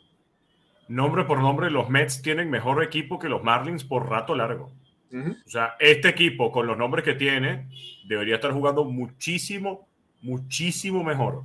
Nombre 0.87 1.25
por 1.25 1.39
nombre, 1.39 1.69
los 1.69 1.89
Mets 1.89 2.21
tienen 2.21 2.49
mejor 2.49 2.83
equipo 2.83 3.19
que 3.19 3.29
los 3.29 3.43
Marlins 3.43 3.83
por 3.83 4.09
rato 4.09 4.35
largo. 4.35 4.71
O 5.13 5.49
sea, 5.49 5.75
este 5.79 6.09
equipo, 6.09 6.51
con 6.51 6.67
los 6.67 6.77
nombres 6.77 7.05
que 7.05 7.13
tiene, 7.13 7.69
debería 8.05 8.35
estar 8.35 8.51
jugando 8.51 8.83
muchísimo, 8.83 9.87
muchísimo 10.21 11.03
mejor. 11.03 11.43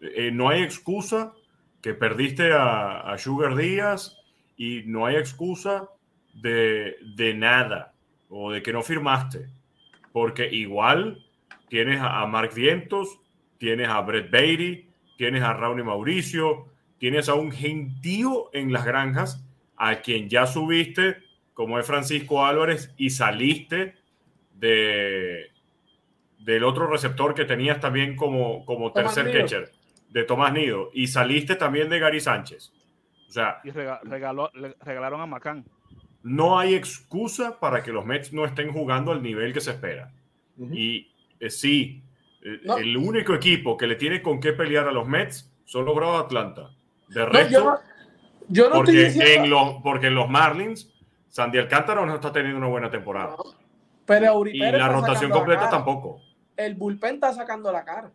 Eh, 0.00 0.30
no 0.30 0.50
hay 0.50 0.62
excusa 0.62 1.32
que 1.80 1.94
perdiste 1.94 2.52
a, 2.52 3.00
a 3.00 3.16
Sugar 3.16 3.56
Díaz 3.56 4.18
y 4.56 4.82
no 4.84 5.06
hay 5.06 5.16
excusa 5.16 5.88
de, 6.34 7.34
nada 7.36 7.92
o 8.28 8.52
de 8.52 8.62
que 8.62 8.72
no 8.72 8.82
firmaste, 8.82 9.46
porque 10.12 10.48
igual 10.52 11.24
tienes 11.68 12.00
a, 12.00 12.26
Mark 12.26 12.54
Vientos, 12.54 13.18
tienes 13.58 13.88
a 13.88 14.00
Brett 14.00 14.30
Beatty, 14.30 14.88
tienes 15.16 15.42
a 15.42 15.52
Raúl 15.52 15.80
y 15.80 15.84
Mauricio, 15.84 16.66
tienes 17.00 17.28
a 17.28 17.34
un 17.34 17.50
gentío 17.50 18.50
en 18.52 18.72
las 18.72 18.84
granjas 18.84 19.44
a 19.76 19.96
quien 20.02 20.28
ya 20.28 20.46
subiste, 20.46 21.16
como 21.52 21.80
es 21.80 21.86
Francisco 21.86 22.46
Álvarez, 22.46 22.94
y 22.96 23.10
saliste 23.10 23.96
de 24.54 25.50
del 26.38 26.62
otro 26.62 26.86
receptor 26.86 27.34
que 27.34 27.44
tenías 27.44 27.80
también 27.80 28.14
como, 28.14 28.64
como 28.64 28.92
tercer 28.92 29.32
catcher, 29.32 29.72
de 30.08 30.22
Tomás 30.22 30.52
Nido, 30.52 30.90
y 30.94 31.08
saliste 31.08 31.56
también 31.56 31.88
de 31.88 31.98
Gary 31.98 32.20
Sánchez. 32.20 32.72
O 33.28 33.32
sea, 33.32 33.60
y 33.64 33.70
regaló, 33.70 34.50
regalaron 34.80 35.20
a 35.20 35.26
Macán 35.26 35.64
no 36.22 36.58
hay 36.58 36.74
excusa 36.74 37.58
para 37.58 37.82
que 37.82 37.92
los 37.92 38.04
Mets 38.04 38.32
no 38.32 38.44
estén 38.44 38.72
jugando 38.72 39.12
al 39.12 39.22
nivel 39.22 39.52
que 39.52 39.60
se 39.60 39.72
espera. 39.72 40.12
Y 40.58 41.08
eh, 41.38 41.48
sí, 41.48 42.02
el 42.42 42.96
único 42.96 43.34
equipo 43.34 43.76
que 43.76 43.86
le 43.86 43.96
tiene 43.96 44.20
con 44.20 44.40
qué 44.40 44.52
pelear 44.52 44.86
a 44.88 44.92
los 44.92 45.08
Mets 45.08 45.50
son 45.64 45.86
los 45.86 45.94
Bravos 45.94 46.24
Atlanta. 46.24 46.70
De 47.10 47.26
resto, 47.26 47.80
yo 48.48 48.68
no, 48.68 48.76
porque, 48.76 49.06
en 49.36 49.50
los, 49.50 49.82
porque 49.82 50.06
en 50.08 50.14
los 50.14 50.28
Marlins, 50.28 50.92
Sandy 51.28 51.58
Alcántara 51.58 52.04
no 52.04 52.14
está 52.14 52.32
teniendo 52.32 52.58
una 52.58 52.68
buena 52.68 52.90
temporada. 52.90 53.36
Pero 54.06 54.46
y 54.46 54.58
la 54.58 54.88
rotación 54.88 55.30
completa 55.30 55.68
tampoco. 55.68 56.20
El 56.56 56.74
bullpen 56.74 57.14
está 57.14 57.32
sacando 57.32 57.70
la 57.70 57.84
cara. 57.84 58.10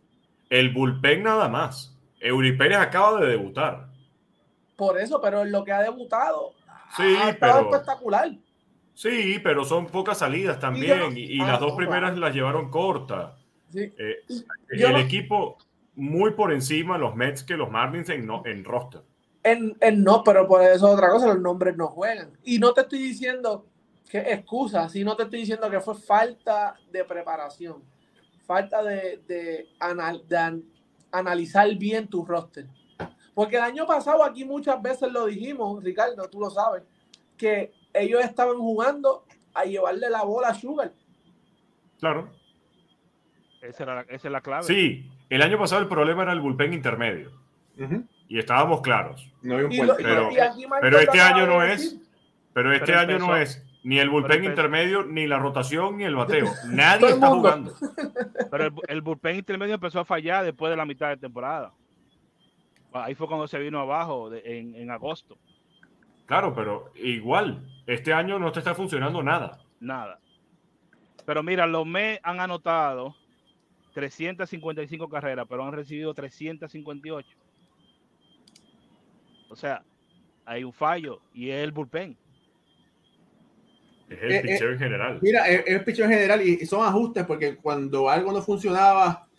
El 0.50 0.72
bullpen 0.74 1.24
nada 1.24 1.48
más. 1.48 1.98
Eury 2.20 2.58
Pérez 2.58 2.78
acaba 2.78 3.20
de 3.20 3.28
debutar. 3.28 3.88
Por 4.76 5.00
eso, 5.00 5.22
pero 5.22 5.44
en 5.44 5.52
lo 5.52 5.64
que 5.64 5.72
ha 5.72 5.82
debutado, 5.82 6.54
Sí, 6.96 7.16
pero. 7.40 7.72
espectacular. 7.72 8.32
Sí, 8.94 9.40
pero 9.44 9.66
son 9.66 9.88
pocas 9.88 10.20
salidas 10.20 10.60
también. 10.60 11.18
Y, 11.18 11.38
las 11.38 11.60
dos 11.60 11.74
primeras 11.74 12.18
las 12.18 12.34
llevaron 12.34 12.70
cortas. 12.70 13.34
Eh, 13.74 14.24
el 14.70 14.96
equipo 14.98 15.58
muy 15.96 16.32
por 16.32 16.52
encima 16.52 16.98
los 16.98 17.16
Mets 17.16 17.44
que 17.44 17.56
los 17.56 17.72
Marlins 17.72 18.10
en, 18.10 18.26
no, 18.26 18.44
en 18.46 18.64
roster. 18.64 19.02
En, 19.44 19.78
en, 19.80 20.04
no, 20.04 20.24
pero 20.24 20.48
por 20.48 20.62
eso 20.64 20.90
otra 20.90 21.10
cosa, 21.10 21.28
los 21.28 21.42
nombres 21.42 21.78
no 21.78 21.88
juegan. 21.88 22.32
Y 22.44 22.60
no 22.60 22.74
te 22.74 22.82
estoy 22.82 23.00
diciendo 23.00 23.68
que 24.10 24.20
excusa, 24.20 24.90
sino 24.90 25.16
te 25.16 25.24
estoy 25.24 25.42
diciendo 25.42 25.70
que 25.70 25.80
fue 25.80 25.96
falta 25.96 26.76
de 26.92 27.04
preparación, 27.04 27.84
falta 28.46 28.84
de, 28.84 29.22
de, 29.28 29.68
de 30.28 30.64
analizar 31.12 31.74
bien 31.76 32.08
tu 32.08 32.26
roster. 32.26 32.68
Porque 33.34 33.58
el 33.58 33.64
año 33.64 33.86
pasado 33.86 34.24
aquí 34.24 34.46
muchas 34.46 34.82
veces 34.82 35.12
lo 35.12 35.26
dijimos, 35.26 35.84
Ricardo, 35.84 36.30
tú 36.30 36.40
lo 36.40 36.50
sabes, 36.50 36.84
que 37.38 37.74
ellos 37.94 38.24
estaban 38.24 38.58
jugando 38.58 39.26
a 39.54 39.66
llevarle 39.66 40.10
la 40.10 40.24
bola 40.24 40.50
a 40.50 40.56
Sugar. 40.56 40.94
Claro. 42.00 42.30
Esa, 43.62 44.02
es 44.10 44.24
la 44.26 44.42
clave. 44.42 44.64
Sí, 44.64 45.12
el 45.30 45.42
año 45.42 45.58
pasado 45.58 45.82
el 45.82 45.88
problema 45.88 46.24
era 46.24 46.34
el 46.34 46.42
bullpen 46.42 46.74
intermedio. 46.74 47.32
Y 48.28 48.40
estábamos 48.40 48.82
claros. 48.82 49.32
pero, 49.42 51.00
este 51.00 51.22
año 51.22 51.46
no 51.46 51.64
es. 51.64 51.98
Pero 52.54 52.74
este 52.74 52.96
año 52.96 53.20
no 53.20 53.36
es 53.36 53.64
ni 53.84 54.00
el 54.00 54.10
bullpen 54.10 54.44
intermedio, 54.44 55.04
ni 55.04 55.28
la 55.28 55.38
rotación, 55.38 55.98
ni 55.98 56.06
el 56.06 56.16
bateo. 56.16 56.48
Nadie 56.70 57.10
está 57.10 57.28
jugando. 57.28 57.74
Pero 58.50 58.64
el, 58.64 58.74
el 58.88 59.02
bullpen 59.02 59.36
intermedio 59.36 59.76
empezó 59.76 60.00
a 60.00 60.06
fallar 60.06 60.44
después 60.44 60.72
de 60.72 60.76
la 60.76 60.86
mitad 60.86 61.10
de 61.10 61.18
temporada. 61.18 61.72
Ahí 63.04 63.14
fue 63.14 63.28
cuando 63.28 63.48
se 63.48 63.60
vino 63.60 63.80
abajo 63.80 64.32
en, 64.34 64.90
agosto. 64.90 65.38
Claro, 66.26 66.56
pero 66.56 66.92
igual, 66.96 67.62
este 67.86 68.14
año 68.14 68.40
no 68.40 68.52
te 68.52 68.60
está 68.60 68.74
funcionando 68.74 69.22
nada. 69.22 69.60
Nada. 69.80 70.20
Pero 71.26 71.44
mira, 71.44 71.68
los 71.68 71.86
MES 71.86 72.20
han 72.24 72.40
anotado 72.40 73.16
355 73.96 75.08
carreras, 75.08 75.46
pero 75.50 75.64
han 75.64 75.72
recibido 75.72 76.14
358. 76.14 77.30
O 79.50 79.56
sea, 79.56 79.82
hay 80.44 80.66
un 80.66 80.74
fallo 80.74 81.22
y 81.34 81.50
es 81.50 81.64
el 81.64 81.72
bullpen. 81.72 82.18
Es 84.10 84.22
el 84.22 84.32
eh, 84.32 84.42
eh 84.46 84.60
en 84.62 84.78
general. 84.78 85.20
Mira, 85.22 85.48
es 85.48 85.64
el 85.66 85.84
pitcher 85.86 86.06
en 86.06 86.12
general 86.12 86.42
y 86.42 86.66
son 86.66 86.86
ajustes 86.86 87.26
porque 87.26 87.56
cuando 87.56 88.10
algo 88.10 88.34
no 88.34 88.42
funcionaba, 88.42 89.30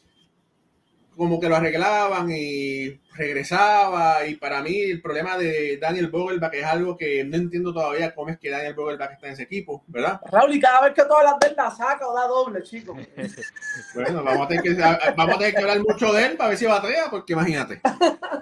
como 1.16 1.40
que 1.40 1.48
lo 1.48 1.56
arreglaban 1.56 2.30
y 2.30 3.00
regresaba. 3.14 4.26
Y 4.26 4.36
para 4.36 4.62
mí 4.62 4.78
el 4.78 5.00
problema 5.00 5.36
de 5.38 5.78
Daniel 5.78 6.08
Vogelbach 6.08 6.54
es 6.54 6.64
algo 6.64 6.96
que 6.96 7.24
no 7.24 7.36
entiendo 7.36 7.72
todavía 7.72 8.14
cómo 8.14 8.30
es 8.30 8.38
que 8.38 8.50
Daniel 8.50 8.74
Vogelbach 8.74 9.12
está 9.12 9.28
en 9.28 9.32
ese 9.32 9.44
equipo, 9.44 9.82
¿verdad? 9.86 10.20
Raúl, 10.30 10.54
y 10.54 10.60
cada 10.60 10.82
vez 10.82 10.94
que 10.94 11.04
todas 11.04 11.24
las 11.24 11.38
de 11.38 11.54
la 11.56 11.70
saca 11.70 12.06
o 12.06 12.14
da 12.14 12.26
doble, 12.26 12.62
chico. 12.62 12.94
bueno, 13.94 14.22
vamos 14.22 14.46
a, 14.46 14.48
tener 14.48 14.62
que, 14.62 14.74
vamos 14.74 15.34
a 15.34 15.38
tener 15.38 15.54
que 15.54 15.60
hablar 15.60 15.80
mucho 15.80 16.12
de 16.12 16.26
él 16.26 16.36
para 16.36 16.50
ver 16.50 16.58
si 16.58 16.66
batea, 16.66 17.10
porque 17.10 17.32
imagínate. 17.32 17.80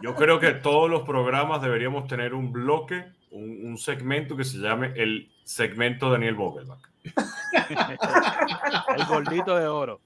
Yo 0.02 0.14
creo 0.14 0.40
que 0.40 0.52
todos 0.52 0.90
los 0.90 1.02
programas 1.02 1.62
deberíamos 1.62 2.06
tener 2.08 2.34
un 2.34 2.52
bloque, 2.52 3.04
un, 3.30 3.66
un 3.66 3.78
segmento 3.78 4.36
que 4.36 4.44
se 4.44 4.58
llame 4.58 4.92
el 4.96 5.30
segmento 5.44 6.10
Daniel 6.10 6.34
Vogelbach. 6.34 6.80
el 8.96 9.04
gordito 9.06 9.56
de 9.56 9.66
oro. 9.66 10.00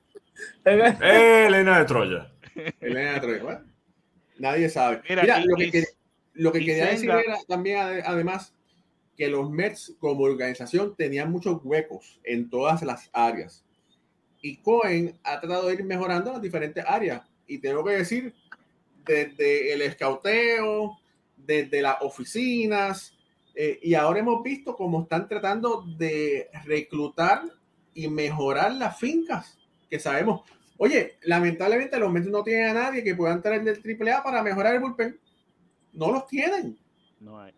Elena 0.64 1.79
de 1.79 1.85
Troya. 1.85 2.31
Elena 2.81 3.19
de 3.21 3.59
nadie 4.39 4.69
sabe. 4.69 5.03
Mira, 5.09 5.43
lo, 6.35 6.53
que, 6.53 6.61
quería 6.61 6.87
decir 6.87 7.11
era 7.11 7.37
también, 7.47 7.79
además, 8.05 8.55
que 9.17 9.29
los 9.29 9.51
Mets 9.51 9.95
como 9.99 10.23
organización 10.25 10.95
tenían 10.97 11.31
muchos 11.31 11.61
huecos 11.65 12.21
en 12.25 12.49
todas 12.49 12.83
las 12.83 13.11
áreas. 13.13 13.65
Y 14.41 14.59
Cohen 14.59 15.19
ha 15.25 15.41
tratado 15.41 15.67
de 15.67 15.75
ir 15.75 15.85
mejorando 15.85 16.33
las 16.33 16.43
diferentes 16.43 16.85
áreas. 16.87 17.23
Y 17.47 17.59
tengo 17.59 17.85
que 17.85 17.93
decir, 17.93 18.35
desde 19.05 19.73
el 19.73 19.83
escauteo, 19.83 20.99
desde 21.37 21.83
las 21.83 21.97
oficinas, 22.03 23.19
eh, 23.61 23.81
y 23.83 23.95
ahora 23.95 24.21
hemos 24.21 24.41
visto 24.45 24.77
cómo 24.77 25.03
están 25.03 25.27
tratando 25.27 25.83
de 25.99 26.49
reclutar 26.65 27.43
y 27.93 28.07
mejorar 28.07 28.73
las 28.75 28.97
fincas, 29.01 29.59
que 29.91 29.99
sabemos, 29.99 30.43
oye, 30.79 31.16
lamentablemente 31.22 31.99
los 31.99 32.11
Mets 32.11 32.29
no 32.29 32.43
tienen 32.43 32.68
a 32.70 32.74
nadie 32.74 33.05
que 33.05 33.14
pueda 33.14 33.35
entrar 33.35 33.62
del 33.62 33.81
AAA 33.83 34.22
para 34.22 34.43
mejorar 34.43 34.74
el 34.74 34.81
bullpen. 34.81 35.18
No 35.93 36.11
los 36.12 36.26
tienen. 36.26 36.79
No 37.20 37.41
hay. 37.41 37.53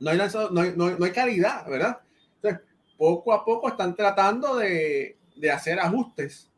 No 0.00 0.10
hay, 0.10 0.16
lanzado- 0.18 0.50
no 0.50 0.60
hay, 0.60 0.72
no 0.76 0.86
hay- 0.88 0.96
no 0.98 1.04
hay 1.04 1.12
calidad, 1.12 1.66
¿verdad? 1.68 1.98
Entonces, 2.36 2.60
poco 2.98 3.32
a 3.32 3.44
poco 3.44 3.68
están 3.68 3.94
tratando 3.94 4.56
de, 4.56 5.16
de 5.36 5.50
hacer 5.50 5.78
ajustes. 5.80 6.50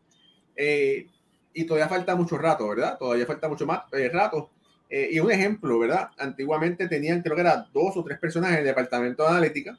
eh, 0.56 1.06
y 1.54 1.64
todavía 1.64 1.88
falta 1.88 2.14
mucho 2.14 2.38
rato, 2.38 2.68
¿verdad? 2.68 2.96
Todavía 2.98 3.26
falta 3.26 3.48
mucho 3.48 3.66
más 3.66 3.82
eh, 3.92 4.08
rato. 4.12 4.50
Eh, 4.88 5.08
y 5.12 5.18
un 5.20 5.30
ejemplo, 5.32 5.78
¿verdad? 5.78 6.10
Antiguamente 6.18 6.86
tenían, 6.88 7.20
creo 7.22 7.34
que 7.34 7.40
eran 7.42 7.66
dos 7.72 7.96
o 7.96 8.04
tres 8.04 8.18
personas 8.18 8.52
en 8.52 8.58
el 8.58 8.64
departamento 8.64 9.22
de 9.24 9.28
analítica 9.30 9.78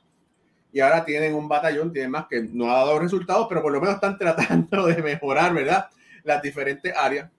y 0.73 0.81
ahora 0.81 1.03
tienen 1.05 1.33
un 1.35 1.47
batallón, 1.47 1.91
tienen 1.93 2.11
más 2.11 2.27
que 2.29 2.41
no 2.43 2.69
ha 2.69 2.75
dado 2.79 2.99
resultados, 2.99 3.47
pero 3.49 3.61
por 3.61 3.71
lo 3.71 3.79
menos 3.79 3.95
están 3.95 4.17
tratando 4.19 4.85
de 4.87 5.01
mejorar, 5.01 5.53
¿verdad? 5.53 5.87
Las 6.23 6.41
diferentes 6.41 6.93
áreas. 6.95 7.29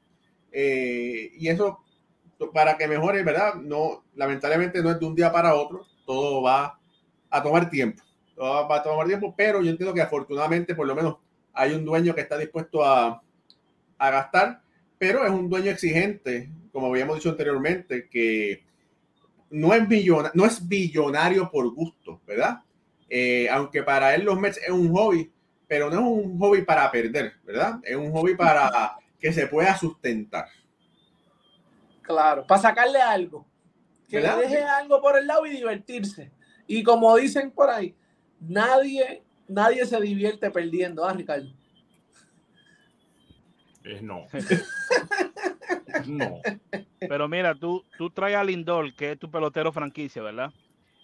Eh, 0.53 1.31
y 1.39 1.49
eso, 1.49 1.81
para 2.53 2.77
que 2.77 2.89
mejore, 2.89 3.23
¿verdad? 3.23 3.55
No, 3.57 4.05
lamentablemente 4.15 4.83
no 4.83 4.91
es 4.91 5.01
de 5.01 5.07
un 5.07 5.15
día 5.15 5.33
para 5.33 5.55
otro, 5.55 5.87
todo 6.07 6.43
va 6.43 6.79
a 7.31 7.43
tomar 7.43 7.71
tiempo, 7.71 8.03
va 8.39 8.77
a 8.77 8.83
tomar 8.83 9.07
tiempo, 9.07 9.35
pero 9.37 9.63
yo 9.63 9.71
entiendo 9.71 9.95
que 9.95 10.03
afortunadamente 10.03 10.75
por 10.75 10.87
lo 10.87 10.95
menos 10.95 11.17
hay 11.53 11.73
un 11.75 11.85
dueño 11.85 12.15
que 12.15 12.23
está 12.23 12.39
dispuesto 12.39 12.85
a, 12.85 13.23
a 13.99 14.11
gastar, 14.11 14.63
pero 14.99 15.25
es 15.25 15.31
un 15.33 15.49
dueño 15.51 15.71
exigente, 15.71 16.51
como 16.73 16.89
habíamos 16.89 17.17
dicho 17.17 17.31
anteriormente, 17.31 18.09
que 18.11 18.65
no 19.51 19.75
es, 19.75 19.87
billona- 19.89 20.31
no 20.35 20.45
es 20.47 20.67
billonario 20.69 21.51
por 21.51 21.73
gusto, 21.75 22.21
¿verdad? 22.27 22.61
Eh, 23.09 23.49
aunque 23.51 23.83
para 23.83 24.15
él 24.15 24.25
los 24.25 24.39
Mets 24.39 24.59
es 24.59 24.71
un 24.71 24.93
hobby, 24.93 25.33
pero 25.71 25.89
no 25.89 26.01
es 26.01 26.25
un 26.27 26.37
hobby 26.41 26.63
para 26.63 26.91
perder, 26.91 27.35
¿verdad? 27.45 27.79
Es 27.85 27.95
un 27.95 28.11
hobby 28.11 28.35
para 28.35 28.97
que 29.21 29.33
se 29.33 29.47
pueda 29.47 29.77
sustentar. 29.77 30.49
Claro, 32.03 32.45
para 32.45 32.61
sacarle 32.61 33.01
algo. 33.01 33.47
Que 34.09 34.21
le 34.21 34.35
deje 34.35 34.65
algo 34.65 35.01
por 35.01 35.17
el 35.17 35.29
lado 35.29 35.47
y 35.47 35.51
divertirse. 35.51 36.33
Y 36.67 36.83
como 36.83 37.15
dicen 37.15 37.53
por 37.53 37.71
ahí, 37.71 37.95
nadie, 38.41 39.23
nadie 39.47 39.87
se 39.87 40.01
divierte 40.01 40.51
perdiendo, 40.51 41.05
¿ah, 41.05 41.13
Ricardo? 41.13 41.53
Es 43.85 44.03
no. 44.03 44.27
no. 46.09 46.41
Pero 46.99 47.29
mira, 47.29 47.55
tú, 47.55 47.85
tú 47.97 48.11
traes 48.11 48.35
a 48.35 48.43
Lindor, 48.43 48.93
que 48.97 49.13
es 49.13 49.19
tu 49.21 49.31
pelotero 49.31 49.71
franquicia, 49.71 50.21
¿verdad? 50.21 50.53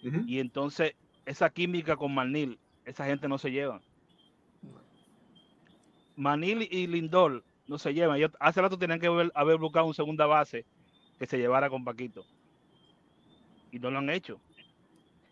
Y 0.01 0.39
entonces 0.39 0.91
esa 1.25 1.49
química 1.51 1.95
con 1.95 2.13
Manil, 2.13 2.59
esa 2.83 3.05
gente 3.05 3.29
no 3.29 3.37
se 3.37 3.49
lleva. 3.49 3.81
Manil 6.17 6.67
y 6.69 6.87
Lindor 6.87 7.43
no 7.67 7.77
se 7.77 7.93
llevan. 7.93 8.19
Hace 8.39 8.61
rato 8.61 8.77
tenían 8.77 8.99
que 8.99 9.07
haber, 9.07 9.57
buscado 9.57 9.85
un 9.85 9.93
segunda 9.93 10.25
base 10.25 10.65
que 11.17 11.27
se 11.27 11.37
llevara 11.37 11.69
con 11.69 11.85
Paquito. 11.85 12.25
Y 13.71 13.79
no 13.79 13.91
lo 13.91 13.99
han 13.99 14.09
hecho. 14.09 14.39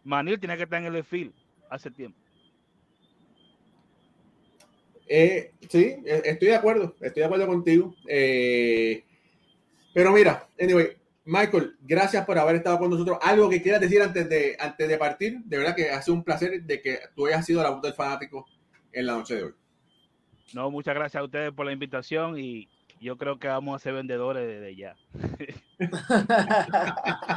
Manil 0.04 0.40
tiene 0.40 0.56
que 0.56 0.64
estar 0.64 0.82
en 0.82 0.96
el 0.96 1.04
field 1.04 1.34
hace 1.70 1.90
tiempo. 1.90 2.18
Eh, 5.08 5.52
sí, 5.70 5.98
eh, 6.06 6.22
estoy 6.26 6.48
de 6.50 6.56
acuerdo, 6.56 6.96
estoy 7.02 7.22
de 7.22 7.26
acuerdo 7.26 7.48
contigo. 7.48 7.96
Eh, 8.08 9.04
pero 9.94 10.12
mira, 10.12 10.48
anyway, 10.60 10.98
Michael, 11.26 11.76
gracias 11.82 12.26
por 12.26 12.38
haber 12.38 12.58
estado 12.58 12.78
con 12.78 12.92
nosotros. 12.92 13.18
Algo 13.22 13.50
que 13.50 13.62
quieras 13.62 13.82
decir 13.82 14.04
antes 14.04 14.30
de, 14.30 14.56
antes 14.60 14.88
de 14.88 14.98
partir, 14.98 15.40
de 15.46 15.58
verdad 15.58 15.76
que 15.76 15.90
ha 15.90 16.02
sido 16.02 16.16
un 16.16 16.24
placer 16.24 16.62
de 16.62 16.82
que 16.82 17.00
tú 17.16 17.26
hayas 17.26 17.46
sido 17.46 17.64
la 17.64 17.72
voz 17.72 17.82
del 17.82 17.94
fanático 17.94 18.46
en 18.92 19.08
la 19.08 19.14
noche 19.14 19.36
de 19.36 19.44
hoy. 19.46 19.54
No, 20.54 20.72
muchas 20.72 20.96
gracias 20.96 21.22
a 21.22 21.24
ustedes 21.24 21.52
por 21.52 21.66
la 21.66 21.72
invitación 21.74 22.38
y 22.40 22.70
yo 23.02 23.18
creo 23.18 23.38
que 23.40 23.48
vamos 23.48 23.76
a 23.76 23.80
ser 23.84 23.94
vendedores 23.94 24.48
desde 24.48 24.76
ya. 24.76 24.96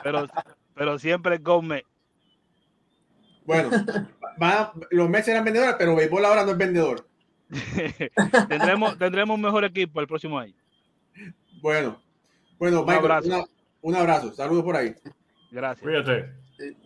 Pero, 0.02 0.26
pero 0.74 0.98
siempre 0.98 1.42
come. 1.42 1.84
Bueno, 3.44 3.70
va- 4.40 4.72
los 4.90 5.08
Mets 5.08 5.28
eran 5.28 5.44
vendedores, 5.44 5.74
pero 5.78 5.96
béisbol 5.96 6.24
ahora 6.24 6.44
no 6.44 6.52
es 6.52 6.58
vendedor. 6.58 7.08
tendremos, 8.48 8.98
tendremos 8.98 9.34
un 9.36 9.40
mejor 9.42 9.64
equipo 9.64 10.00
el 10.00 10.06
próximo 10.06 10.38
año. 10.38 10.54
Bueno, 11.62 12.00
bueno, 12.58 12.80
Un 12.80 12.86
Michael, 12.86 13.04
abrazo. 13.10 13.28
una- 13.28 13.44
un 13.80 13.94
abrazo, 13.96 14.32
saludos 14.34 14.64
por 14.64 14.76
ahí. 14.76 14.94
Gracias. 15.50 15.82
Cuídate. 15.82 16.32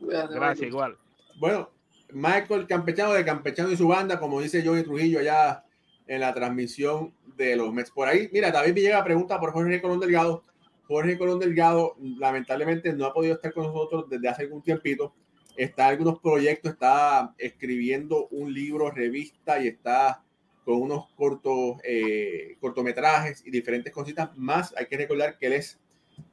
Gracias, 0.00 0.40
Michael. 0.40 0.68
igual. 0.68 0.96
Bueno, 1.36 1.70
Michael 2.12 2.66
Campechano 2.66 3.12
de 3.12 3.24
Campechano 3.24 3.70
y 3.70 3.76
su 3.76 3.88
banda, 3.88 4.20
como 4.20 4.40
dice 4.40 4.62
Johnny 4.64 4.84
Trujillo 4.84 5.18
allá 5.18 5.64
en 6.12 6.20
la 6.20 6.34
transmisión 6.34 7.14
de 7.38 7.56
los 7.56 7.72
Mets. 7.72 7.90
Por 7.90 8.06
ahí, 8.06 8.28
mira, 8.32 8.50
David 8.50 8.74
Villegas 8.74 9.02
pregunta 9.02 9.40
por 9.40 9.52
Jorge 9.52 9.80
Colón 9.80 9.98
Delgado. 9.98 10.44
Jorge 10.86 11.16
Colón 11.16 11.38
Delgado, 11.38 11.96
lamentablemente, 12.18 12.92
no 12.92 13.06
ha 13.06 13.14
podido 13.14 13.34
estar 13.36 13.54
con 13.54 13.64
nosotros 13.64 14.10
desde 14.10 14.28
hace 14.28 14.42
algún 14.42 14.60
tiempito. 14.60 15.14
Está 15.56 15.84
en 15.84 15.90
algunos 15.92 16.18
proyectos, 16.20 16.72
está 16.72 17.34
escribiendo 17.38 18.28
un 18.28 18.52
libro, 18.52 18.90
revista 18.90 19.58
y 19.58 19.68
está 19.68 20.22
con 20.66 20.82
unos 20.82 21.08
cortos, 21.16 21.78
eh, 21.82 22.58
cortometrajes 22.60 23.42
y 23.46 23.50
diferentes 23.50 23.90
cositas 23.90 24.36
más. 24.36 24.74
Hay 24.76 24.86
que 24.88 24.98
recordar 24.98 25.38
que 25.38 25.46
él 25.46 25.54
es 25.54 25.80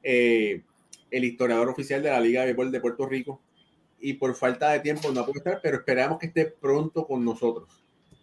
eh, 0.04 0.62
el 1.10 1.24
historiador 1.24 1.70
oficial 1.70 2.04
de 2.04 2.10
la 2.10 2.20
Liga 2.20 2.42
de 2.42 2.48
Béisbol 2.48 2.70
de 2.70 2.82
Puerto 2.82 3.06
Rico 3.06 3.42
y 3.98 4.16
por 4.16 4.36
falta 4.36 4.72
de 4.72 4.82
tiempo 4.82 5.10
no 5.14 5.24
puede 5.26 5.38
estar, 5.38 5.62
pero 5.64 5.78
esperamos 5.78 6.20
que 6.20 6.26
esté 6.28 6.48
pronto 6.48 7.08
con 7.08 7.24
nosotros. 7.24 7.79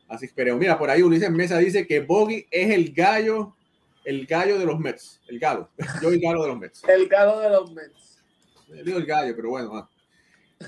Así 0.09 0.27
esperemos. 0.27 0.61
Mira, 0.61 0.79
por 0.79 0.89
ahí 0.89 1.03
Ulises 1.03 1.31
Mesa 1.31 1.59
dice 1.59 1.87
que 1.87 2.01
Boggy 2.01 2.47
es 2.51 2.71
el 2.71 2.93
gallo, 2.93 3.57
el 4.05 4.27
gallo 4.27 4.59
de 4.59 4.67
los 4.67 4.79
Mets, 4.79 5.21
el 5.29 5.39
galo. 5.39 5.71
Yo 6.03 6.11
el 6.11 6.21
galo 6.21 6.43
de 6.43 6.49
los 6.49 6.59
Mets. 6.59 6.85
El 6.89 7.09
galo 7.09 7.41
de 7.41 7.51
los 7.51 7.73
Mets. 7.73 8.23
Le 8.69 8.83
digo 8.83 8.99
el 8.99 9.07
gallo, 9.07 9.35
pero 9.35 9.51
bueno. 9.51 9.75
ah. 9.75 9.89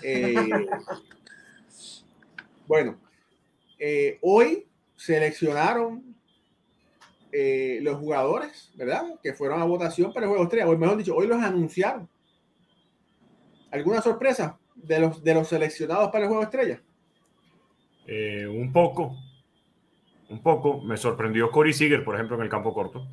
Eh, 0.02 0.34
bueno, 2.66 3.00
eh, 3.78 4.18
hoy 4.22 4.66
seleccionaron 4.96 6.16
eh, 7.30 7.78
los 7.82 7.98
jugadores, 7.98 8.70
¿verdad? 8.74 9.14
Que 9.22 9.34
fueron 9.34 9.60
a 9.60 9.64
votación 9.64 10.12
para 10.12 10.26
el 10.26 10.30
juego 10.30 10.44
estrella. 10.44 10.68
O 10.68 10.76
mejor 10.76 10.96
dicho, 10.96 11.14
hoy 11.14 11.26
los 11.26 11.40
anunciaron. 11.42 12.08
¿Alguna 13.70 14.00
sorpresa 14.00 14.58
de 14.74 14.98
los, 14.98 15.22
de 15.22 15.34
los 15.34 15.48
seleccionados 15.48 16.10
para 16.10 16.24
el 16.24 16.28
juego 16.28 16.42
estrella? 16.42 16.82
Eh, 18.06 18.46
un 18.46 18.72
poco. 18.72 19.14
Un 20.28 20.42
poco. 20.42 20.80
Me 20.82 20.96
sorprendió 20.96 21.50
Corey 21.50 21.72
Seager, 21.72 22.04
por 22.04 22.14
ejemplo, 22.14 22.36
en 22.36 22.42
el 22.42 22.48
campo 22.48 22.74
corto. 22.74 23.06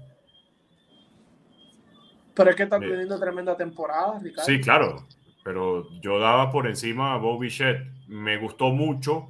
Pero 2.34 2.50
es 2.50 2.56
que 2.56 2.64
están 2.64 2.82
teniendo 2.82 3.20
tremenda 3.20 3.56
temporada, 3.56 4.20
Ricardo. 4.20 4.46
Sí, 4.46 4.60
claro. 4.60 5.08
Pero 5.44 5.88
yo 6.02 6.20
daba 6.20 6.52
por 6.52 6.68
encima 6.68 7.14
a 7.14 7.18
Bobby 7.18 7.50
Shedd. 7.50 8.08
Me 8.08 8.38
gustó 8.38 8.72
mucho, 8.72 9.30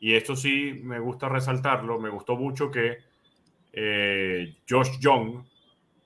y 0.00 0.14
esto 0.14 0.34
sí 0.34 0.80
me 0.82 0.98
gusta 0.98 1.28
resaltarlo, 1.28 2.00
me 2.00 2.10
gustó 2.10 2.34
mucho 2.36 2.72
que 2.72 2.98
eh, 3.72 4.56
Josh 4.68 4.98
Young 4.98 5.44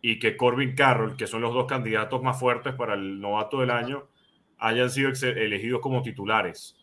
y 0.03 0.19
que 0.19 0.37
Corbin 0.37 0.75
Carroll, 0.75 1.17
que 1.17 1.27
son 1.27 1.41
los 1.41 1.55
dos 1.55 1.67
candidatos 1.67 2.23
más 2.23 2.39
fuertes 2.39 2.75
para 2.75 2.93
el 2.93 3.19
novato 3.19 3.61
del 3.61 3.71
año, 3.71 4.07
hayan 4.59 4.91
sido 4.91 5.11
elegidos 5.23 5.81
como 5.81 6.03
titulares. 6.03 6.77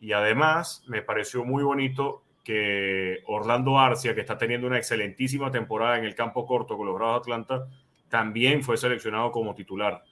Y 0.00 0.12
además 0.12 0.82
me 0.88 1.02
pareció 1.02 1.44
muy 1.44 1.62
bonito 1.62 2.24
que 2.46 3.24
Orlando 3.26 3.76
Arcia, 3.76 4.14
que 4.14 4.20
está 4.20 4.38
teniendo 4.38 4.68
una 4.68 4.76
excelentísima 4.76 5.50
temporada 5.50 5.98
en 5.98 6.04
el 6.04 6.14
campo 6.14 6.46
corto 6.46 6.76
con 6.76 6.86
los 6.86 6.94
Bravos 6.94 7.26
de 7.26 7.34
Atlanta, 7.34 7.66
también 8.08 8.62
fue 8.62 8.76
seleccionado 8.76 9.32
como 9.32 9.56
titular. 9.56 10.04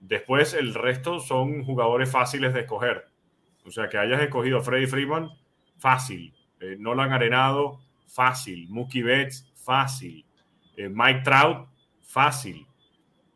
Después 0.00 0.54
el 0.54 0.72
resto 0.72 1.20
son 1.20 1.62
jugadores 1.62 2.10
fáciles 2.10 2.54
de 2.54 2.60
escoger. 2.60 3.08
O 3.66 3.70
sea, 3.70 3.90
que 3.90 3.98
hayas 3.98 4.22
escogido 4.22 4.60
a 4.60 4.62
Freddy 4.62 4.86
Freeman, 4.86 5.28
fácil. 5.76 6.32
Eh, 6.58 6.76
Nolan 6.78 7.12
Arenado, 7.12 7.80
fácil. 8.08 8.66
Mookie 8.70 9.02
Betts, 9.02 9.52
fácil. 9.54 10.24
Eh, 10.78 10.88
Mike 10.88 11.20
Trout, 11.20 11.68
fácil. 12.00 12.66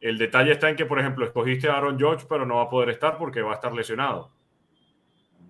El 0.00 0.16
detalle 0.16 0.52
está 0.52 0.70
en 0.70 0.76
que, 0.76 0.86
por 0.86 0.98
ejemplo, 0.98 1.26
escogiste 1.26 1.68
a 1.68 1.76
Aaron 1.76 1.98
George, 1.98 2.24
pero 2.26 2.46
no 2.46 2.56
va 2.56 2.62
a 2.62 2.70
poder 2.70 2.88
estar 2.88 3.18
porque 3.18 3.42
va 3.42 3.52
a 3.52 3.56
estar 3.56 3.74
lesionado. 3.74 4.32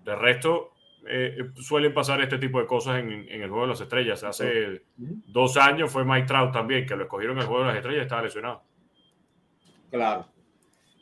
De 0.03 0.13
resto, 0.17 0.73
eh, 1.09 1.37
suelen 1.55 1.93
pasar 1.93 2.21
este 2.21 2.37
tipo 2.37 2.59
de 2.59 2.65
cosas 2.67 2.99
en, 2.99 3.11
en 3.11 3.41
el 3.41 3.49
Juego 3.49 3.63
de 3.63 3.69
las 3.69 3.81
Estrellas. 3.81 4.23
Hace 4.23 4.83
dos 4.95 5.57
años 5.57 5.91
fue 5.91 6.05
Mike 6.05 6.27
Trout 6.27 6.51
también, 6.53 6.85
que 6.85 6.95
lo 6.95 7.03
escogieron 7.03 7.35
en 7.37 7.41
el 7.41 7.47
Juego 7.47 7.63
de 7.63 7.67
las 7.69 7.77
Estrellas 7.77 8.01
y 8.01 8.03
estaba 8.03 8.21
lesionado. 8.21 8.63
Claro. 9.91 10.27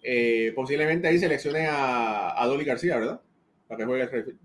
Eh, 0.02 0.54
posiblemente 0.56 1.08
ahí 1.08 1.18
seleccionen 1.20 1.66
a, 1.70 2.42
a 2.42 2.46
Dolly 2.48 2.64
García, 2.64 2.98
¿verdad? 2.98 3.22
para 3.68 3.78
que 3.80 3.86
juegue 3.86 4.04
el 4.04 4.10
Redfield. 4.12 4.40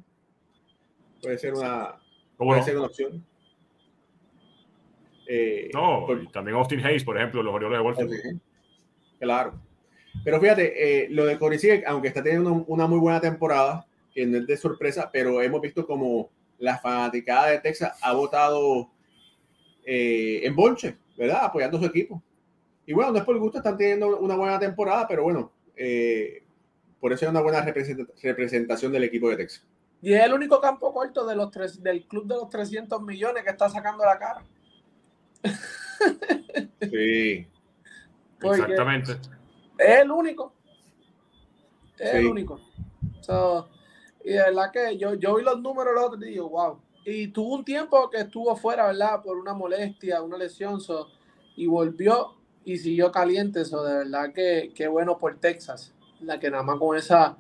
Puede 1.23 1.39
ser 1.39 1.55
una, 1.55 1.95
¿Cómo 2.37 2.51
puede 2.51 2.61
no? 2.61 2.67
ser 2.67 2.77
una 2.77 2.87
opción. 2.87 3.25
Eh, 5.29 5.71
No, 5.73 6.05
por- 6.07 6.23
y 6.23 6.27
también 6.29 6.57
Austin 6.57 6.85
Hayes, 6.85 7.05
por 7.05 7.17
ejemplo, 7.17 7.43
los 7.43 7.55
Orioles 7.55 7.79
de 7.79 7.85
Baltimore. 7.85 8.41
Claro. 9.21 9.61
Pero 10.25 10.41
fíjate, 10.41 11.05
eh, 11.05 11.09
lo 11.11 11.25
de 11.25 11.39
Corey 11.39 11.59
aunque 11.87 12.09
está 12.09 12.23
teniendo 12.23 12.53
una, 12.53 12.65
una 12.67 12.87
muy 12.87 12.99
buena 12.99 13.21
temporada, 13.21 13.87
que 14.15 14.27
no 14.27 14.39
es 14.39 14.47
de 14.47 14.57
sorpresa, 14.57 15.11
pero 15.13 15.41
hemos 15.43 15.61
visto 15.61 15.87
como 15.87 16.31
la 16.59 16.79
fanaticada 16.79 17.49
de 17.49 17.59
Texas 17.61 17.99
ha 18.03 18.13
votado 18.13 18.91
eh, 19.85 20.41
en 20.45 20.55
bonche, 20.55 20.97
¿verdad? 21.17 21.41
Apoyando 21.45 21.77
a 21.79 21.81
su 21.81 21.87
equipo. 21.87 22.23
Y 22.87 22.93
bueno, 22.93 23.13
no 23.13 23.19
es 23.19 23.25
por 23.25 23.39
gusto, 23.39 23.59
están 23.59 23.77
teniendo 23.77 24.19
una 24.19 24.37
buena 24.37 24.59
temporada, 24.59 25.07
pero 25.09 25.23
bueno, 25.25 25.53
eh, 25.77 26.43
por 27.01 27.13
eso 27.13 27.25
es 27.25 27.31
una 27.31 27.41
buena 27.41 27.65
representa- 27.65 28.07
representación 28.23 28.93
del 28.93 29.05
equipo 29.05 29.29
de 29.31 29.37
Texas. 29.37 29.67
Y 30.01 30.13
es 30.15 30.25
el 30.25 30.33
único 30.33 30.61
campo 30.61 30.93
corto 30.93 31.25
de 31.27 31.37
los 31.37 31.51
tres, 31.51 31.81
del 31.83 32.05
club 32.07 32.27
de 32.27 32.35
los 32.35 32.49
300 32.51 33.01
millones 33.03 33.45
que 33.45 33.51
está 33.51 33.69
sacando 33.69 34.05
la 34.05 34.19
cara. 34.19 34.43
Sí. 36.81 37.47
Porque- 38.41 38.61
Exactamente. 38.63 39.13
Es 39.79 40.01
el 40.01 40.11
único. 40.11 40.53
Es 41.99 42.11
Sí. 42.11 42.17
el 42.19 42.27
único. 42.27 42.61
So, 43.21 43.69
y 44.25 44.33
de 44.33 44.39
verdad 44.39 44.71
que 44.73 44.97
yo, 44.97 45.15
yo 45.15 45.37
vi 45.37 45.43
los 45.43 45.61
números 45.61 45.95
los 45.95 46.05
otros 46.05 46.23
y 46.23 46.31
digo, 46.31 46.49
wow. 46.49 46.79
Y 47.05 47.29
tuvo 47.29 47.55
un 47.57 47.65
tiempo 47.65 48.09
que 48.11 48.19
estuvo 48.19 48.55
fuera, 48.57 48.87
¿verdad? 48.87 49.23
Por 49.23 49.37
una 49.37 49.55
molestia, 49.55 50.23
una 50.23 50.37
lesión, 50.37 50.81
so, 50.81 51.09
y 51.57 51.67
volvió 51.67 52.35
y 52.65 52.79
siguió 52.79 53.11
caliente. 53.11 53.63
Eso 53.63 53.83
de 53.83 53.99
verdad 53.99 54.33
que, 54.33 54.73
que 54.75 54.87
bueno 54.87 55.19
por 55.19 55.39
Texas. 55.39 55.93
La 56.21 56.39
que 56.39 56.51
nada 56.51 56.63
más 56.63 56.79
con 56.79 56.97
esa, 56.97 57.37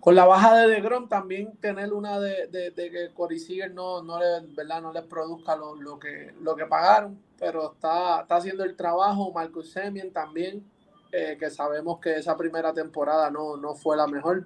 con 0.00 0.14
la 0.14 0.26
baja 0.26 0.54
de 0.58 0.68
DeGrom 0.68 1.08
también 1.08 1.56
tener 1.56 1.94
una 1.94 2.20
de, 2.20 2.46
de, 2.48 2.70
de 2.70 2.90
que 2.90 3.10
Corey 3.14 3.38
Seager 3.38 3.72
no, 3.72 4.02
no, 4.02 4.20
le, 4.20 4.46
¿verdad? 4.54 4.82
no 4.82 4.92
les 4.92 5.04
produzca 5.04 5.56
lo, 5.56 5.74
lo, 5.74 5.98
que, 5.98 6.34
lo 6.42 6.54
que 6.54 6.66
pagaron, 6.66 7.18
pero 7.38 7.72
está, 7.72 8.20
está 8.20 8.36
haciendo 8.36 8.64
el 8.64 8.76
trabajo. 8.76 9.32
Marcus 9.32 9.70
Semien 9.70 10.12
también, 10.12 10.62
eh, 11.10 11.36
que 11.40 11.48
sabemos 11.48 11.98
que 11.98 12.16
esa 12.16 12.36
primera 12.36 12.74
temporada 12.74 13.30
no, 13.30 13.56
no 13.56 13.74
fue 13.74 13.96
la 13.96 14.06
mejor, 14.06 14.44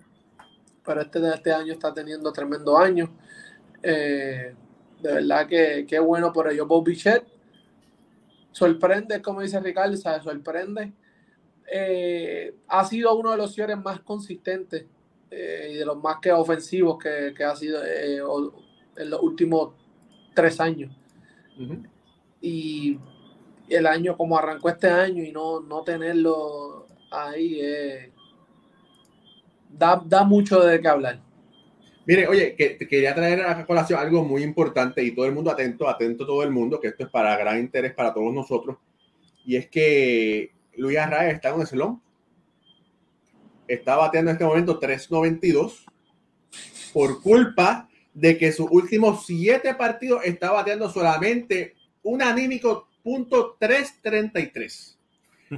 pero 0.91 1.03
este 1.03 1.21
de 1.21 1.33
este 1.33 1.53
año 1.53 1.73
está 1.73 1.95
teniendo 1.95 2.33
tremendo 2.33 2.77
año. 2.77 3.09
Eh, 3.81 4.53
de 5.01 5.13
verdad 5.13 5.47
que, 5.47 5.87
que 5.87 6.01
bueno 6.01 6.33
por 6.33 6.51
ello. 6.51 6.67
Bob 6.67 6.85
Bichette 6.85 7.29
sorprende, 8.51 9.23
como 9.23 9.41
dice 9.41 9.61
Ricardo, 9.61 9.97
¿sabes? 9.97 10.25
sorprende. 10.25 10.93
Eh, 11.71 12.57
ha 12.67 12.85
sido 12.85 13.15
uno 13.15 13.31
de 13.31 13.37
los 13.37 13.55
señores 13.55 13.79
más 13.79 14.01
consistentes 14.01 14.85
eh, 15.31 15.71
y 15.75 15.77
de 15.77 15.85
los 15.85 15.97
más 15.97 16.17
que 16.21 16.33
ofensivos 16.33 16.99
que, 16.99 17.35
que 17.37 17.45
ha 17.45 17.55
sido 17.55 17.85
eh, 17.87 18.21
en 18.97 19.11
los 19.11 19.23
últimos 19.23 19.75
tres 20.35 20.59
años. 20.59 20.91
Y 22.41 22.99
el 23.69 23.87
año 23.87 24.17
como 24.17 24.37
arrancó 24.37 24.71
este 24.71 24.89
año 24.89 25.23
y 25.23 25.31
no, 25.31 25.61
no 25.61 25.85
tenerlo 25.85 26.89
ahí 27.13 27.61
eh, 27.61 28.13
da, 29.73 30.03
da 30.05 30.25
mucho 30.25 30.61
de 30.61 30.81
qué 30.81 30.89
hablar. 30.89 31.21
Mire, 32.07 32.27
oye, 32.27 32.57
que 32.57 32.77
quería 32.89 33.15
traer 33.15 33.43
a 33.43 33.65
colación 33.67 34.01
algo 34.01 34.25
muy 34.25 34.43
importante 34.43 35.03
y 35.03 35.15
todo 35.15 35.27
el 35.27 35.33
mundo 35.33 35.51
atento, 35.51 35.89
atento 35.89 36.27
todo 36.27 36.43
el 36.43 36.51
mundo, 36.51 36.81
que 36.81 36.89
esto 36.89 37.05
es 37.05 37.11
para 37.11 37.37
gran 37.37 37.61
interés 37.61 37.95
para 37.95 38.13
todos 38.13 38.33
nosotros. 38.33 38.79
Y 39.45 39.57
es 39.57 39.69
que 39.69 40.53
Luis 40.77 40.99
Arraez 40.99 41.35
está 41.35 41.51
en 41.51 41.55
un 41.57 41.67
slump. 41.67 42.03
Está 43.69 43.97
bateando 43.97 44.31
en 44.31 44.35
este 44.37 44.45
momento 44.45 44.81
3.92 44.81 45.85
por 46.93 47.23
culpa 47.23 47.89
de 48.13 48.37
que 48.37 48.51
sus 48.53 48.67
últimos 48.71 49.25
siete 49.27 49.75
partidos 49.75 50.23
está 50.25 50.51
bateando 50.51 50.91
solamente 50.91 51.77
un 52.03 52.23
anímico 52.23 52.89
punto 53.03 53.57
333. 53.59 55.00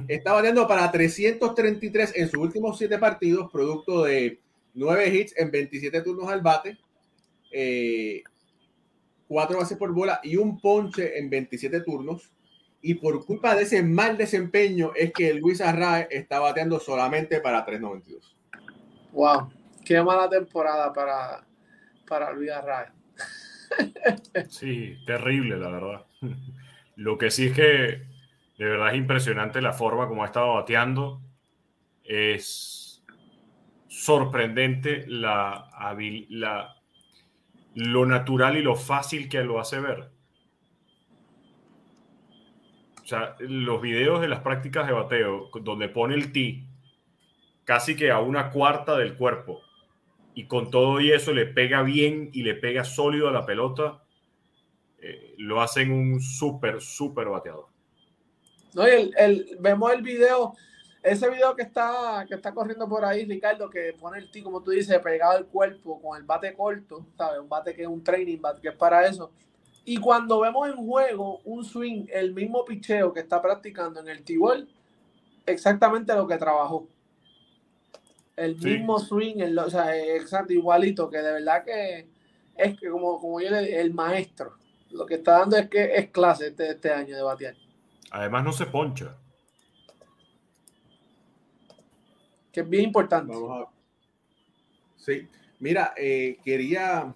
Está 0.07 0.33
bateando 0.33 0.67
para 0.67 0.91
333 0.91 2.13
en 2.15 2.29
sus 2.29 2.39
últimos 2.39 2.77
siete 2.77 2.97
partidos, 2.97 3.51
producto 3.51 4.03
de 4.03 4.39
9 4.73 5.07
hits 5.07 5.37
en 5.37 5.51
27 5.51 6.01
turnos 6.01 6.29
al 6.29 6.41
bate, 6.41 6.79
eh, 7.51 8.23
4 9.27 9.57
bases 9.57 9.77
por 9.77 9.93
bola 9.93 10.19
y 10.23 10.35
un 10.35 10.59
ponche 10.59 11.19
en 11.19 11.29
27 11.29 11.81
turnos. 11.81 12.31
Y 12.81 12.95
por 12.95 13.25
culpa 13.25 13.55
de 13.55 13.63
ese 13.63 13.81
mal 13.83 14.17
desempeño 14.17 14.91
es 14.95 15.13
que 15.13 15.33
Luis 15.35 15.61
Arraez 15.61 16.07
está 16.09 16.39
bateando 16.39 16.79
solamente 16.79 17.39
para 17.39 17.65
3.92. 17.65 18.35
Wow, 19.11 19.53
qué 19.85 20.01
mala 20.01 20.27
temporada 20.27 20.91
para, 20.91 21.45
para 22.07 22.33
Luis 22.33 22.51
Arraez. 22.51 22.89
Sí, 24.49 24.97
terrible, 25.05 25.57
la 25.57 25.69
verdad. 25.69 26.05
Lo 26.95 27.17
que 27.17 27.31
sí 27.31 27.47
es 27.47 27.53
que 27.53 28.12
de 28.57 28.65
verdad 28.65 28.91
es 28.91 28.97
impresionante 28.97 29.61
la 29.61 29.73
forma 29.73 30.07
como 30.07 30.23
ha 30.23 30.27
estado 30.27 30.53
bateando. 30.53 31.21
Es 32.03 33.03
sorprendente 33.87 35.05
la, 35.07 35.69
la 36.29 36.75
lo 37.75 38.05
natural 38.05 38.57
y 38.57 38.61
lo 38.61 38.75
fácil 38.75 39.29
que 39.29 39.43
lo 39.43 39.59
hace 39.59 39.79
ver. 39.79 40.11
O 43.01 43.05
sea, 43.05 43.35
los 43.39 43.81
videos 43.81 44.21
de 44.21 44.27
las 44.27 44.39
prácticas 44.39 44.87
de 44.87 44.93
bateo, 44.93 45.49
donde 45.61 45.89
pone 45.89 46.15
el 46.15 46.31
tee 46.31 46.67
casi 47.65 47.95
que 47.95 48.11
a 48.11 48.19
una 48.19 48.49
cuarta 48.49 48.97
del 48.97 49.15
cuerpo, 49.15 49.61
y 50.35 50.45
con 50.45 50.71
todo 50.71 50.99
y 50.99 51.11
eso 51.11 51.33
le 51.33 51.45
pega 51.45 51.83
bien 51.83 52.29
y 52.33 52.43
le 52.43 52.55
pega 52.55 52.83
sólido 52.83 53.29
a 53.29 53.31
la 53.31 53.45
pelota, 53.45 54.03
eh, 54.99 55.35
lo 55.37 55.61
hacen 55.61 55.91
un 55.91 56.21
súper, 56.21 56.81
súper 56.81 57.27
bateador. 57.27 57.72
No, 58.73 58.87
y 58.87 58.91
el, 58.91 59.13
el- 59.17 59.57
vemos 59.59 59.91
el 59.93 60.01
video, 60.01 60.55
ese 61.03 61.29
video 61.29 61.55
que 61.55 61.63
está, 61.63 62.25
que 62.27 62.35
está 62.35 62.53
corriendo 62.53 62.87
por 62.87 63.05
ahí, 63.05 63.25
Ricardo, 63.25 63.69
que 63.69 63.93
pone 63.99 64.17
el 64.19 64.31
ti, 64.31 64.41
como 64.41 64.61
tú 64.63 64.71
dices, 64.71 64.97
pegado 64.99 65.33
al 65.37 65.45
cuerpo 65.45 66.01
con 66.01 66.17
el 66.17 66.23
bate 66.23 66.53
corto, 66.53 67.05
¿sabes? 67.17 67.39
Un 67.39 67.49
bate 67.49 67.75
que 67.75 67.83
es 67.83 67.87
un 67.87 68.03
training 68.03 68.39
bat, 68.41 68.59
que 68.59 68.69
es 68.69 68.75
para 68.75 69.05
eso. 69.05 69.31
Y 69.85 69.97
cuando 69.97 70.39
vemos 70.39 70.67
en 70.69 70.75
juego 70.77 71.39
un 71.43 71.63
swing, 71.65 72.05
el 72.11 72.33
mismo 72.33 72.63
picheo 72.63 73.11
que 73.13 73.19
está 73.19 73.41
practicando 73.41 73.99
en 73.99 74.07
el 74.07 74.23
T-Ball, 74.23 74.67
exactamente 75.45 76.15
lo 76.15 76.25
que 76.25 76.37
trabajó. 76.37 76.87
El 78.35 78.59
Sí. 78.59 78.65
mismo 78.69 78.97
swing, 78.97 79.39
el, 79.41 79.59
o 79.59 79.69
sea, 79.69 79.95
exacto, 79.95 80.53
igualito, 80.53 81.09
que 81.09 81.17
de 81.17 81.33
verdad 81.33 81.63
que 81.63 82.07
es 82.55 82.79
que 82.79 82.89
como, 82.89 83.19
como 83.19 83.39
yo 83.41 83.49
le 83.51 83.79
el 83.79 83.93
maestro, 83.93 84.53
lo 84.91 85.05
que 85.05 85.15
está 85.15 85.39
dando 85.39 85.57
es 85.57 85.69
que 85.69 85.95
es 85.95 86.09
clase 86.09 86.47
este, 86.47 86.69
este 86.71 86.91
año 86.91 87.15
de 87.15 87.21
batear. 87.21 87.55
Además, 88.13 88.43
no 88.43 88.53
se 88.53 88.67
poncha. 88.67 89.17
que 92.53 92.61
es 92.61 92.69
bien 92.69 92.83
importante. 92.83 93.33
Vamos 93.33 93.67
a 93.67 93.69
Sí, 94.95 95.27
mira, 95.59 95.93
eh, 95.97 96.37
quería. 96.45 97.13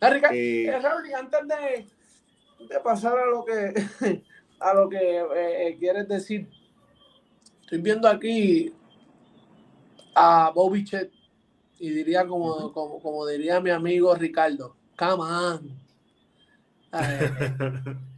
Ah, 0.00 0.10
Ricardo, 0.10 0.36
eh, 0.36 0.66
eh, 0.68 1.14
antes 1.14 1.40
de, 1.48 1.88
de 2.66 2.80
pasar 2.80 3.18
a 3.18 3.26
lo 3.26 3.44
que 3.44 3.74
a 4.60 4.72
lo 4.72 4.88
que 4.88 4.96
eh, 4.96 5.68
eh, 5.68 5.76
quieres 5.78 6.08
decir, 6.08 6.48
estoy 7.62 7.80
viendo 7.82 8.08
aquí 8.08 8.72
a 10.14 10.50
Bobby 10.54 10.84
Chet 10.84 11.12
y 11.78 11.90
diría 11.90 12.26
como, 12.26 12.72
como, 12.72 13.00
como 13.00 13.26
diría 13.26 13.60
mi 13.60 13.70
amigo 13.70 14.14
Ricardo, 14.14 14.76
come 14.96 15.24
on. 15.24 15.86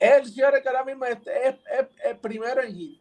Eh, 0.00 0.16
el 0.20 0.26
señor 0.26 0.62
que 0.62 0.68
ahora 0.68 0.84
mismo 0.84 1.04
es, 1.06 1.18
es, 1.26 1.54
es- 1.80 1.88
es 2.04 2.18
primero 2.20 2.62
en 2.62 2.74
hit, 2.74 3.00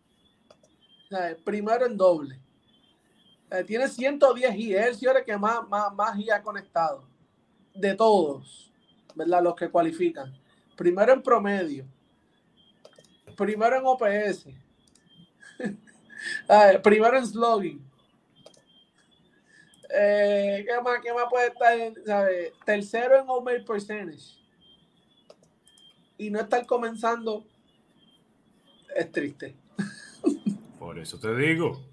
es 1.12 1.36
primero 1.43 1.86
en 1.86 1.98
doble. 1.98 2.39
Tiene 3.66 3.88
110 3.88 4.56
hits, 4.56 4.76
es 4.76 4.88
el 4.88 4.95
señor 4.95 5.26
que 5.26 5.38
más, 5.38 5.68
más, 5.70 5.93
más 5.93 6.20
hits 6.20 6.32
ha 6.34 6.41
conectado 6.43 7.08
de 7.74 7.95
todos, 7.95 8.72
¿verdad? 9.16 9.43
Los 9.43 9.56
que 9.56 9.70
cualifican. 9.70 10.34
Primero 10.76 11.14
en 11.14 11.22
promedio, 11.24 11.86
primero 13.38 13.78
en 13.78 13.84
OPS, 13.86 14.48
primero 16.84 17.18
en 17.18 17.28
slogging. 17.28 17.88
Eh, 19.89 20.66
¿qué, 20.68 20.82
más, 20.82 21.00
¿Qué 21.02 21.14
más 21.14 21.26
puede 21.30 21.48
estar? 21.48 21.78
sabe? 22.06 22.54
Tercero 22.66 23.20
en 23.20 23.30
on-base 23.30 23.62
percentage. 23.62 24.36
Y 26.18 26.30
no 26.30 26.39
estar 26.39 26.65
comenzando 26.65 27.45
es 28.95 29.11
triste. 29.11 29.55
Por 30.80 30.97
eso 30.99 31.20
te 31.20 31.36
digo. 31.36 31.84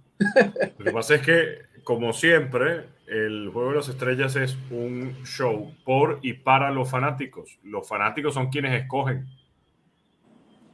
Lo 0.79 0.85
que 0.85 0.93
pasa 0.93 1.17
es 1.17 1.23
que, 1.23 1.59
como 1.83 2.13
siempre, 2.13 2.87
el 3.07 3.51
Juego 3.53 3.71
de 3.71 3.77
las 3.77 3.89
Estrellas 3.89 4.37
es 4.37 4.57
un 4.71 5.15
show 5.25 5.75
por 5.85 6.19
y 6.23 6.35
para 6.35 6.71
los 6.71 6.91
fanáticos. 6.91 7.59
Los 7.63 7.87
fanáticos 7.87 8.35
son 8.35 8.49
quienes 8.51 8.81
escogen. 8.81 9.27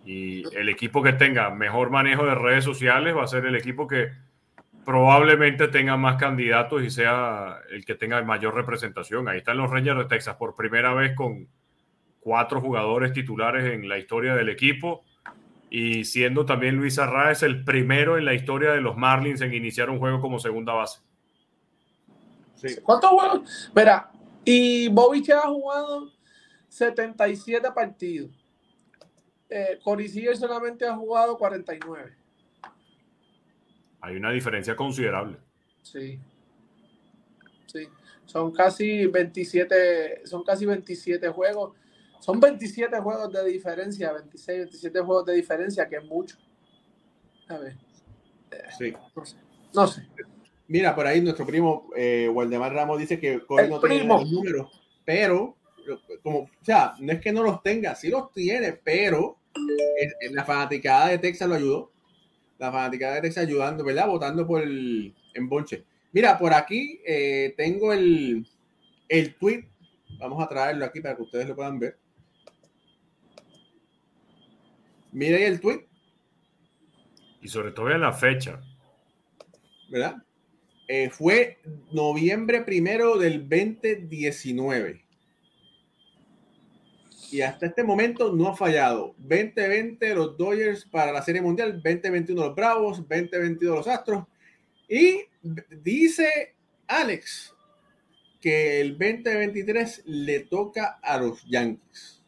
Y 0.05 0.45
el 0.57 0.69
equipo 0.69 1.03
que 1.03 1.13
tenga 1.13 1.51
mejor 1.51 1.91
manejo 1.91 2.25
de 2.25 2.35
redes 2.35 2.65
sociales 2.65 3.17
va 3.17 3.25
a 3.25 3.29
ser 3.29 3.45
el 3.47 3.57
equipo 3.57 3.87
que 3.87 4.13
probablemente 4.85 5.69
tenga 5.69 5.97
más 5.97 6.17
candidatos 6.17 6.83
y 6.83 6.91
sea 6.91 7.59
el 7.71 7.85
que 7.85 7.95
tenga 7.95 8.23
mayor 8.23 8.55
representación. 8.55 9.29
Ahí 9.29 9.39
están 9.39 9.59
los 9.59 9.71
Rangers 9.71 9.99
de 9.99 10.05
Texas 10.07 10.37
por 10.37 10.55
primera 10.55 10.95
vez 10.95 11.15
con 11.15 11.49
cuatro 12.21 12.61
jugadores 12.61 13.13
titulares 13.13 13.65
en 13.73 13.89
la 13.89 13.99
historia 13.99 14.35
del 14.35 14.49
equipo 14.49 15.05
y 15.71 16.05
siendo 16.05 16.45
también 16.45 16.77
Luis 16.77 16.99
Arraez 16.99 17.43
el 17.43 17.65
primero 17.65 18.19
en 18.19 18.25
la 18.25 18.35
historia 18.35 18.73
de 18.73 18.81
los 18.81 18.97
Marlins 18.97 19.41
en 19.41 19.55
iniciar 19.55 19.89
un 19.91 19.99
juego 19.99 20.21
como 20.21 20.39
segunda 20.39 20.73
base. 20.73 21.01
¿Cuántos 22.83 23.11
juegos? 23.11 23.71
Mira, 23.75 24.11
y 24.45 24.89
Bobby 24.89 25.25
ha 25.33 25.49
jugado 25.49 26.13
77 26.69 27.69
partidos. 27.73 28.31
Eh, 29.49 29.79
Corey 29.83 30.09
solamente 30.37 30.87
ha 30.87 30.95
jugado 30.95 31.37
49. 31.37 32.15
Hay 34.03 34.17
una 34.17 34.31
diferencia 34.31 34.77
considerable. 34.77 35.37
Sí. 35.83 36.19
Sí. 37.67 37.89
Son 38.27 38.53
casi 38.53 39.07
27, 39.07 40.27
son 40.27 40.45
casi 40.45 40.67
27 40.67 41.29
juegos. 41.31 41.75
Son 42.21 42.39
27 42.39 42.97
juegos 43.01 43.33
de 43.33 43.45
diferencia, 43.47 44.13
26, 44.13 44.59
27 44.59 45.01
juegos 45.01 45.27
de 45.27 45.35
diferencia, 45.35 45.89
que 45.89 45.97
es 45.97 46.05
mucho. 46.05 46.37
A 47.49 47.59
ver. 47.59 47.77
Sí. 48.79 48.95
No 49.75 49.87
sé. 49.87 50.07
Mira, 50.69 50.95
por 50.95 51.07
ahí 51.07 51.21
nuestro 51.21 51.45
primo 51.45 51.91
eh, 51.97 52.31
Waldemar 52.33 52.73
Ramos 52.73 52.99
dice 52.99 53.19
que 53.19 53.45
Corey 53.45 53.69
no 53.69 53.81
tiene 53.81 54.05
los 54.05 54.31
números, 54.31 54.71
pero, 55.05 55.57
como, 56.23 56.41
o 56.41 56.51
sea, 56.63 56.95
no 57.01 57.13
es 57.13 57.21
que 57.21 57.33
no 57.33 57.43
los 57.43 57.63
tenga, 57.63 57.95
sí 57.97 58.09
los 58.09 58.33
tiene, 58.33 58.73
pero 58.73 59.39
en 60.21 60.35
la 60.35 60.45
fanaticada 60.45 61.09
de 61.09 61.19
Texas 61.19 61.49
lo 61.49 61.57
ayudó 61.57 61.91
la 62.61 62.71
fanática 62.71 63.15
de 63.15 63.23
Texas 63.23 63.45
ayudando, 63.45 63.83
¿verdad? 63.83 64.07
Votando 64.07 64.47
por 64.47 64.63
el 64.63 65.15
bonche. 65.41 65.85
Mira, 66.13 66.39
por 66.39 66.53
aquí 66.53 67.01
eh, 67.07 67.55
tengo 67.57 67.93
el, 67.93 68.47
el 69.09 69.35
tweet. 69.37 69.65
Vamos 70.19 70.45
a 70.45 70.49
traerlo 70.49 70.85
aquí 70.85 71.01
para 71.01 71.17
que 71.17 71.23
ustedes 71.23 71.49
lo 71.49 71.57
puedan 71.57 71.79
ver. 71.79 71.97
Mira 75.13 75.37
ahí 75.37 75.45
el 75.45 75.61
tweet. 75.61 75.87
Y 77.43 77.49
sobre 77.49 77.73
todo 77.73 77.91
en 77.91 78.01
la 78.01 78.13
fecha. 78.13 78.61
¿Verdad? 79.91 80.17
Eh, 80.89 81.11
fue 81.11 81.59
noviembre 81.91 82.63
primero 82.63 83.17
del 83.17 83.49
2019 83.49 85.05
y 87.31 87.43
hasta 87.43 87.67
este 87.67 87.85
momento 87.85 88.33
no 88.33 88.49
ha 88.49 88.57
fallado. 88.57 89.15
2020 89.19 90.15
los 90.15 90.37
Dodgers 90.37 90.85
para 90.85 91.13
la 91.13 91.23
Serie 91.23 91.41
Mundial, 91.41 91.81
2021 91.83 92.47
los 92.47 92.55
Bravos, 92.55 92.99
2022 93.09 93.77
los 93.77 93.89
Astros. 93.89 94.25
Y 94.89 95.27
dice 95.83 96.57
Alex 96.87 97.55
que 98.41 98.81
el 98.81 98.99
2023 98.99 100.03
le 100.07 100.41
toca 100.41 100.99
a 101.03 101.19
los 101.19 101.45
Yankees. 101.47 102.23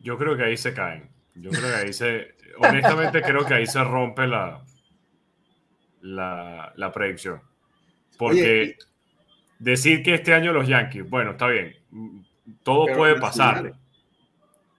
Yo 0.00 0.18
creo 0.18 0.36
que 0.36 0.44
ahí 0.44 0.56
se 0.56 0.74
caen. 0.74 1.08
Yo 1.34 1.50
creo 1.50 1.62
que 1.62 1.86
ahí 1.86 1.92
se, 1.92 2.34
honestamente 2.58 3.22
creo 3.22 3.44
que 3.46 3.54
ahí 3.54 3.66
se 3.66 3.82
rompe 3.82 4.26
la, 4.26 4.64
la, 6.00 6.72
la 6.76 6.92
predicción. 6.92 7.40
Porque 8.18 8.76
decir 9.58 10.02
que 10.02 10.14
este 10.14 10.34
año 10.34 10.52
los 10.52 10.68
Yankees, 10.68 11.08
bueno, 11.08 11.32
está 11.32 11.48
bien, 11.48 11.74
todo 12.62 12.86
puede 12.94 13.18
pasar. 13.20 13.74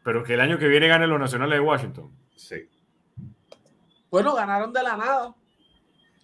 Pero 0.03 0.23
que 0.23 0.33
el 0.33 0.41
año 0.41 0.57
que 0.57 0.67
viene 0.67 0.87
ganen 0.87 1.09
los 1.09 1.19
nacionales 1.19 1.57
de 1.57 1.65
Washington. 1.65 2.11
Sí. 2.35 2.69
Bueno, 4.11 4.35
ganaron 4.35 4.71
de 4.73 4.83
la 4.83 4.97
nada 4.97 5.33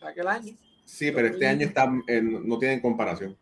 aquel 0.02 0.28
año. 0.28 0.54
Sí, 0.86 1.12
pero 1.12 1.28
este 1.28 1.48
año 1.48 1.66
está, 1.68 1.88
no 1.88 2.60
tienen 2.60 2.82
comparación. 2.82 3.38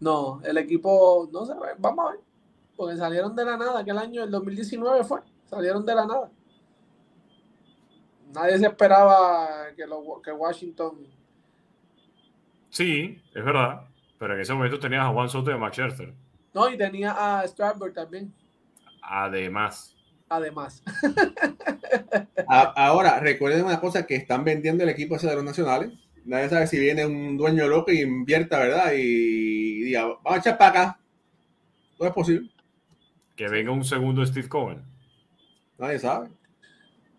No, 0.00 0.40
el 0.42 0.58
equipo, 0.58 1.28
no 1.32 1.44
sé, 1.44 1.52
vamos 1.78 2.06
a 2.06 2.10
ver. 2.12 2.20
Porque 2.76 2.96
salieron 2.96 3.36
de 3.36 3.44
la 3.44 3.56
nada 3.56 3.80
aquel 3.80 3.98
año, 3.98 4.24
el 4.24 4.30
2019 4.30 5.04
fue. 5.04 5.20
Salieron 5.54 5.86
de 5.86 5.94
la 5.94 6.04
nada. 6.04 6.30
Nadie 8.34 8.58
se 8.58 8.66
esperaba 8.66 9.68
que, 9.76 9.84
que 10.24 10.32
Washington. 10.32 11.06
Sí, 12.70 13.22
es 13.32 13.44
verdad. 13.44 13.82
Pero 14.18 14.34
en 14.34 14.40
ese 14.40 14.52
momento 14.52 14.80
tenías 14.80 15.04
a 15.04 15.10
Juan 15.10 15.28
Soto 15.28 15.50
y 15.50 15.54
a 15.54 15.56
Max 15.56 15.76
Scherzer. 15.76 16.12
No, 16.52 16.68
y 16.68 16.76
tenía 16.76 17.12
a 17.12 17.46
Strasburg 17.46 17.94
también. 17.94 18.34
Además. 19.00 19.94
Además. 20.28 20.82
Ahora, 22.48 23.20
recuerden 23.20 23.64
una 23.64 23.80
cosa, 23.80 24.06
que 24.06 24.16
están 24.16 24.42
vendiendo 24.42 24.82
el 24.82 24.90
equipo 24.90 25.14
hacia 25.14 25.34
los 25.34 25.44
nacionales. 25.44 25.92
Nadie 26.24 26.48
sabe 26.48 26.66
si 26.66 26.80
viene 26.80 27.06
un 27.06 27.36
dueño 27.36 27.68
loco 27.68 27.92
y 27.92 28.00
invierta, 28.00 28.58
¿verdad? 28.58 28.92
Y, 28.96 29.84
diga, 29.84 30.06
vamos 30.06 30.22
a 30.24 30.38
echar 30.38 30.58
para 30.58 30.70
acá. 30.70 31.00
No 32.00 32.06
es 32.06 32.12
posible. 32.12 32.50
Que 33.36 33.48
venga 33.48 33.70
un 33.70 33.84
segundo 33.84 34.24
Steve 34.26 34.48
Cohen. 34.48 34.93
Nadie 35.78 35.98
sabe. 35.98 36.30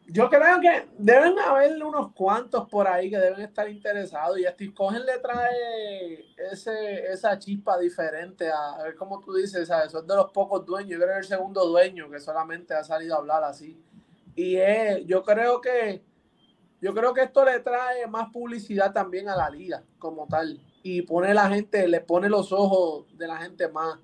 Yo 0.08 0.30
creo 0.30 0.62
que 0.62 0.88
deben 1.00 1.40
haber 1.40 1.84
unos 1.84 2.14
cuantos 2.14 2.70
por 2.70 2.88
ahí 2.88 3.10
que 3.10 3.18
deben 3.18 3.42
estar 3.42 3.68
interesados 3.68 4.38
y 4.38 4.46
a 4.46 4.52
Steve 4.52 4.74
Cohen 4.74 5.04
le 5.04 5.18
trae 5.18 6.26
ese, 6.52 7.12
esa 7.12 7.40
chispa 7.40 7.80
diferente 7.80 8.48
a, 8.52 8.84
ver 8.84 8.96
cómo 8.96 9.20
tú 9.20 9.34
dices, 9.34 9.68
¿sabes? 9.68 9.92
Son 9.92 10.06
de 10.06 10.16
los 10.16 10.32
pocos 10.32 10.64
dueños, 10.64 10.92
yo 10.92 10.98
creo 10.98 11.14
que 11.14 11.20
el 11.20 11.26
segundo 11.26 11.66
dueño 11.66 12.10
que 12.12 12.20
solamente 12.20 12.76
ha 12.76 12.84
salido 12.84 13.16
a 13.16 13.18
hablar 13.18 13.44
así. 13.44 13.82
Y 14.36 14.58
yo 15.06 15.24
creo 15.24 15.60
que 15.60 16.04
yo 16.82 16.94
creo 16.94 17.14
que 17.16 17.24
esto 17.24 17.44
le 17.44 17.60
trae 17.62 18.06
más 18.06 18.32
publicidad 18.32 18.94
también 18.94 19.28
a 19.28 19.36
la 19.36 19.50
liga 19.50 19.84
como 19.98 20.28
tal 20.28 20.62
y 20.84 21.02
pone 21.02 21.34
la 21.34 21.50
gente, 21.50 21.88
le 21.88 22.02
pone 22.02 22.30
los 22.30 22.52
ojos 22.52 23.08
de 23.18 23.28
la 23.28 23.38
gente 23.38 23.70
más 23.70 23.98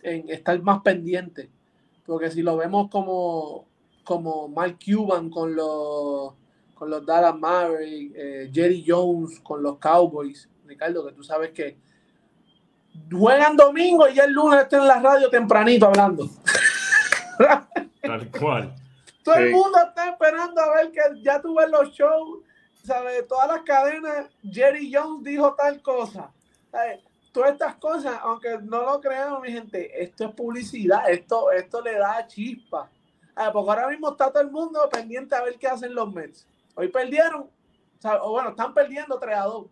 en 0.00 0.28
estar 0.28 0.60
más 0.62 0.80
pendiente. 0.82 1.50
Porque 2.06 2.30
si 2.30 2.42
lo 2.42 2.56
vemos 2.56 2.88
como 2.88 3.66
como 4.04 4.48
Mark 4.48 4.78
Cuban 4.84 5.30
con 5.30 5.54
los, 5.56 6.34
con 6.74 6.90
los 6.90 7.04
Dallas 7.04 7.34
Mavericks, 7.36 8.14
eh, 8.16 8.50
Jerry 8.52 8.84
Jones 8.86 9.40
con 9.40 9.62
los 9.62 9.78
Cowboys. 9.78 10.48
Ricardo, 10.66 11.06
que 11.06 11.12
tú 11.12 11.22
sabes 11.22 11.50
que 11.50 11.76
juegan 13.10 13.56
domingo 13.56 14.08
y 14.08 14.18
el 14.18 14.32
lunes 14.32 14.62
está 14.62 14.78
en 14.78 14.86
la 14.86 15.00
radio 15.00 15.28
tempranito 15.28 15.86
hablando. 15.86 16.28
Tal 18.02 18.30
cual. 18.30 18.74
Todo 19.22 19.36
el 19.36 19.52
mundo 19.52 19.78
está 19.88 20.10
esperando 20.10 20.60
a 20.60 20.74
ver 20.74 20.92
que 20.92 21.00
ya 21.22 21.40
tuve 21.40 21.66
los 21.68 21.90
shows, 21.92 22.40
¿sabes? 22.84 23.26
Todas 23.26 23.48
las 23.48 23.62
cadenas, 23.62 24.28
Jerry 24.42 24.92
Jones 24.92 25.24
dijo 25.24 25.54
tal 25.54 25.80
cosa. 25.80 26.30
Todas 27.32 27.52
estas 27.52 27.76
cosas, 27.76 28.18
aunque 28.20 28.58
no 28.62 28.82
lo 28.82 29.00
crean, 29.00 29.40
mi 29.40 29.50
gente, 29.50 30.02
esto 30.02 30.26
es 30.26 30.34
publicidad, 30.34 31.10
esto, 31.10 31.50
esto 31.52 31.80
le 31.80 31.98
da 31.98 32.26
chispa. 32.26 32.90
Ah, 33.36 33.50
porque 33.52 33.70
ahora 33.70 33.88
mismo 33.88 34.10
está 34.10 34.30
todo 34.30 34.42
el 34.42 34.50
mundo 34.50 34.88
pendiente 34.90 35.34
a 35.34 35.42
ver 35.42 35.58
qué 35.58 35.66
hacen 35.66 35.94
los 35.94 36.12
Mets. 36.12 36.46
Hoy 36.76 36.88
perdieron, 36.88 37.50
o, 38.22 38.30
bueno, 38.30 38.50
están 38.50 38.72
perdiendo 38.72 39.18
3 39.18 39.36
a 39.36 39.44
2. 39.44 39.66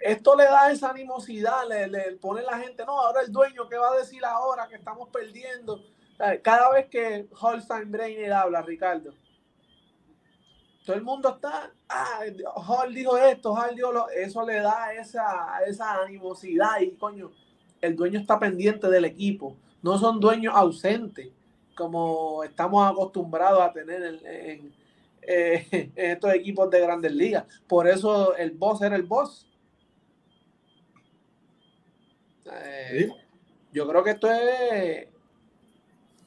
esto 0.00 0.36
le 0.36 0.44
da 0.44 0.70
esa 0.70 0.90
animosidad, 0.90 1.68
le, 1.68 2.12
pone 2.16 2.42
la 2.42 2.58
gente, 2.58 2.84
no, 2.86 2.98
ahora 2.98 3.20
el 3.20 3.32
dueño, 3.32 3.68
¿qué 3.68 3.76
va 3.76 3.92
a 3.92 3.96
decir 3.96 4.24
ahora 4.24 4.68
que 4.68 4.76
estamos 4.76 5.08
perdiendo? 5.10 5.82
Cada 6.42 6.70
vez 6.70 6.88
que 6.88 7.28
Holstein 7.38 7.90
Brainer 7.90 8.32
habla, 8.32 8.62
Ricardo, 8.62 9.12
todo 10.86 10.96
el 10.96 11.02
mundo 11.02 11.30
está, 11.30 11.72
ah, 11.88 12.20
Hall 12.66 12.94
dijo 12.94 13.18
esto, 13.18 13.54
Hall 13.54 13.74
dijo 13.74 14.08
eso 14.10 14.46
le 14.46 14.60
da 14.60 14.94
esa, 14.94 15.58
esa 15.66 16.02
animosidad 16.02 16.80
y 16.80 16.92
coño, 16.92 17.32
el 17.80 17.96
dueño 17.96 18.20
está 18.20 18.38
pendiente 18.38 18.88
del 18.88 19.04
equipo 19.04 19.56
no 19.84 19.98
son 19.98 20.18
dueños 20.18 20.54
ausentes, 20.56 21.28
como 21.76 22.42
estamos 22.42 22.90
acostumbrados 22.90 23.60
a 23.60 23.70
tener 23.70 24.02
en, 24.24 24.74
eh, 25.20 25.92
estos 25.94 26.32
equipos 26.32 26.70
de 26.70 26.80
grandes 26.80 27.12
ligas. 27.12 27.44
Por 27.68 27.86
eso 27.86 28.34
el 28.34 28.52
boss 28.52 28.80
era 28.80 28.96
el 28.96 29.02
boss. 29.02 29.46
Eh, 32.50 33.10
yo 33.72 33.86
creo 33.86 34.02
que 34.02 34.12
esto 34.12 34.30
es, 34.30 35.06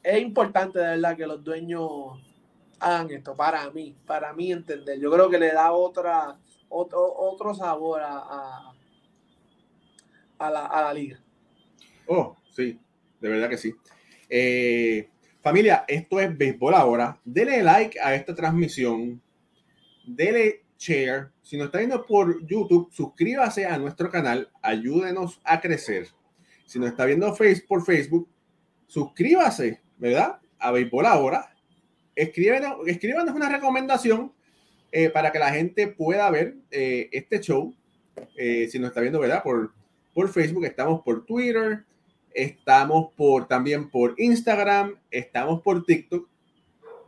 es 0.03 0.21
importante 0.21 0.77
de 0.77 0.89
verdad 0.89 1.17
que 1.17 1.25
los 1.25 1.43
dueños 1.43 2.11
hagan 2.79 3.09
esto 3.09 3.35
para 3.35 3.71
mí, 3.71 3.95
para 4.05 4.33
mí 4.33 4.51
entender. 4.51 4.99
Yo 4.99 5.09
creo 5.09 5.31
que 5.31 5.39
le 5.39 5.51
da 5.51 5.71
otra, 5.71 6.37
otro, 6.69 7.11
otro 7.11 7.55
sabor 7.55 8.03
a, 8.03 8.71
a, 10.37 10.51
la, 10.51 10.67
a 10.67 10.81
la 10.83 10.93
liga. 10.93 11.19
Oh, 12.05 12.35
sí, 12.51 12.79
de 13.19 13.29
verdad 13.29 13.49
que 13.49 13.57
sí. 13.57 13.73
Eh, 14.29 15.09
familia, 15.41 15.85
esto 15.87 16.19
es 16.19 16.35
Béisbol 16.37 16.73
ahora. 16.73 17.19
Dele 17.23 17.63
like 17.63 17.99
a 17.99 18.15
esta 18.15 18.35
transmisión. 18.35 19.21
Dele 20.05 20.63
share. 20.77 21.29
Si 21.41 21.57
nos 21.57 21.67
está 21.67 21.79
viendo 21.79 22.05
por 22.05 22.45
YouTube, 22.45 22.89
suscríbase 22.91 23.65
a 23.65 23.77
nuestro 23.77 24.09
canal. 24.09 24.49
Ayúdenos 24.61 25.41
a 25.43 25.59
crecer. 25.59 26.07
Si 26.65 26.79
nos 26.79 26.89
está 26.89 27.05
viendo 27.05 27.33
por 27.67 27.85
Facebook, 27.85 28.27
suscríbase, 28.87 29.81
¿verdad? 29.97 30.39
A 30.59 30.71
Béisbol 30.71 31.05
ahora. 31.05 31.53
Escríbenos, 32.15 32.87
escríbanos 32.87 33.35
una 33.35 33.49
recomendación 33.49 34.33
eh, 34.91 35.09
para 35.09 35.31
que 35.31 35.39
la 35.39 35.51
gente 35.51 35.87
pueda 35.87 36.29
ver 36.29 36.57
eh, 36.71 37.09
este 37.11 37.39
show. 37.39 37.73
Si 38.35 38.79
nos 38.79 38.89
está 38.89 39.01
viendo, 39.01 39.19
¿verdad? 39.19 39.43
Por, 39.43 39.73
por 40.13 40.29
Facebook, 40.29 40.65
estamos 40.65 41.01
por 41.03 41.25
Twitter, 41.25 41.85
estamos 42.37 43.13
por, 43.15 43.47
también 43.47 43.89
por 43.89 44.13
Instagram, 44.19 44.95
estamos 45.09 45.61
por 45.63 45.83
TikTok. 45.83 46.29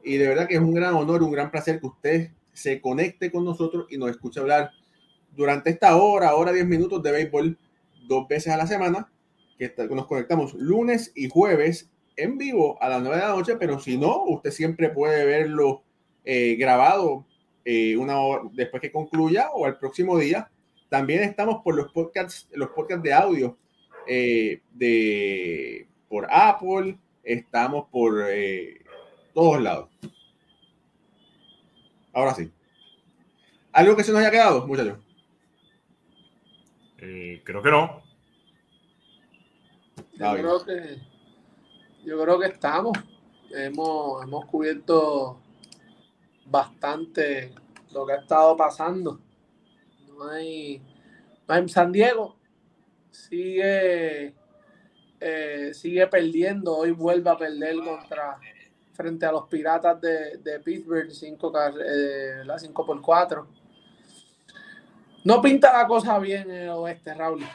Y 0.04 0.18
de 0.18 0.28
verdad 0.28 0.48
que 0.48 0.56
es 0.56 0.60
un 0.60 0.74
gran 0.74 0.96
honor, 0.96 1.22
un 1.22 1.32
gran 1.32 1.52
placer 1.52 1.80
que 1.80 1.86
usted 1.86 2.32
se 2.52 2.82
conecte 2.82 3.32
con 3.32 3.46
nosotros 3.46 3.86
y 3.92 3.98
nos 3.98 4.10
escuche 4.10 4.40
hablar 4.40 4.72
durante 5.36 5.70
esta 5.70 5.96
hora, 5.96 6.34
hora 6.36 6.52
10 6.52 6.66
minutos 6.66 7.04
de 7.04 7.12
béisbol 7.12 7.58
dos 8.08 8.28
veces 8.28 8.52
a 8.52 8.58
la 8.58 8.66
semana, 8.66 9.12
que 9.60 9.72
nos 9.92 10.08
conectamos 10.08 10.56
lunes 10.56 11.12
y 11.16 11.30
jueves 11.30 11.92
en 12.16 12.40
vivo 12.40 12.82
a 12.82 12.90
las 12.90 13.02
9 13.02 13.16
de 13.16 13.22
la 13.22 13.30
noche, 13.30 13.56
pero 13.58 13.80
si 13.80 13.98
no, 13.98 14.24
usted 14.24 14.50
siempre 14.50 14.90
puede 14.90 15.26
verlo 15.26 15.84
eh, 16.26 16.56
grabado 16.56 17.28
eh, 17.66 17.96
una 17.96 18.20
hora 18.20 18.50
después 18.54 18.82
que 18.82 18.92
concluya 18.92 19.52
o 19.54 19.68
el 19.68 19.78
próximo 19.78 20.18
día. 20.18 20.50
También 20.90 21.22
estamos 21.22 21.62
por 21.64 21.76
los 21.76 21.92
podcasts, 21.92 22.50
los 22.52 22.70
podcasts 22.70 23.04
de 23.04 23.14
audio 23.14 23.58
eh, 24.12 24.64
de 24.72 25.88
por 26.08 26.28
Apple, 26.32 26.98
estamos 27.24 27.88
por 27.90 28.26
todos 29.36 29.62
lados. 29.62 29.90
Ahora 32.12 32.34
sí. 32.34 32.52
¿Algo 33.72 33.96
que 33.96 34.04
se 34.04 34.12
nos 34.12 34.22
haya 34.22 34.32
quedado, 34.32 34.66
muchachos? 34.66 34.98
creo 36.98 37.62
que 37.62 37.72
no. 37.72 38.02
Yo 40.18 40.34
creo 40.34 40.66
que, 40.66 40.98
yo 42.04 42.22
creo 42.24 42.40
que 42.40 42.48
estamos. 42.48 42.98
Hemos, 43.52 44.24
hemos 44.24 44.46
cubierto 44.46 45.40
bastante 46.46 47.54
lo 47.94 48.08
que 48.08 48.14
ha 48.14 48.18
estado 48.18 48.58
pasando. 48.58 49.20
No 50.08 50.28
hay, 50.30 50.82
en 51.48 51.70
San 51.70 51.92
Diego 51.92 52.39
sigue 53.28 54.34
eh, 55.20 55.72
sigue 55.74 56.08
perdiendo. 56.08 56.78
Hoy 56.78 56.92
vuelve 56.92 57.30
a 57.30 57.38
perder 57.38 57.76
contra 57.76 58.40
frente 58.94 59.26
a 59.26 59.32
los 59.32 59.48
Piratas 59.48 60.00
de, 60.02 60.38
de 60.38 60.60
Pittsburgh 60.60 61.12
5 61.12 61.54
eh, 61.86 62.44
5 62.58 62.86
por 62.86 63.02
4. 63.02 63.48
No 65.26 65.42
pinta 65.42 65.78
la 65.78 65.88
cosa 65.88 66.18
bien 66.20 66.50
en 66.50 66.64
el 66.64 66.70
oeste, 66.70 67.14
Raúl. 67.14 67.46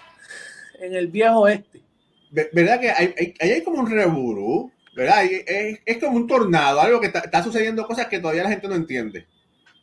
En 0.78 0.94
el 0.94 1.08
viejo 1.08 1.40
oeste. 1.40 1.82
¿Verdad 2.30 2.80
que 2.80 2.90
hay, 2.90 3.14
hay, 3.18 3.52
hay 3.52 3.62
como 3.62 3.80
un 3.80 3.90
reburú? 3.90 4.70
¿Verdad? 4.94 5.24
Es, 5.24 5.80
es, 5.84 5.98
como 5.98 6.16
un 6.16 6.26
tornado, 6.26 6.80
algo 6.80 7.00
que 7.00 7.08
está, 7.08 7.20
está, 7.20 7.42
sucediendo 7.42 7.86
cosas 7.86 8.06
que 8.06 8.20
todavía 8.20 8.44
la 8.44 8.50
gente 8.50 8.68
no 8.68 8.74
entiende. 8.74 9.26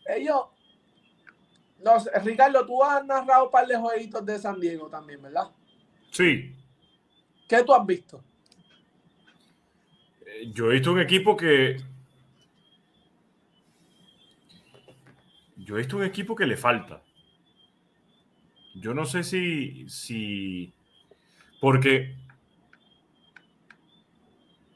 Ellos. 0.06 0.46
No, 1.84 1.94
Ricardo, 2.24 2.66
tú 2.66 2.82
has 2.84 3.06
narrado 3.06 3.46
un 3.46 3.52
par 3.52 3.68
de 3.68 3.76
jueguitos 3.76 4.26
de 4.26 4.40
San 4.40 4.60
Diego 4.60 4.88
también, 4.88 5.22
¿verdad? 5.22 5.50
Sí. 6.12 6.54
¿Qué 7.48 7.64
tú 7.64 7.74
has 7.74 7.86
visto? 7.86 8.24
Eh, 10.26 10.52
yo 10.54 10.70
he 10.70 10.74
visto 10.76 10.92
un 10.92 11.00
equipo 11.00 11.36
que. 11.36 11.78
Yo 15.56 15.76
he 15.76 15.80
visto 15.80 15.98
un 15.98 16.04
equipo 16.04 16.36
que 16.36 16.46
le 16.46 16.58
falta. 16.58 17.02
Yo 18.76 18.94
no 18.94 19.06
sé 19.06 19.24
si. 19.24 19.90
si 19.90 20.74
porque 21.62 22.16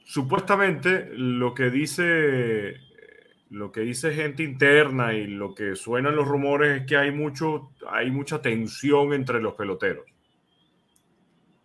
supuestamente 0.05 1.09
lo 1.13 1.53
que 1.53 1.69
dice 1.69 2.79
lo 3.49 3.71
que 3.71 3.81
dice 3.81 4.13
gente 4.13 4.43
interna 4.43 5.13
y 5.13 5.27
lo 5.27 5.53
que 5.55 5.75
suenan 5.75 6.15
los 6.15 6.27
rumores 6.27 6.81
es 6.81 6.87
que 6.87 6.95
hay 6.95 7.11
mucho 7.11 7.71
hay 7.89 8.11
mucha 8.11 8.41
tensión 8.41 9.13
entre 9.13 9.41
los 9.41 9.55
peloteros 9.55 10.05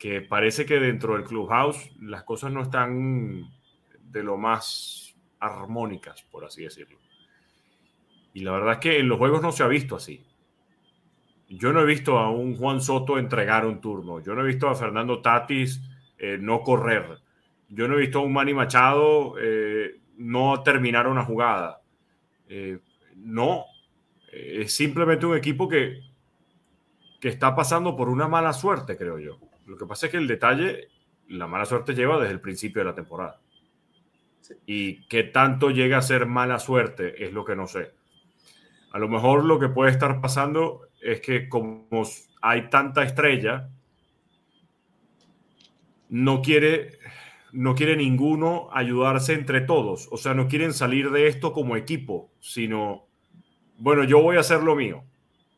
que 0.00 0.22
parece 0.22 0.64
que 0.64 0.80
dentro 0.80 1.12
del 1.12 1.24
clubhouse 1.24 1.92
las 2.00 2.24
cosas 2.24 2.50
no 2.50 2.62
están 2.62 3.50
de 4.00 4.22
lo 4.22 4.38
más 4.38 5.14
armónicas 5.38 6.22
por 6.22 6.46
así 6.46 6.62
decirlo. 6.64 6.98
Y 8.32 8.40
la 8.40 8.52
verdad 8.52 8.72
es 8.72 8.78
que 8.78 8.98
en 8.98 9.08
los 9.08 9.18
juegos 9.18 9.42
no 9.42 9.52
se 9.52 9.62
ha 9.62 9.68
visto 9.68 9.96
así. 9.96 10.24
Yo 11.50 11.74
no 11.74 11.80
he 11.80 11.84
visto 11.84 12.18
a 12.18 12.30
un 12.30 12.56
Juan 12.56 12.80
Soto 12.80 13.18
entregar 13.18 13.66
un 13.66 13.82
turno. 13.82 14.20
Yo 14.20 14.34
no 14.34 14.42
he 14.42 14.46
visto 14.46 14.70
a 14.70 14.74
Fernando 14.74 15.20
Tatis 15.20 15.82
eh, 16.16 16.38
no 16.40 16.62
correr. 16.62 17.18
Yo 17.68 17.86
no 17.86 17.96
he 17.96 18.00
visto 18.00 18.20
a 18.20 18.22
un 18.22 18.32
Manny 18.32 18.54
Machado 18.54 19.34
eh, 19.38 20.00
no 20.16 20.62
terminar 20.62 21.08
una 21.08 21.24
jugada. 21.26 21.82
Eh, 22.48 22.78
no, 23.16 23.66
es 24.32 24.72
simplemente 24.72 25.26
un 25.26 25.36
equipo 25.36 25.68
que, 25.68 26.00
que 27.20 27.28
está 27.28 27.54
pasando 27.54 27.94
por 27.96 28.08
una 28.08 28.28
mala 28.28 28.54
suerte, 28.54 28.96
creo 28.96 29.18
yo. 29.18 29.49
Lo 29.70 29.76
que 29.76 29.86
pasa 29.86 30.06
es 30.06 30.12
que 30.12 30.18
el 30.18 30.26
detalle, 30.26 30.88
la 31.28 31.46
mala 31.46 31.64
suerte 31.64 31.94
lleva 31.94 32.18
desde 32.18 32.32
el 32.32 32.40
principio 32.40 32.82
de 32.82 32.86
la 32.86 32.94
temporada. 32.94 33.40
Y 34.66 35.06
qué 35.06 35.22
tanto 35.22 35.70
llega 35.70 35.98
a 35.98 36.02
ser 36.02 36.26
mala 36.26 36.58
suerte 36.58 37.24
es 37.24 37.32
lo 37.32 37.44
que 37.44 37.54
no 37.54 37.68
sé. 37.68 37.92
A 38.90 38.98
lo 38.98 39.08
mejor 39.08 39.44
lo 39.44 39.60
que 39.60 39.68
puede 39.68 39.92
estar 39.92 40.20
pasando 40.20 40.88
es 41.00 41.20
que 41.20 41.48
como 41.48 41.86
hay 42.42 42.68
tanta 42.68 43.04
estrella, 43.04 43.68
no 46.08 46.42
quiere 46.42 46.98
no 47.52 47.76
quiere 47.76 47.96
ninguno 47.96 48.70
ayudarse 48.72 49.34
entre 49.34 49.60
todos. 49.60 50.08
O 50.10 50.16
sea, 50.16 50.34
no 50.34 50.48
quieren 50.48 50.72
salir 50.72 51.10
de 51.10 51.28
esto 51.28 51.52
como 51.52 51.76
equipo, 51.76 52.32
sino, 52.40 53.06
bueno, 53.78 54.02
yo 54.02 54.20
voy 54.20 54.36
a 54.36 54.40
hacer 54.40 54.62
lo 54.64 54.74
mío. 54.74 55.04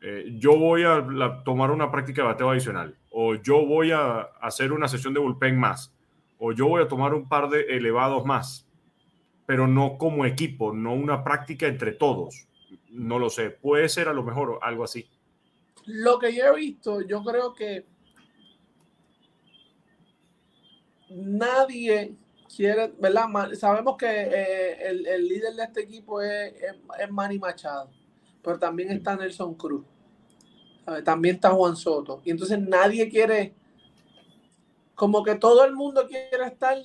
Eh, 0.01 0.35
yo 0.37 0.55
voy 0.55 0.83
a 0.83 1.43
tomar 1.43 1.71
una 1.71 1.89
práctica 1.89 2.21
de 2.21 2.27
bateo 2.27 2.51
adicional. 2.51 2.95
O 3.13 3.35
yo 3.35 3.65
voy 3.65 3.91
a 3.91 4.21
hacer 4.41 4.73
una 4.73 4.87
sesión 4.87 5.13
de 5.13 5.19
bullpen 5.19 5.57
más. 5.57 5.93
O 6.39 6.51
yo 6.51 6.67
voy 6.67 6.83
a 6.83 6.87
tomar 6.87 7.13
un 7.13 7.29
par 7.29 7.49
de 7.49 7.61
elevados 7.77 8.25
más. 8.25 8.67
Pero 9.45 9.67
no 9.67 9.97
como 9.97 10.25
equipo, 10.25 10.73
no 10.73 10.93
una 10.93 11.23
práctica 11.23 11.67
entre 11.67 11.91
todos. 11.91 12.47
No 12.89 13.19
lo 13.19 13.29
sé. 13.29 13.51
Puede 13.51 13.87
ser 13.87 14.07
a 14.09 14.13
lo 14.13 14.23
mejor 14.23 14.59
algo 14.61 14.83
así. 14.83 15.07
Lo 15.85 16.17
que 16.17 16.35
yo 16.35 16.45
he 16.45 16.55
visto, 16.55 17.01
yo 17.01 17.23
creo 17.23 17.53
que 17.53 17.85
nadie 21.09 22.15
quiere, 22.55 22.93
¿verdad? 22.99 23.27
Sabemos 23.53 23.97
que 23.97 24.07
eh, 24.07 24.89
el, 24.89 25.27
líder 25.27 25.53
de 25.53 25.63
este 25.63 25.81
equipo 25.81 26.21
es, 26.21 26.53
es, 26.99 27.11
Manny 27.11 27.39
Machado, 27.39 27.89
pero 28.41 28.59
también 28.59 28.91
está 28.91 29.15
Nelson 29.15 29.55
Cruz, 29.55 29.85
también 31.03 31.35
está 31.35 31.51
Juan 31.51 31.75
Soto, 31.75 32.21
y 32.23 32.31
entonces 32.31 32.59
nadie 32.59 33.09
quiere, 33.09 33.53
como 34.95 35.23
que 35.23 35.35
todo 35.35 35.63
el 35.65 35.73
mundo 35.73 36.07
quiere 36.07 36.45
estar, 36.45 36.77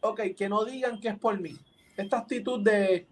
ok, 0.00 0.20
que 0.36 0.48
no 0.48 0.64
digan 0.64 1.00
que 1.00 1.08
es 1.08 1.18
por 1.18 1.38
mí. 1.40 1.56
Esta 1.96 2.18
actitud 2.18 2.60
de, 2.60 3.06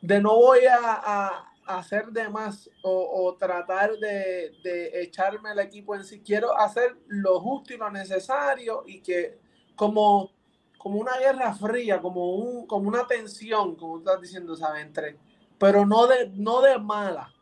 de 0.00 0.20
no 0.20 0.36
voy 0.36 0.60
a 0.68 1.52
hacer 1.66 2.06
de 2.06 2.28
más 2.28 2.68
o, 2.82 3.36
tratar 3.38 3.92
de, 3.98 4.52
echarme 4.94 5.52
el 5.52 5.60
equipo 5.60 5.94
en 5.94 6.04
sí. 6.04 6.20
Quiero 6.20 6.56
hacer 6.56 6.96
lo 7.06 7.40
justo 7.40 7.74
y 7.74 7.76
lo 7.76 7.90
necesario 7.90 8.84
y 8.86 9.00
que 9.00 9.38
como, 9.76 10.30
como 10.78 10.98
una 10.98 11.18
guerra 11.18 11.54
fría, 11.54 12.00
como, 12.00 12.34
un, 12.34 12.66
como 12.66 12.88
una 12.88 13.06
tensión, 13.06 13.76
como 13.76 13.98
estás 13.98 14.20
diciendo, 14.20 14.56
¿sabes? 14.56 14.84
Entre, 14.84 15.16
pero 15.58 15.86
no 15.86 16.06
de, 16.06 16.30
no 16.34 16.60
de 16.60 16.78
mala. 16.78 17.32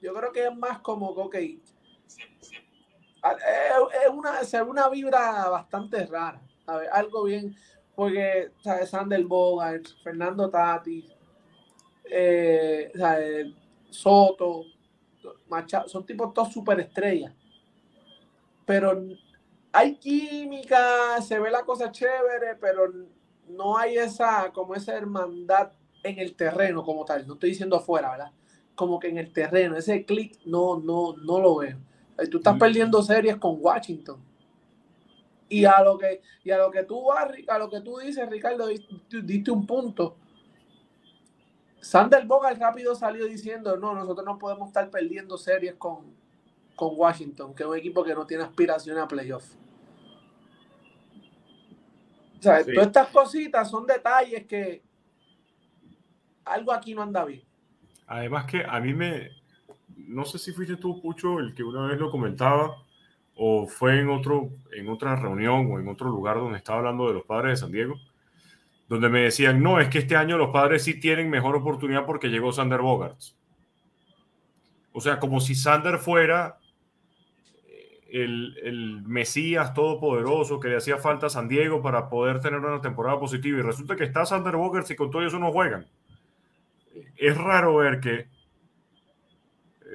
Yo 0.00 0.14
creo 0.14 0.32
que 0.32 0.46
es 0.46 0.56
más 0.56 0.80
como, 0.80 1.08
ok, 1.08 1.36
es 3.34 4.10
una, 4.12 4.40
es 4.40 4.54
una 4.54 4.88
vibra 4.88 5.48
bastante 5.48 6.06
rara, 6.06 6.40
Algo 6.92 7.24
bien, 7.24 7.56
porque, 7.94 8.52
¿sabes? 8.62 8.90
Sander 8.90 9.24
Bogart, 9.24 9.86
Fernando 10.02 10.50
Tatis, 10.50 11.06
eh, 12.04 12.92
eh, 12.94 13.54
Soto, 13.90 14.64
Machado, 15.48 15.88
son 15.88 16.04
tipos 16.04 16.32
todos 16.32 16.52
superestrellas. 16.52 17.32
Pero 18.64 19.02
hay 19.72 19.96
química, 19.96 21.20
se 21.22 21.38
ve 21.38 21.50
la 21.50 21.64
cosa 21.64 21.90
chévere, 21.90 22.56
pero 22.60 22.92
no 23.48 23.76
hay 23.78 23.96
esa, 23.96 24.52
como 24.52 24.74
esa 24.74 24.94
hermandad 24.94 25.72
en 26.02 26.18
el 26.18 26.34
terreno 26.34 26.84
como 26.84 27.04
tal. 27.04 27.26
No 27.26 27.34
estoy 27.34 27.50
diciendo 27.50 27.76
afuera, 27.76 28.10
¿verdad? 28.10 28.32
Como 28.76 29.00
que 29.00 29.08
en 29.08 29.18
el 29.18 29.32
terreno, 29.32 29.76
ese 29.76 30.04
clic 30.04 30.38
no, 30.44 30.78
no, 30.78 31.16
no 31.16 31.40
lo 31.40 31.56
veo. 31.56 31.78
Eh, 32.18 32.28
tú 32.28 32.36
estás 32.38 32.54
mm. 32.54 32.58
perdiendo 32.58 33.02
series 33.02 33.36
con 33.36 33.56
Washington. 33.58 34.20
Y 35.48 35.64
a 35.64 35.82
lo 35.82 35.98
que, 35.98 36.22
y 36.44 36.52
a 36.52 36.58
lo 36.58 36.70
que 36.70 36.84
tú 36.84 37.06
vas, 37.06 37.28
a 37.48 37.58
lo 37.58 37.68
que 37.68 37.80
tú 37.80 37.98
dices, 37.98 38.28
Ricardo, 38.30 38.68
diste 38.68 39.50
un 39.50 39.66
punto 39.66 40.16
Sander 41.86 42.26
Bogart 42.26 42.58
rápido 42.58 42.96
salió 42.96 43.26
diciendo, 43.26 43.76
no, 43.76 43.94
nosotros 43.94 44.26
no 44.26 44.38
podemos 44.38 44.66
estar 44.70 44.90
perdiendo 44.90 45.38
series 45.38 45.76
con, 45.76 46.16
con 46.74 46.94
Washington, 46.96 47.54
que 47.54 47.62
es 47.62 47.68
un 47.68 47.76
equipo 47.76 48.02
que 48.02 48.12
no 48.12 48.26
tiene 48.26 48.42
aspiración 48.42 48.98
a 48.98 49.06
playoff. 49.06 49.54
O 52.40 52.42
sea, 52.42 52.64
todas 52.64 52.88
estas 52.88 53.08
cositas 53.10 53.70
son 53.70 53.86
detalles 53.86 54.46
que, 54.46 54.82
algo 56.44 56.72
aquí 56.72 56.92
no 56.92 57.02
anda 57.02 57.24
bien. 57.24 57.45
Además 58.06 58.44
que 58.46 58.64
a 58.64 58.80
mí 58.80 58.94
me, 58.94 59.30
no 59.96 60.24
sé 60.24 60.38
si 60.38 60.52
fuiste 60.52 60.76
tú, 60.76 61.00
Pucho, 61.00 61.40
el 61.40 61.54
que 61.54 61.64
una 61.64 61.86
vez 61.86 61.98
lo 61.98 62.10
comentaba, 62.10 62.76
o 63.34 63.66
fue 63.66 64.00
en, 64.00 64.08
otro, 64.08 64.50
en 64.72 64.88
otra 64.88 65.16
reunión 65.16 65.70
o 65.70 65.78
en 65.78 65.88
otro 65.88 66.08
lugar 66.08 66.36
donde 66.36 66.58
estaba 66.58 66.78
hablando 66.78 67.06
de 67.08 67.14
los 67.14 67.24
padres 67.24 67.52
de 67.52 67.56
San 67.56 67.72
Diego, 67.72 68.00
donde 68.88 69.08
me 69.08 69.20
decían, 69.20 69.62
no, 69.62 69.80
es 69.80 69.88
que 69.88 69.98
este 69.98 70.16
año 70.16 70.38
los 70.38 70.50
padres 70.50 70.84
sí 70.84 70.98
tienen 70.98 71.28
mejor 71.28 71.56
oportunidad 71.56 72.06
porque 72.06 72.28
llegó 72.28 72.52
Sander 72.52 72.80
Bogarts. 72.80 73.36
O 74.92 75.00
sea, 75.00 75.18
como 75.18 75.40
si 75.40 75.54
Sander 75.54 75.98
fuera 75.98 76.58
el, 78.10 78.56
el, 78.62 79.02
Mesías 79.02 79.74
todopoderoso 79.74 80.58
que 80.60 80.68
le 80.68 80.76
hacía 80.76 80.96
falta 80.96 81.26
a 81.26 81.30
San 81.30 81.48
Diego 81.48 81.82
para 81.82 82.08
poder 82.08 82.40
tener 82.40 82.60
una 82.60 82.80
temporada 82.80 83.18
positiva. 83.18 83.58
Y 83.58 83.62
resulta 83.62 83.96
que 83.96 84.04
está 84.04 84.24
Sander 84.24 84.56
Bogarts 84.56 84.90
y 84.92 84.96
con 84.96 85.10
todo 85.10 85.26
eso 85.26 85.38
no 85.38 85.52
juegan. 85.52 85.86
Es 87.16 87.36
raro 87.36 87.76
ver 87.76 88.00
que 88.00 88.28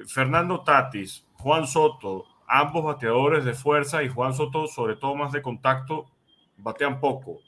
Fernando 0.06 0.62
Tatis, 0.62 1.26
Juan 1.34 1.66
Soto, 1.66 2.26
ambos 2.46 2.84
bateadores 2.84 3.44
de 3.44 3.54
fuerza 3.54 4.02
y 4.02 4.08
Juan 4.08 4.34
Soto, 4.34 4.66
sobre 4.66 4.96
todo 4.96 5.14
más 5.14 5.32
de 5.32 5.42
contacto, 5.42 6.10
batean 6.56 7.00
poco. 7.00 7.40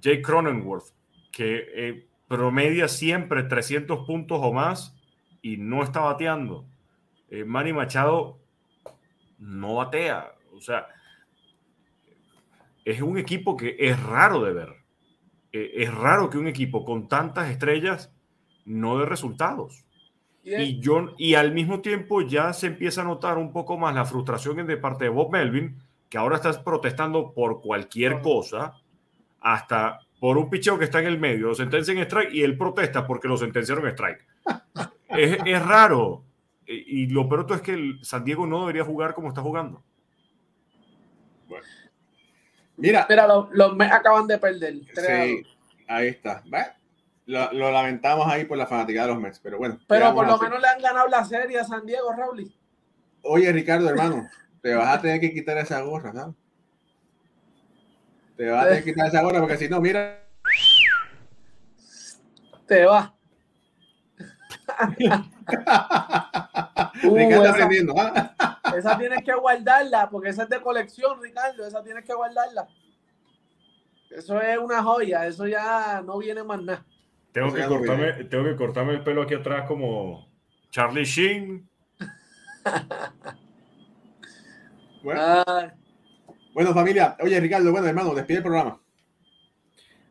Jake 0.00 0.22
Cronenworth, 0.22 0.94
que 1.32 1.66
eh, 1.74 2.08
promedia 2.28 2.88
siempre 2.88 3.42
300 3.42 4.06
puntos 4.06 4.38
o 4.42 4.52
más 4.52 4.96
y 5.42 5.56
no 5.56 5.82
está 5.82 6.00
bateando. 6.00 6.66
Eh, 7.30 7.44
Manny 7.44 7.72
Machado 7.72 8.38
no 9.38 9.76
batea. 9.76 10.32
O 10.54 10.60
sea, 10.60 10.86
es 12.84 13.00
un 13.02 13.18
equipo 13.18 13.56
que 13.56 13.76
es 13.78 14.00
raro 14.02 14.42
de 14.44 14.52
ver. 14.52 14.74
Eh, 15.52 15.72
es 15.76 15.94
raro 15.94 16.30
que 16.30 16.38
un 16.38 16.46
equipo 16.46 16.84
con 16.84 17.08
tantas 17.08 17.50
estrellas 17.50 18.14
no 18.68 18.98
dé 18.98 19.06
resultados. 19.06 19.84
Y, 20.44 20.80
yo, 20.80 21.14
y 21.18 21.34
al 21.34 21.52
mismo 21.52 21.80
tiempo 21.80 22.22
ya 22.22 22.52
se 22.52 22.68
empieza 22.68 23.02
a 23.02 23.04
notar 23.04 23.36
un 23.36 23.52
poco 23.52 23.76
más 23.76 23.94
la 23.94 24.04
frustración 24.04 24.66
de 24.66 24.76
parte 24.76 25.04
de 25.04 25.10
Bob 25.10 25.30
Melvin, 25.30 25.76
que 26.08 26.16
ahora 26.16 26.36
está 26.36 26.64
protestando 26.64 27.32
por 27.32 27.60
cualquier 27.60 28.20
cosa, 28.22 28.74
hasta 29.40 30.00
por 30.20 30.38
un 30.38 30.48
picheo 30.48 30.78
que 30.78 30.84
está 30.84 31.00
en 31.00 31.06
el 31.06 31.18
medio, 31.18 31.48
lo 31.48 31.54
sentencian 31.54 31.98
strike 31.98 32.32
y 32.32 32.42
él 32.42 32.56
protesta 32.56 33.06
porque 33.06 33.28
lo 33.28 33.36
sentenciaron 33.36 33.86
strike. 33.88 34.24
es, 35.08 35.38
es, 35.44 35.66
raro. 35.66 36.24
Y, 36.66 37.06
lo 37.06 37.28
peor 37.28 37.46
es 37.50 37.60
que 37.60 37.72
el 37.72 37.98
San 38.02 38.24
Diego 38.24 38.46
no 38.46 38.60
debería 38.60 38.84
jugar 38.84 39.14
como 39.14 39.28
está 39.28 39.42
jugando. 39.42 39.82
Bueno. 41.46 41.66
Mira. 42.76 43.06
Mira, 43.08 43.26
los, 43.26 43.48
los 43.52 43.80
acaban 43.80 44.26
de 44.26 44.38
perder. 44.38 44.74
Sí, 44.94 45.46
ahí 45.86 46.08
está. 46.08 46.42
Lo, 47.28 47.52
lo, 47.52 47.70
lamentamos 47.70 48.26
ahí 48.26 48.46
por 48.46 48.56
la 48.56 48.66
fanática 48.66 49.02
de 49.02 49.08
los 49.08 49.20
Mets, 49.20 49.38
pero 49.38 49.58
bueno. 49.58 49.78
Pero 49.86 50.14
por 50.14 50.26
lo 50.26 50.38
menos 50.38 50.62
le 50.62 50.66
han 50.66 50.80
ganado 50.80 51.08
la 51.08 51.22
serie 51.26 51.60
a 51.60 51.64
San 51.64 51.84
Diego, 51.84 52.10
Raúl. 52.10 52.50
Oye, 53.20 53.52
Ricardo, 53.52 53.86
hermano, 53.90 54.26
te 54.62 54.74
vas 54.74 54.96
a 54.96 55.02
tener 55.02 55.20
que 55.20 55.34
quitar 55.34 55.58
esa 55.58 55.82
gorra, 55.82 56.14
¿sabes? 56.14 56.34
Te 58.34 58.48
vas 58.48 58.64
a 58.64 58.68
tener 58.68 58.82
que 58.82 58.92
quitar 58.92 59.08
esa 59.08 59.20
gorra 59.20 59.40
porque 59.40 59.58
si 59.58 59.68
no, 59.68 59.78
mira. 59.78 60.24
Te 62.66 62.86
va. 62.86 63.14
Uh, 67.04 67.14
Ricardo 67.14 67.48
aprendiendo, 67.48 67.94
¿ah? 67.96 68.58
Esa 68.76 68.98
tienes 68.98 69.22
que 69.24 69.32
guardarla, 69.32 70.10
porque 70.10 70.30
esa 70.30 70.42
es 70.42 70.48
de 70.48 70.60
colección, 70.60 71.22
Ricardo. 71.22 71.66
Esa 71.66 71.82
tienes 71.82 72.04
que 72.04 72.12
guardarla. 72.12 72.68
Eso 74.10 74.40
es 74.40 74.58
una 74.58 74.82
joya, 74.82 75.26
eso 75.26 75.46
ya 75.46 76.02
no 76.04 76.18
viene 76.18 76.42
más 76.42 76.60
nada. 76.60 76.84
Tengo, 77.32 77.52
que 77.52 77.64
cortarme, 77.64 78.24
tengo 78.24 78.44
que 78.44 78.56
cortarme 78.56 78.92
el 78.94 79.02
pelo 79.02 79.22
aquí 79.22 79.34
atrás 79.34 79.66
como 79.66 80.28
Charlie 80.70 81.04
Sheen. 81.04 81.68
bueno. 85.02 85.44
bueno, 86.54 86.74
familia. 86.74 87.16
Oye, 87.20 87.38
Ricardo, 87.38 87.70
bueno, 87.70 87.86
hermano, 87.86 88.14
despide 88.14 88.38
el 88.38 88.44
programa. 88.44 88.80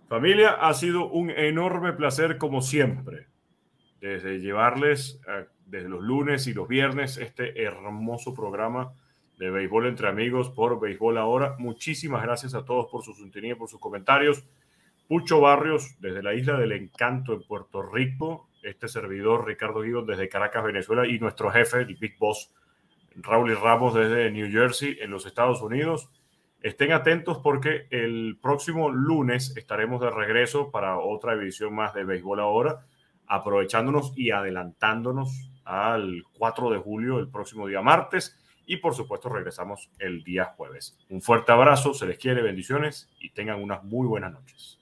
Familia, 0.07 0.51
ha 0.51 0.74
sido 0.74 1.09
un 1.09 1.30
enorme 1.30 1.93
placer 1.93 2.38
como 2.38 2.61
siempre. 2.61 3.28
Desde 3.99 4.39
llevarles 4.39 5.20
desde 5.68 5.89
los 5.89 6.01
lunes 6.01 6.47
y 6.47 6.53
los 6.53 6.68
viernes 6.68 7.18
este 7.18 7.61
hermoso 7.61 8.34
programa 8.34 8.93
de 9.38 9.51
Béisbol 9.51 9.88
entre 9.88 10.07
Amigos 10.07 10.49
por 10.49 10.80
Béisbol 10.80 11.18
Ahora. 11.18 11.55
Muchísimas 11.59 12.24
gracias 12.24 12.55
a 12.55 12.63
todos 12.63 12.88
por 12.89 13.03
su 13.03 13.13
sintonía, 13.13 13.57
por 13.57 13.70
sus 13.70 13.80
comentarios. 13.80 14.45
Pucho 15.08 15.39
Barrios 15.39 15.95
desde 16.01 16.22
la 16.22 16.34
Isla 16.34 16.60
del 16.60 16.74
Encanto 16.74 17.34
en 17.34 17.41
Puerto 17.43 17.82
Rico. 17.82 18.49
Este 18.62 18.89
servidor 18.89 19.45
Ricardo 19.47 19.82
Guido 19.82 20.01
desde 20.01 20.28
Caracas, 20.28 20.66
Venezuela. 20.66 21.08
Y 21.08 21.18
nuestro 21.18 21.49
jefe, 21.49 21.80
el 21.80 21.95
Big 21.95 22.18
Boss, 22.20 22.53
Raúl 23.16 23.51
y 23.51 23.53
Ramos 23.53 23.93
desde 23.93 24.30
New 24.32 24.51
Jersey, 24.51 24.97
en 24.99 25.12
los 25.12 25.26
Estados 25.26 25.62
Unidos. 25.62 26.10
Estén 26.62 26.91
atentos 26.91 27.39
porque 27.41 27.88
el 27.89 28.38
próximo 28.41 28.89
lunes 28.89 29.55
estaremos 29.55 30.01
de 30.01 30.10
regreso 30.10 30.72
para 30.72 30.99
otra 30.99 31.34
edición 31.34 31.74
más 31.74 31.93
de 31.93 32.03
Béisbol 32.03 32.41
Ahora, 32.41 32.86
aprovechándonos 33.28 34.12
y 34.18 34.32
adelantándonos 34.32 35.51
al 35.64 36.24
4 36.38 36.70
de 36.72 36.80
julio, 36.80 37.20
el 37.20 37.30
próximo 37.30 37.68
día 37.68 37.82
martes. 37.82 38.38
Y 38.66 38.78
por 38.78 38.93
supuesto 38.93 39.30
regresamos 39.30 39.89
el 39.99 40.26
día 40.26 40.53
jueves. 40.58 40.97
Un 41.10 41.22
fuerte 41.22 41.53
abrazo, 41.53 41.93
se 41.93 42.05
les 42.05 42.18
quiere, 42.18 42.41
bendiciones 42.41 43.10
y 43.22 43.30
tengan 43.30 43.64
unas 43.64 43.82
muy 43.86 44.05
buenas 44.05 44.34
noches. 44.34 44.77